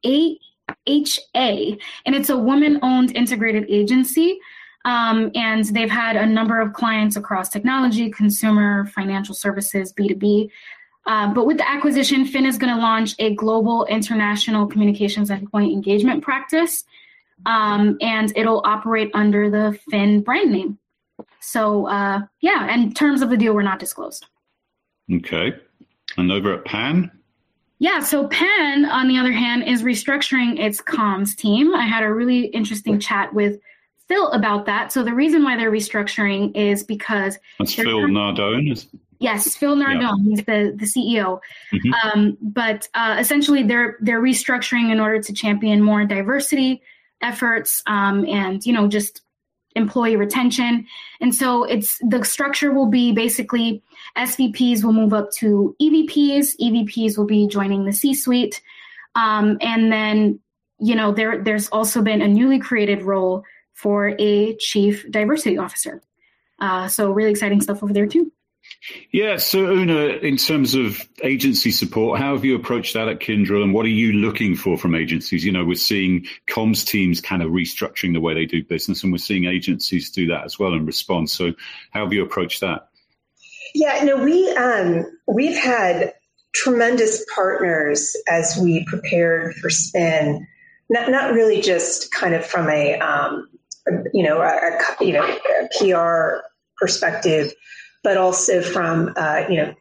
and 1.35 2.15
it's 2.15 2.29
a 2.29 2.37
woman-owned 2.37 3.17
integrated 3.17 3.65
agency. 3.69 4.39
Um, 4.85 5.31
and 5.35 5.65
they've 5.65 5.91
had 5.91 6.17
a 6.17 6.27
number 6.27 6.61
of 6.61 6.75
clients 6.75 7.17
across 7.17 7.49
technology, 7.49 8.11
consumer, 8.11 8.85
financial 8.87 9.35
services, 9.35 9.95
B2B. 9.95 10.51
Uh, 11.07 11.33
but 11.33 11.47
with 11.47 11.57
the 11.57 11.69
acquisition, 11.69 12.27
Finn 12.27 12.45
is 12.45 12.59
going 12.59 12.75
to 12.75 12.81
launch 12.81 13.15
a 13.19 13.35
global 13.35 13.87
international 13.87 14.67
communications 14.67 15.31
and 15.31 15.51
point 15.51 15.73
engagement 15.73 16.23
practice. 16.23 16.85
Um, 17.47 17.97
and 18.01 18.33
it'll 18.37 18.63
operate 18.65 19.11
under 19.15 19.51
the 19.51 19.79
Finn 19.91 20.21
brand 20.21 20.53
name. 20.53 20.79
So, 21.41 21.87
uh, 21.89 22.21
yeah, 22.41 22.69
and 22.71 22.95
terms 22.95 23.23
of 23.23 23.31
the 23.31 23.37
deal 23.37 23.55
were 23.55 23.63
not 23.63 23.79
disclosed. 23.79 24.27
Okay. 25.13 25.53
And 26.17 26.31
over 26.31 26.55
at 26.55 26.65
Pan? 26.65 27.11
Yeah, 27.79 28.01
so 28.01 28.29
Pan, 28.29 28.87
on 28.87 29.09
the 29.09 29.19
other 29.19 29.33
hand, 29.33 29.65
is 29.65 29.83
restructuring 29.83 30.59
its 30.59 30.81
comms 30.81 31.37
team. 31.37 31.75
I 31.75 31.87
had 31.87 32.03
a 32.03 32.13
really 32.13 32.47
interesting 32.47 32.99
chat 33.01 33.35
with 33.35 33.59
Phil 34.09 34.31
about 34.31 34.67
that. 34.67 34.93
So 34.93 35.03
the 35.03 35.15
reason 35.15 35.43
why 35.43 35.57
they're 35.57 35.73
restructuring 35.73 36.55
is 36.57 36.83
because 36.83 37.39
that's 37.59 37.75
Phil 37.75 38.01
Nardone. 38.03 38.73
Is- 38.73 38.87
yes, 39.19 39.57
Phil 39.57 39.77
Nardone. 39.77 40.19
Yeah. 40.19 40.31
He's 40.31 40.45
the 40.45 40.75
the 40.77 40.87
CEO. 40.87 41.41
Mm-hmm. 41.73 41.93
Um, 41.93 42.39
but 42.41 42.89
uh, 42.95 43.17
essentially, 43.19 43.63
they're 43.63 43.97
they're 44.01 44.23
restructuring 44.23 44.93
in 44.93 45.01
order 45.01 45.21
to 45.21 45.33
champion 45.33 45.83
more 45.83 46.05
diversity 46.05 46.83
efforts 47.23 47.83
um, 47.87 48.27
and 48.27 48.65
you 48.67 48.73
know 48.73 48.87
just 48.87 49.23
employee 49.75 50.17
retention. 50.17 50.87
And 51.21 51.35
so 51.35 51.65
it's 51.65 51.99
the 51.99 52.25
structure 52.25 52.73
will 52.73 52.89
be 52.89 53.13
basically 53.13 53.83
SVPs 54.17 54.85
will 54.85 54.93
move 54.93 55.13
up 55.13 55.31
to 55.39 55.75
EVPs, 55.81 56.57
EVPs 56.61 57.19
will 57.19 57.27
be 57.27 57.47
joining 57.49 57.85
the 57.85 57.93
C-suite, 57.93 58.61
um, 59.15 59.59
and 59.61 59.93
then 59.93 60.41
you 60.79 60.95
know 60.95 61.13
there 61.13 61.43
there's 61.43 61.69
also 61.69 62.03
been 62.03 62.23
a 62.23 62.29
newly 62.29 62.59
created 62.59 63.03
role 63.03 63.45
for 63.73 64.15
a 64.19 64.57
chief 64.57 65.05
diversity 65.11 65.59
officer. 65.59 66.03
Uh, 66.61 66.89
so 66.89 67.11
really 67.11 67.31
exciting 67.31 67.61
stuff 67.61 67.83
over 67.83 67.93
there 67.93 68.07
too. 68.07 68.33
Yeah. 69.13 69.37
So, 69.39 69.67
Una, 69.67 70.07
in 70.07 70.37
terms 70.37 70.75
of 70.75 71.01
agency 71.23 71.71
support, 71.71 72.21
how 72.21 72.35
have 72.35 72.45
you 72.45 72.55
approached 72.55 72.95
that 72.95 73.09
at 73.09 73.21
Kyndryl 73.21 73.63
and 73.63 73.73
what 73.73 73.87
are 73.87 73.91
you 73.91 74.13
looking 74.13 74.57
for 74.57 74.77
from 74.77 74.95
agencies? 74.95 75.45
You 75.45 75.53
know, 75.53 75.65
we're 75.65 75.77
seeing 75.77 76.27
comms 76.49 76.87
teams 76.87 77.21
kind 77.21 77.43
of 77.43 77.51
restructuring 77.51 78.13
the 78.13 78.21
way 78.21 78.35
they 78.35 78.47
do 78.47 78.63
business 78.63 79.03
and 79.03 79.13
we're 79.13 79.19
seeing 79.19 79.47
agencies 79.47 80.11
do 80.11 80.27
that 80.29 80.45
as 80.45 80.59
well 80.59 80.75
in 80.75 80.85
response. 80.85 81.33
So, 81.33 81.53
how 81.93 82.05
have 82.05 82.13
you 82.13 82.23
approached 82.23 82.61
that? 82.61 82.89
Yeah, 83.75 84.05
no, 84.05 84.17
we 84.23 84.49
um, 84.51 85.05
we've 85.27 85.57
had 85.57 86.15
tremendous 86.55 87.25
partners 87.35 88.17
as 88.29 88.57
we 88.63 88.85
prepared 88.85 89.55
for 89.57 89.69
spin. 89.69 90.47
Not 90.89 91.11
not 91.11 91.33
really 91.33 91.61
just 91.61 92.13
kind 92.13 92.35
of 92.35 92.47
from 92.47 92.69
a 92.69 92.99
um, 92.99 93.49
you 94.13 94.23
know 94.23 94.41
a, 94.41 94.47
a, 94.47 95.05
you 95.05 95.13
know 95.13 95.25
a 95.25 95.69
PR 95.79 96.47
perspective, 96.77 97.53
but 98.05 98.17
also 98.17 98.63
from 98.63 99.13
uh, 99.17 99.45
you 99.49 99.57
know 99.57 99.75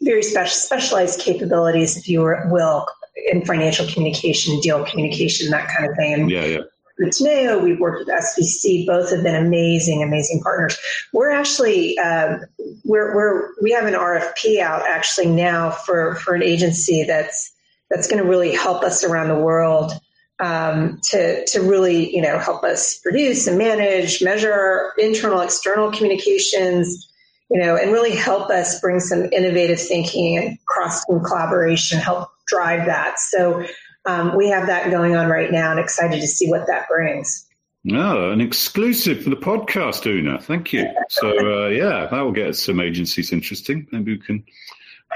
very 0.00 0.22
special 0.22 0.56
specialized 0.56 1.20
capabilities, 1.20 1.96
if 1.96 2.08
you 2.08 2.20
will, 2.46 2.86
in 3.30 3.44
financial 3.44 3.86
communication, 3.86 4.58
deal 4.60 4.84
communication, 4.84 5.50
that 5.50 5.68
kind 5.68 5.88
of 5.88 5.96
thing. 5.96 6.14
And 6.14 6.30
yeah, 6.30 6.44
yeah. 6.44 6.58
With 6.98 7.10
Teneo, 7.10 7.62
we've 7.62 7.80
worked 7.80 8.00
with 8.00 8.08
SVC. 8.08 8.86
Both 8.86 9.10
have 9.10 9.22
been 9.22 9.34
amazing, 9.34 10.02
amazing 10.02 10.40
partners. 10.40 10.76
We're 11.12 11.30
actually 11.30 11.96
uh, 11.98 12.38
we're, 12.84 13.14
we're 13.14 13.50
we 13.62 13.70
have 13.72 13.86
an 13.86 13.94
RFP 13.94 14.58
out 14.58 14.82
actually 14.86 15.26
now 15.26 15.70
for 15.70 16.16
for 16.16 16.34
an 16.34 16.42
agency 16.42 17.04
that's 17.04 17.52
that's 17.90 18.08
going 18.08 18.22
to 18.22 18.28
really 18.28 18.54
help 18.54 18.82
us 18.82 19.04
around 19.04 19.28
the 19.28 19.38
world 19.38 19.92
um, 20.40 21.00
to 21.04 21.44
to 21.46 21.60
really 21.60 22.14
you 22.14 22.20
know 22.20 22.38
help 22.38 22.64
us 22.64 22.98
produce 22.98 23.46
and 23.46 23.58
manage, 23.58 24.22
measure 24.22 24.92
internal 24.98 25.40
external 25.40 25.90
communications, 25.92 27.08
you 27.52 27.60
know, 27.60 27.76
and 27.76 27.92
really 27.92 28.16
help 28.16 28.48
us 28.48 28.80
bring 28.80 28.98
some 28.98 29.24
innovative 29.32 29.78
thinking 29.78 30.38
and 30.38 30.58
cross 30.64 31.04
team 31.04 31.20
collaboration, 31.20 31.98
help 31.98 32.30
drive 32.46 32.86
that. 32.86 33.20
So 33.20 33.64
um, 34.06 34.34
we 34.34 34.48
have 34.48 34.66
that 34.66 34.90
going 34.90 35.16
on 35.16 35.28
right 35.28 35.52
now, 35.52 35.70
and 35.70 35.78
excited 35.78 36.20
to 36.20 36.26
see 36.26 36.48
what 36.48 36.66
that 36.66 36.88
brings. 36.88 37.46
Oh, 37.90 38.30
an 38.30 38.40
exclusive 38.40 39.22
for 39.22 39.30
the 39.30 39.36
podcast, 39.36 40.06
Una. 40.06 40.40
Thank 40.40 40.72
you. 40.72 40.88
So, 41.10 41.28
uh, 41.64 41.68
yeah, 41.68 42.06
that 42.10 42.20
will 42.22 42.32
get 42.32 42.56
some 42.56 42.80
agencies 42.80 43.32
interesting. 43.32 43.86
Maybe 43.92 44.12
we 44.12 44.18
can 44.18 44.44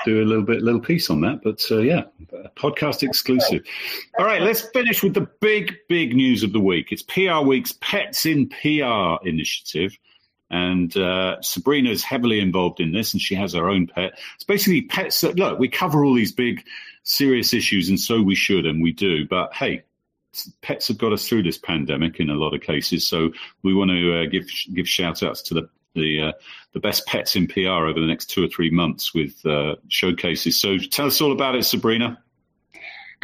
do 0.05 0.23
a 0.23 0.27
little 0.27 0.45
bit, 0.45 0.63
little 0.63 0.81
piece 0.81 1.09
on 1.09 1.23
that. 1.23 1.41
But 1.43 1.65
uh, 1.71 1.79
yeah, 1.79 2.03
podcast 2.57 3.03
exclusive. 3.03 3.63
All 4.19 4.27
right, 4.27 4.43
let's 4.43 4.69
finish 4.71 5.03
with 5.03 5.15
the 5.15 5.29
big, 5.41 5.75
big 5.89 6.15
news 6.15 6.43
of 6.43 6.53
the 6.53 6.61
week. 6.61 6.93
It's 6.93 7.03
PR 7.03 7.39
Week's 7.47 7.73
Pets 7.81 8.27
in 8.27 8.49
PR 8.49 9.27
initiative. 9.27 9.97
And 10.49 10.97
uh, 10.97 11.39
is 11.41 12.05
heavily 12.05 12.39
involved 12.39 12.79
in 12.79 12.93
this, 12.93 13.13
and 13.13 13.21
she 13.21 13.35
has 13.35 13.55
her 13.55 13.69
own 13.69 13.89
pet. 13.89 14.19
It's 14.37 14.45
basically 14.45 14.83
pets 14.83 15.21
that 15.23 15.37
look. 15.37 15.59
We 15.59 15.69
cover 15.69 16.05
all 16.05 16.15
these 16.15 16.33
big, 16.33 16.65
serious 17.03 17.53
issues, 17.53 17.89
and 17.89 17.99
so 17.99 18.23
we 18.23 18.37
should, 18.37 18.65
and 18.65 18.81
we 18.81 18.93
do. 18.93 19.27
But 19.27 19.53
hey, 19.55 19.83
pets 20.63 20.89
have 20.89 20.99
got 20.99 21.13
us 21.13 21.29
through 21.29 21.43
this 21.43 21.59
pandemic 21.59 22.21
in 22.21 22.31
a 22.31 22.35
lot 22.35 22.55
of 22.55 22.61
cases. 22.61 23.07
So 23.09 23.33
we 23.63 23.75
want 23.75 23.91
to 23.91 24.23
uh, 24.23 24.27
give 24.27 24.49
give 24.73 24.89
shout 24.89 25.23
outs 25.23 25.43
to 25.43 25.55
the 25.55 25.69
the 25.95 26.23
uh, 26.23 26.33
the 26.73 26.81
best 26.81 27.07
pets 27.07 27.35
in 27.37 27.49
PR 27.49 27.87
over 27.87 27.99
the 27.99 28.07
next 28.07 28.27
two 28.27 28.45
or 28.45 28.49
three 28.49 28.71
months 28.71 29.15
with 29.15 29.45
uh, 29.47 29.77
showcases. 29.89 30.61
So 30.61 30.79
tell 30.79 31.07
us 31.07 31.21
all 31.21 31.33
about 31.33 31.57
it, 31.57 31.65
Sabrina. 31.65 32.23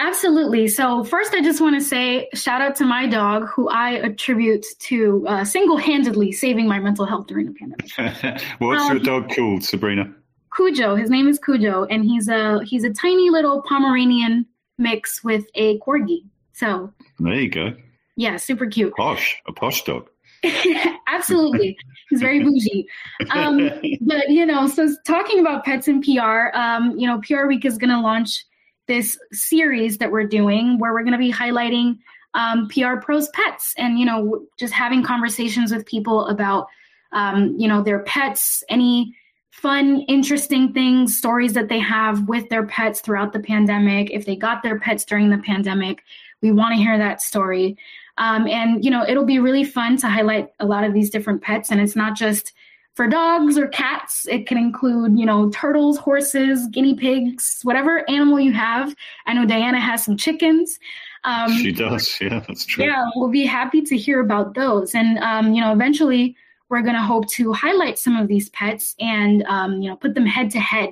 Absolutely. 0.02 0.66
So 0.66 1.04
first, 1.04 1.32
I 1.32 1.42
just 1.42 1.60
want 1.60 1.76
to 1.76 1.80
say 1.80 2.28
shout 2.34 2.60
out 2.60 2.74
to 2.76 2.84
my 2.84 3.06
dog, 3.06 3.46
who 3.46 3.68
I 3.68 3.90
attribute 3.90 4.66
to 4.80 5.24
uh, 5.28 5.44
single-handedly 5.44 6.32
saving 6.32 6.66
my 6.66 6.80
mental 6.80 7.06
health 7.06 7.28
during 7.28 7.46
the 7.46 7.52
pandemic. 7.52 8.42
What's 8.58 8.82
um, 8.82 8.96
your 8.96 8.98
dog 8.98 9.30
called, 9.34 9.62
Sabrina? 9.62 10.12
Cujo. 10.54 10.96
His 10.96 11.08
name 11.08 11.28
is 11.28 11.38
Cujo, 11.38 11.84
and 11.84 12.04
he's 12.04 12.28
a 12.28 12.64
he's 12.64 12.82
a 12.82 12.92
tiny 12.92 13.30
little 13.30 13.62
Pomeranian 13.62 14.44
mix 14.76 15.22
with 15.22 15.46
a 15.54 15.78
corgi. 15.78 16.24
So 16.52 16.92
there 17.20 17.34
you 17.34 17.48
go. 17.48 17.74
Yeah, 18.16 18.38
super 18.38 18.66
cute. 18.66 18.94
Posh, 18.96 19.40
a 19.46 19.52
posh 19.52 19.84
dog. 19.84 20.08
Absolutely. 21.06 21.78
He's 22.10 22.20
very 22.20 22.42
bougie. 22.42 22.86
Um, 23.30 23.70
but, 24.00 24.28
you 24.28 24.44
know, 24.44 24.66
so 24.66 24.88
talking 25.06 25.38
about 25.38 25.64
pets 25.64 25.86
and 25.86 26.02
PR, 26.02 26.54
um, 26.54 26.98
you 26.98 27.06
know, 27.06 27.20
PR 27.26 27.46
Week 27.46 27.64
is 27.64 27.78
going 27.78 27.90
to 27.90 28.00
launch 28.00 28.44
this 28.88 29.18
series 29.32 29.98
that 29.98 30.10
we're 30.10 30.26
doing 30.26 30.78
where 30.78 30.92
we're 30.92 31.04
going 31.04 31.12
to 31.12 31.18
be 31.18 31.32
highlighting 31.32 31.98
um, 32.34 32.68
PR 32.68 32.96
pros 32.96 33.28
pets 33.30 33.74
and, 33.76 33.98
you 33.98 34.06
know, 34.06 34.46
just 34.58 34.72
having 34.72 35.02
conversations 35.02 35.72
with 35.72 35.86
people 35.86 36.26
about, 36.26 36.66
um, 37.12 37.54
you 37.58 37.68
know, 37.68 37.82
their 37.82 38.00
pets, 38.00 38.64
any 38.68 39.14
fun, 39.50 40.00
interesting 40.08 40.72
things, 40.72 41.16
stories 41.16 41.52
that 41.52 41.68
they 41.68 41.78
have 41.78 42.26
with 42.28 42.48
their 42.48 42.66
pets 42.66 43.00
throughout 43.00 43.32
the 43.32 43.40
pandemic. 43.40 44.10
If 44.10 44.24
they 44.24 44.34
got 44.34 44.62
their 44.62 44.78
pets 44.80 45.04
during 45.04 45.28
the 45.30 45.38
pandemic, 45.38 46.02
we 46.40 46.52
want 46.52 46.74
to 46.74 46.82
hear 46.82 46.96
that 46.98 47.20
story. 47.20 47.76
Um, 48.18 48.46
and, 48.48 48.84
you 48.84 48.90
know, 48.90 49.04
it'll 49.06 49.24
be 49.24 49.38
really 49.38 49.64
fun 49.64 49.96
to 49.98 50.08
highlight 50.08 50.48
a 50.58 50.66
lot 50.66 50.84
of 50.84 50.94
these 50.94 51.10
different 51.10 51.42
pets. 51.42 51.70
And 51.70 51.80
it's 51.80 51.96
not 51.96 52.16
just 52.16 52.52
for 52.94 53.06
dogs 53.06 53.56
or 53.56 53.68
cats. 53.68 54.26
It 54.28 54.46
can 54.46 54.58
include, 54.58 55.18
you 55.18 55.26
know, 55.26 55.50
turtles, 55.50 55.98
horses, 55.98 56.66
guinea 56.68 56.94
pigs, 56.94 57.60
whatever 57.62 58.08
animal 58.10 58.38
you 58.38 58.52
have. 58.52 58.94
I 59.26 59.34
know 59.34 59.46
Diana 59.46 59.80
has 59.80 60.04
some 60.04 60.16
chickens. 60.16 60.78
Um, 61.24 61.52
she 61.52 61.72
does. 61.72 62.16
Yeah, 62.20 62.44
that's 62.46 62.64
true. 62.64 62.84
Yeah, 62.84 63.08
we'll 63.16 63.30
be 63.30 63.46
happy 63.46 63.82
to 63.82 63.96
hear 63.96 64.20
about 64.20 64.54
those. 64.54 64.94
And, 64.94 65.18
um, 65.18 65.54
you 65.54 65.60
know, 65.60 65.72
eventually 65.72 66.36
we're 66.68 66.82
going 66.82 66.94
to 66.94 67.02
hope 67.02 67.28
to 67.28 67.52
highlight 67.52 67.98
some 67.98 68.16
of 68.16 68.28
these 68.28 68.48
pets 68.50 68.94
and, 68.98 69.42
um, 69.44 69.82
you 69.82 69.88
know, 69.88 69.96
put 69.96 70.14
them 70.14 70.26
head 70.26 70.50
to 70.52 70.60
head 70.60 70.90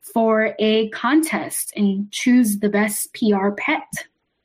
for 0.00 0.54
a 0.58 0.88
contest 0.90 1.72
and 1.76 2.10
choose 2.10 2.58
the 2.58 2.68
best 2.68 3.14
PR 3.14 3.50
pet. 3.50 3.86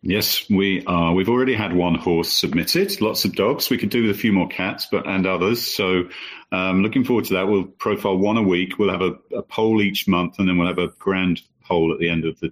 Yes, 0.06 0.50
we 0.50 0.84
are. 0.86 1.14
We've 1.14 1.30
already 1.30 1.56
had 1.56 1.74
one 1.74 1.96
horse 1.96 2.30
submitted. 2.30 3.00
Lots 3.00 3.24
of 3.24 3.36
dogs. 3.36 3.70
We 3.70 3.78
could 3.78 3.90
do 3.90 4.02
with 4.02 4.12
a 4.12 4.20
few 4.20 4.34
more 4.34 4.50
cats, 4.50 4.86
but 4.92 5.08
and 5.08 5.26
others. 5.26 5.66
So, 5.66 6.10
um, 6.52 6.84
looking 6.84 7.06
forward 7.06 7.24
to 7.26 7.36
that. 7.36 7.48
We'll 7.48 7.64
profile 7.64 8.18
one 8.18 8.36
a 8.36 8.44
week. 8.44 8.78
We'll 8.78 8.92
have 8.92 9.02
a, 9.02 9.14
a, 9.34 9.42
poll 9.42 9.82
each 9.82 10.06
month, 10.06 10.40
and 10.40 10.48
then 10.50 10.58
we'll 10.58 10.68
have 10.68 10.78
a 10.78 10.90
grand 11.00 11.42
poll 11.64 11.94
at 11.94 12.00
the 12.00 12.10
end 12.10 12.26
of 12.26 12.38
the 12.42 12.52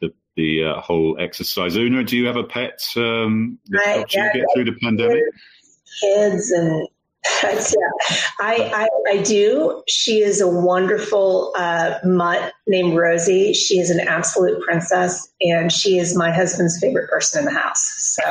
the, 0.00 0.14
the 0.36 0.64
uh, 0.64 0.80
whole 0.80 1.18
exercise. 1.20 1.76
Una, 1.76 2.02
do 2.02 2.16
you 2.16 2.28
have 2.28 2.36
a 2.36 2.44
pet? 2.44 2.82
Um, 2.96 3.58
that 3.68 4.14
yeah, 4.14 4.32
get 4.32 4.46
through 4.54 4.64
the 4.64 4.76
pandemic. 4.80 5.22
Kids 6.00 6.50
and 6.50 6.88
yeah, 7.42 8.14
I, 8.40 8.70
I, 8.74 8.88
I 9.10 9.22
do. 9.22 9.82
She 9.88 10.20
is 10.20 10.40
a 10.40 10.48
wonderful 10.48 11.52
uh, 11.56 11.98
mutt 12.04 12.52
named 12.66 12.96
Rosie. 12.96 13.52
She 13.52 13.78
is 13.78 13.90
an 13.90 14.00
absolute 14.00 14.60
princess, 14.62 15.28
and 15.40 15.72
she 15.72 15.98
is 15.98 16.16
my 16.16 16.30
husband's 16.30 16.78
favorite 16.80 17.08
person 17.08 17.40
in 17.40 17.44
the 17.52 17.58
house. 17.58 18.16
So. 18.16 18.22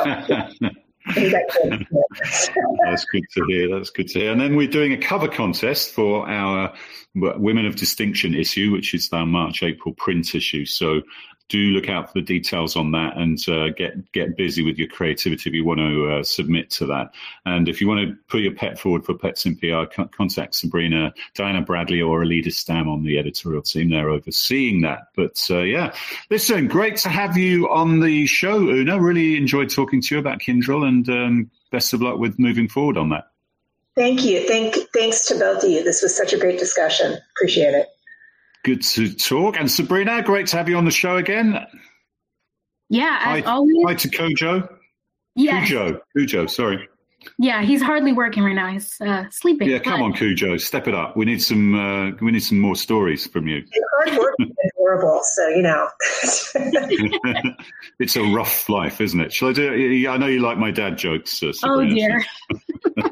That's 1.16 3.06
good 3.12 3.24
to 3.34 3.46
hear. 3.48 3.70
That's 3.70 3.92
good 3.92 4.08
to 4.08 4.20
hear. 4.20 4.32
And 4.32 4.42
then 4.42 4.56
we're 4.56 4.68
doing 4.68 4.92
a 4.92 4.98
cover 4.98 5.28
contest 5.28 5.92
for 5.92 6.28
our 6.28 6.74
Women 7.14 7.66
of 7.66 7.76
Distinction 7.76 8.34
issue, 8.34 8.72
which 8.72 8.94
is 8.94 9.10
our 9.14 9.26
March 9.26 9.62
April 9.62 9.94
print 9.94 10.34
issue. 10.34 10.66
So 10.66 11.02
do 11.50 11.58
look 11.58 11.90
out 11.90 12.08
for 12.08 12.20
the 12.20 12.26
details 12.26 12.76
on 12.76 12.92
that 12.92 13.18
and 13.18 13.38
uh, 13.48 13.70
get 13.70 14.12
get 14.12 14.36
busy 14.36 14.64
with 14.64 14.78
your 14.78 14.88
creativity 14.88 15.50
if 15.50 15.54
you 15.54 15.64
want 15.64 15.80
to 15.80 16.10
uh, 16.12 16.24
submit 16.24 16.70
to 16.72 16.86
that. 16.88 17.12
And 17.46 17.70
if 17.70 17.80
you 17.80 17.88
want 17.88 18.08
to 18.08 18.16
put 18.28 18.42
your 18.42 18.54
pet 18.54 18.80
forward 18.80 19.06
for 19.06 19.14
Pets 19.14 19.46
in 19.46 19.56
PR, 19.56 19.86
contact 20.12 20.56
Sabrina, 20.56 21.14
Diana 21.36 21.62
Bradley, 21.62 22.02
or 22.02 22.24
Alida 22.24 22.52
Stam 22.52 22.90
on 22.90 23.04
the 23.04 23.20
editorial 23.20 23.62
team. 23.62 23.90
They're 23.90 24.10
overseeing 24.10 24.82
that. 24.82 25.10
But 25.16 25.46
uh, 25.50 25.62
yeah, 25.62 25.96
listen, 26.30 26.68
great 26.68 26.98
to 26.98 27.10
have 27.10 27.38
you 27.38 27.70
on 27.70 28.00
the 28.00 28.26
show, 28.26 28.58
Una. 28.60 29.00
Really 29.00 29.38
enjoyed 29.38 29.70
talking 29.70 30.02
to 30.02 30.16
you 30.16 30.20
about 30.20 30.40
Kyndryl, 30.40 30.88
and 30.88 31.08
um, 31.10 31.52
best 31.72 31.94
of 31.94 32.02
luck 32.02 32.18
with 32.18 32.40
moving 32.40 32.68
forward 32.68 32.98
on 32.98 33.10
that. 33.10 33.28
Thank 33.96 34.26
you. 34.26 34.46
Thank 34.46 34.76
thanks 34.94 35.26
to 35.28 35.36
both 35.36 35.64
of 35.64 35.70
you. 35.70 35.84
This 35.84 36.02
was 36.02 36.16
such 36.16 36.34
a 36.34 36.38
great 36.38 36.60
discussion. 36.60 37.18
Appreciate 37.36 37.74
it. 37.74 37.88
Good 38.66 38.82
to 38.82 39.14
talk. 39.14 39.58
And 39.60 39.70
Sabrina, 39.70 40.24
great 40.24 40.48
to 40.48 40.58
have 40.58 40.68
you 40.68 40.76
on 40.76 40.86
the 40.86 40.92
show 40.92 41.18
again. 41.18 41.56
Yeah, 42.90 43.20
hi, 43.20 43.42
always. 43.42 43.76
Hi 43.86 43.94
to 43.94 44.10
Kojo. 44.10 44.68
Yeah. 45.36 45.64
Cujo. 45.64 46.02
Cujo, 46.18 46.48
sorry. 46.48 46.90
Yeah, 47.38 47.62
he's 47.62 47.84
hardly 47.84 48.12
working 48.12 48.44
right 48.44 48.56
now. 48.56 48.72
He's 48.72 49.00
uh, 49.02 49.26
sleeping. 49.30 49.70
Yeah, 49.70 49.78
come 49.78 50.00
but... 50.00 50.06
on, 50.06 50.14
Cujo, 50.14 50.58
step 50.58 50.88
it 50.88 50.96
up. 50.96 51.16
We 51.16 51.26
need 51.26 51.44
some. 51.44 51.76
Uh, 51.76 52.12
we 52.22 52.32
need 52.32 52.40
some 52.40 52.60
more 52.60 52.76
stories 52.76 53.28
from 53.28 53.48
you. 53.48 53.64
Hard 53.98 54.18
work 54.18 54.34
is 54.40 54.72
horrible, 54.78 55.22
so 55.24 55.48
you 55.50 55.62
know. 55.62 55.88
it's 58.00 58.16
a 58.16 58.24
rough 58.24 58.68
life, 58.68 59.00
isn't 59.00 59.20
it? 59.20 59.32
Shall 59.32 59.50
I 59.50 59.54
do? 59.54 60.08
I 60.10 60.18
know 60.18 60.28
you 60.28 60.40
like 60.40 60.58
my 60.58 60.72
dad 60.72 60.98
jokes. 60.98 61.44
Uh, 61.44 61.52
oh 61.66 61.86
dear. 61.86 62.26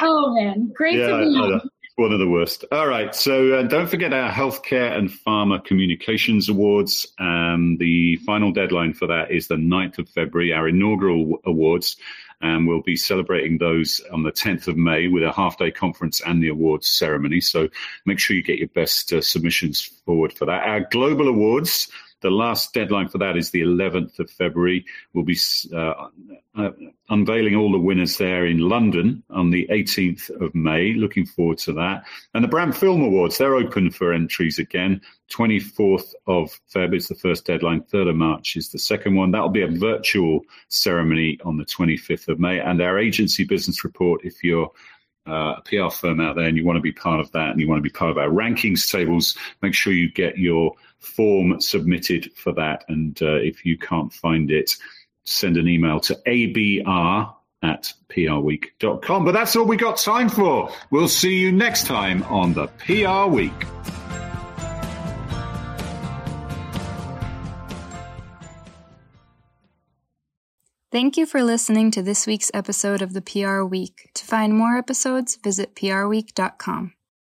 oh 0.00 0.34
man, 0.34 0.72
great 0.74 0.98
yeah, 0.98 1.08
to 1.08 1.18
be 1.18 1.24
on. 1.36 1.60
One 1.98 2.12
of 2.12 2.20
the 2.20 2.28
worst. 2.28 2.64
All 2.70 2.86
right. 2.86 3.12
So 3.12 3.54
uh, 3.54 3.62
don't 3.64 3.88
forget 3.88 4.12
our 4.12 4.30
Healthcare 4.30 4.96
and 4.96 5.10
Pharma 5.10 5.64
Communications 5.64 6.48
Awards. 6.48 7.08
Um, 7.18 7.76
the 7.80 8.14
final 8.18 8.52
deadline 8.52 8.94
for 8.94 9.08
that 9.08 9.32
is 9.32 9.48
the 9.48 9.56
9th 9.56 9.98
of 9.98 10.08
February, 10.08 10.52
our 10.52 10.68
inaugural 10.68 11.40
awards. 11.44 11.96
And 12.40 12.68
we'll 12.68 12.82
be 12.82 12.94
celebrating 12.94 13.58
those 13.58 14.00
on 14.12 14.22
the 14.22 14.30
10th 14.30 14.68
of 14.68 14.76
May 14.76 15.08
with 15.08 15.24
a 15.24 15.32
half 15.32 15.58
day 15.58 15.72
conference 15.72 16.20
and 16.20 16.40
the 16.40 16.50
awards 16.50 16.88
ceremony. 16.88 17.40
So 17.40 17.68
make 18.06 18.20
sure 18.20 18.36
you 18.36 18.44
get 18.44 18.60
your 18.60 18.68
best 18.68 19.12
uh, 19.12 19.20
submissions 19.20 19.82
forward 19.82 20.32
for 20.32 20.44
that. 20.44 20.68
Our 20.68 20.86
global 20.92 21.26
awards 21.26 21.88
The 22.20 22.30
last 22.30 22.74
deadline 22.74 23.08
for 23.08 23.18
that 23.18 23.36
is 23.36 23.50
the 23.50 23.62
11th 23.62 24.18
of 24.18 24.30
February. 24.30 24.84
We'll 25.12 25.24
be 25.24 25.38
uh, 25.72 26.08
uh, 26.56 26.70
unveiling 27.08 27.54
all 27.54 27.70
the 27.70 27.78
winners 27.78 28.16
there 28.18 28.46
in 28.46 28.58
London 28.58 29.22
on 29.30 29.50
the 29.50 29.66
18th 29.70 30.30
of 30.42 30.54
May. 30.54 30.94
Looking 30.94 31.26
forward 31.26 31.58
to 31.58 31.72
that. 31.74 32.04
And 32.34 32.42
the 32.42 32.48
Brand 32.48 32.76
Film 32.76 33.02
Awards, 33.02 33.38
they're 33.38 33.54
open 33.54 33.90
for 33.90 34.12
entries 34.12 34.58
again. 34.58 35.00
24th 35.30 36.14
of 36.26 36.58
Feb 36.74 36.96
is 36.96 37.08
the 37.08 37.14
first 37.14 37.44
deadline. 37.44 37.82
3rd 37.82 38.10
of 38.10 38.16
March 38.16 38.56
is 38.56 38.70
the 38.70 38.78
second 38.78 39.14
one. 39.14 39.30
That'll 39.30 39.48
be 39.48 39.62
a 39.62 39.68
virtual 39.68 40.40
ceremony 40.68 41.38
on 41.44 41.56
the 41.56 41.64
25th 41.64 42.28
of 42.28 42.40
May. 42.40 42.58
And 42.58 42.80
our 42.80 42.98
agency 42.98 43.44
business 43.44 43.84
report, 43.84 44.22
if 44.24 44.42
you're 44.42 44.70
uh, 45.28 45.56
a 45.58 45.62
PR 45.64 45.90
firm 45.90 46.20
out 46.20 46.36
there 46.36 46.46
and 46.46 46.56
you 46.56 46.64
want 46.64 46.76
to 46.76 46.82
be 46.82 46.92
part 46.92 47.20
of 47.20 47.30
that 47.32 47.50
and 47.50 47.60
you 47.60 47.68
want 47.68 47.78
to 47.78 47.82
be 47.82 47.90
part 47.90 48.10
of 48.10 48.18
our 48.18 48.28
rankings 48.28 48.90
tables, 48.90 49.36
make 49.62 49.74
sure 49.74 49.92
you 49.92 50.10
get 50.10 50.38
your 50.38 50.72
form 50.98 51.60
submitted 51.60 52.30
for 52.34 52.52
that. 52.52 52.84
And 52.88 53.20
uh, 53.22 53.34
if 53.34 53.64
you 53.64 53.78
can't 53.78 54.12
find 54.12 54.50
it, 54.50 54.72
send 55.24 55.56
an 55.56 55.68
email 55.68 56.00
to 56.00 56.14
abr 56.26 57.34
at 57.62 57.92
prweek.com. 58.08 59.24
But 59.24 59.32
that's 59.32 59.56
all 59.56 59.64
we 59.64 59.76
got 59.76 59.98
time 59.98 60.28
for. 60.28 60.70
We'll 60.90 61.08
see 61.08 61.38
you 61.38 61.52
next 61.52 61.86
time 61.86 62.22
on 62.24 62.54
the 62.54 62.66
PR 62.66 63.30
Week. 63.30 63.52
Thank 70.98 71.16
you 71.16 71.26
for 71.26 71.44
listening 71.44 71.92
to 71.92 72.02
this 72.02 72.26
week's 72.26 72.50
episode 72.52 73.02
of 73.02 73.12
the 73.12 73.22
PR 73.22 73.62
Week. 73.62 74.10
To 74.14 74.24
find 74.24 74.52
more 74.52 74.76
episodes, 74.76 75.36
visit 75.36 75.76
prweek.com. 75.76 76.92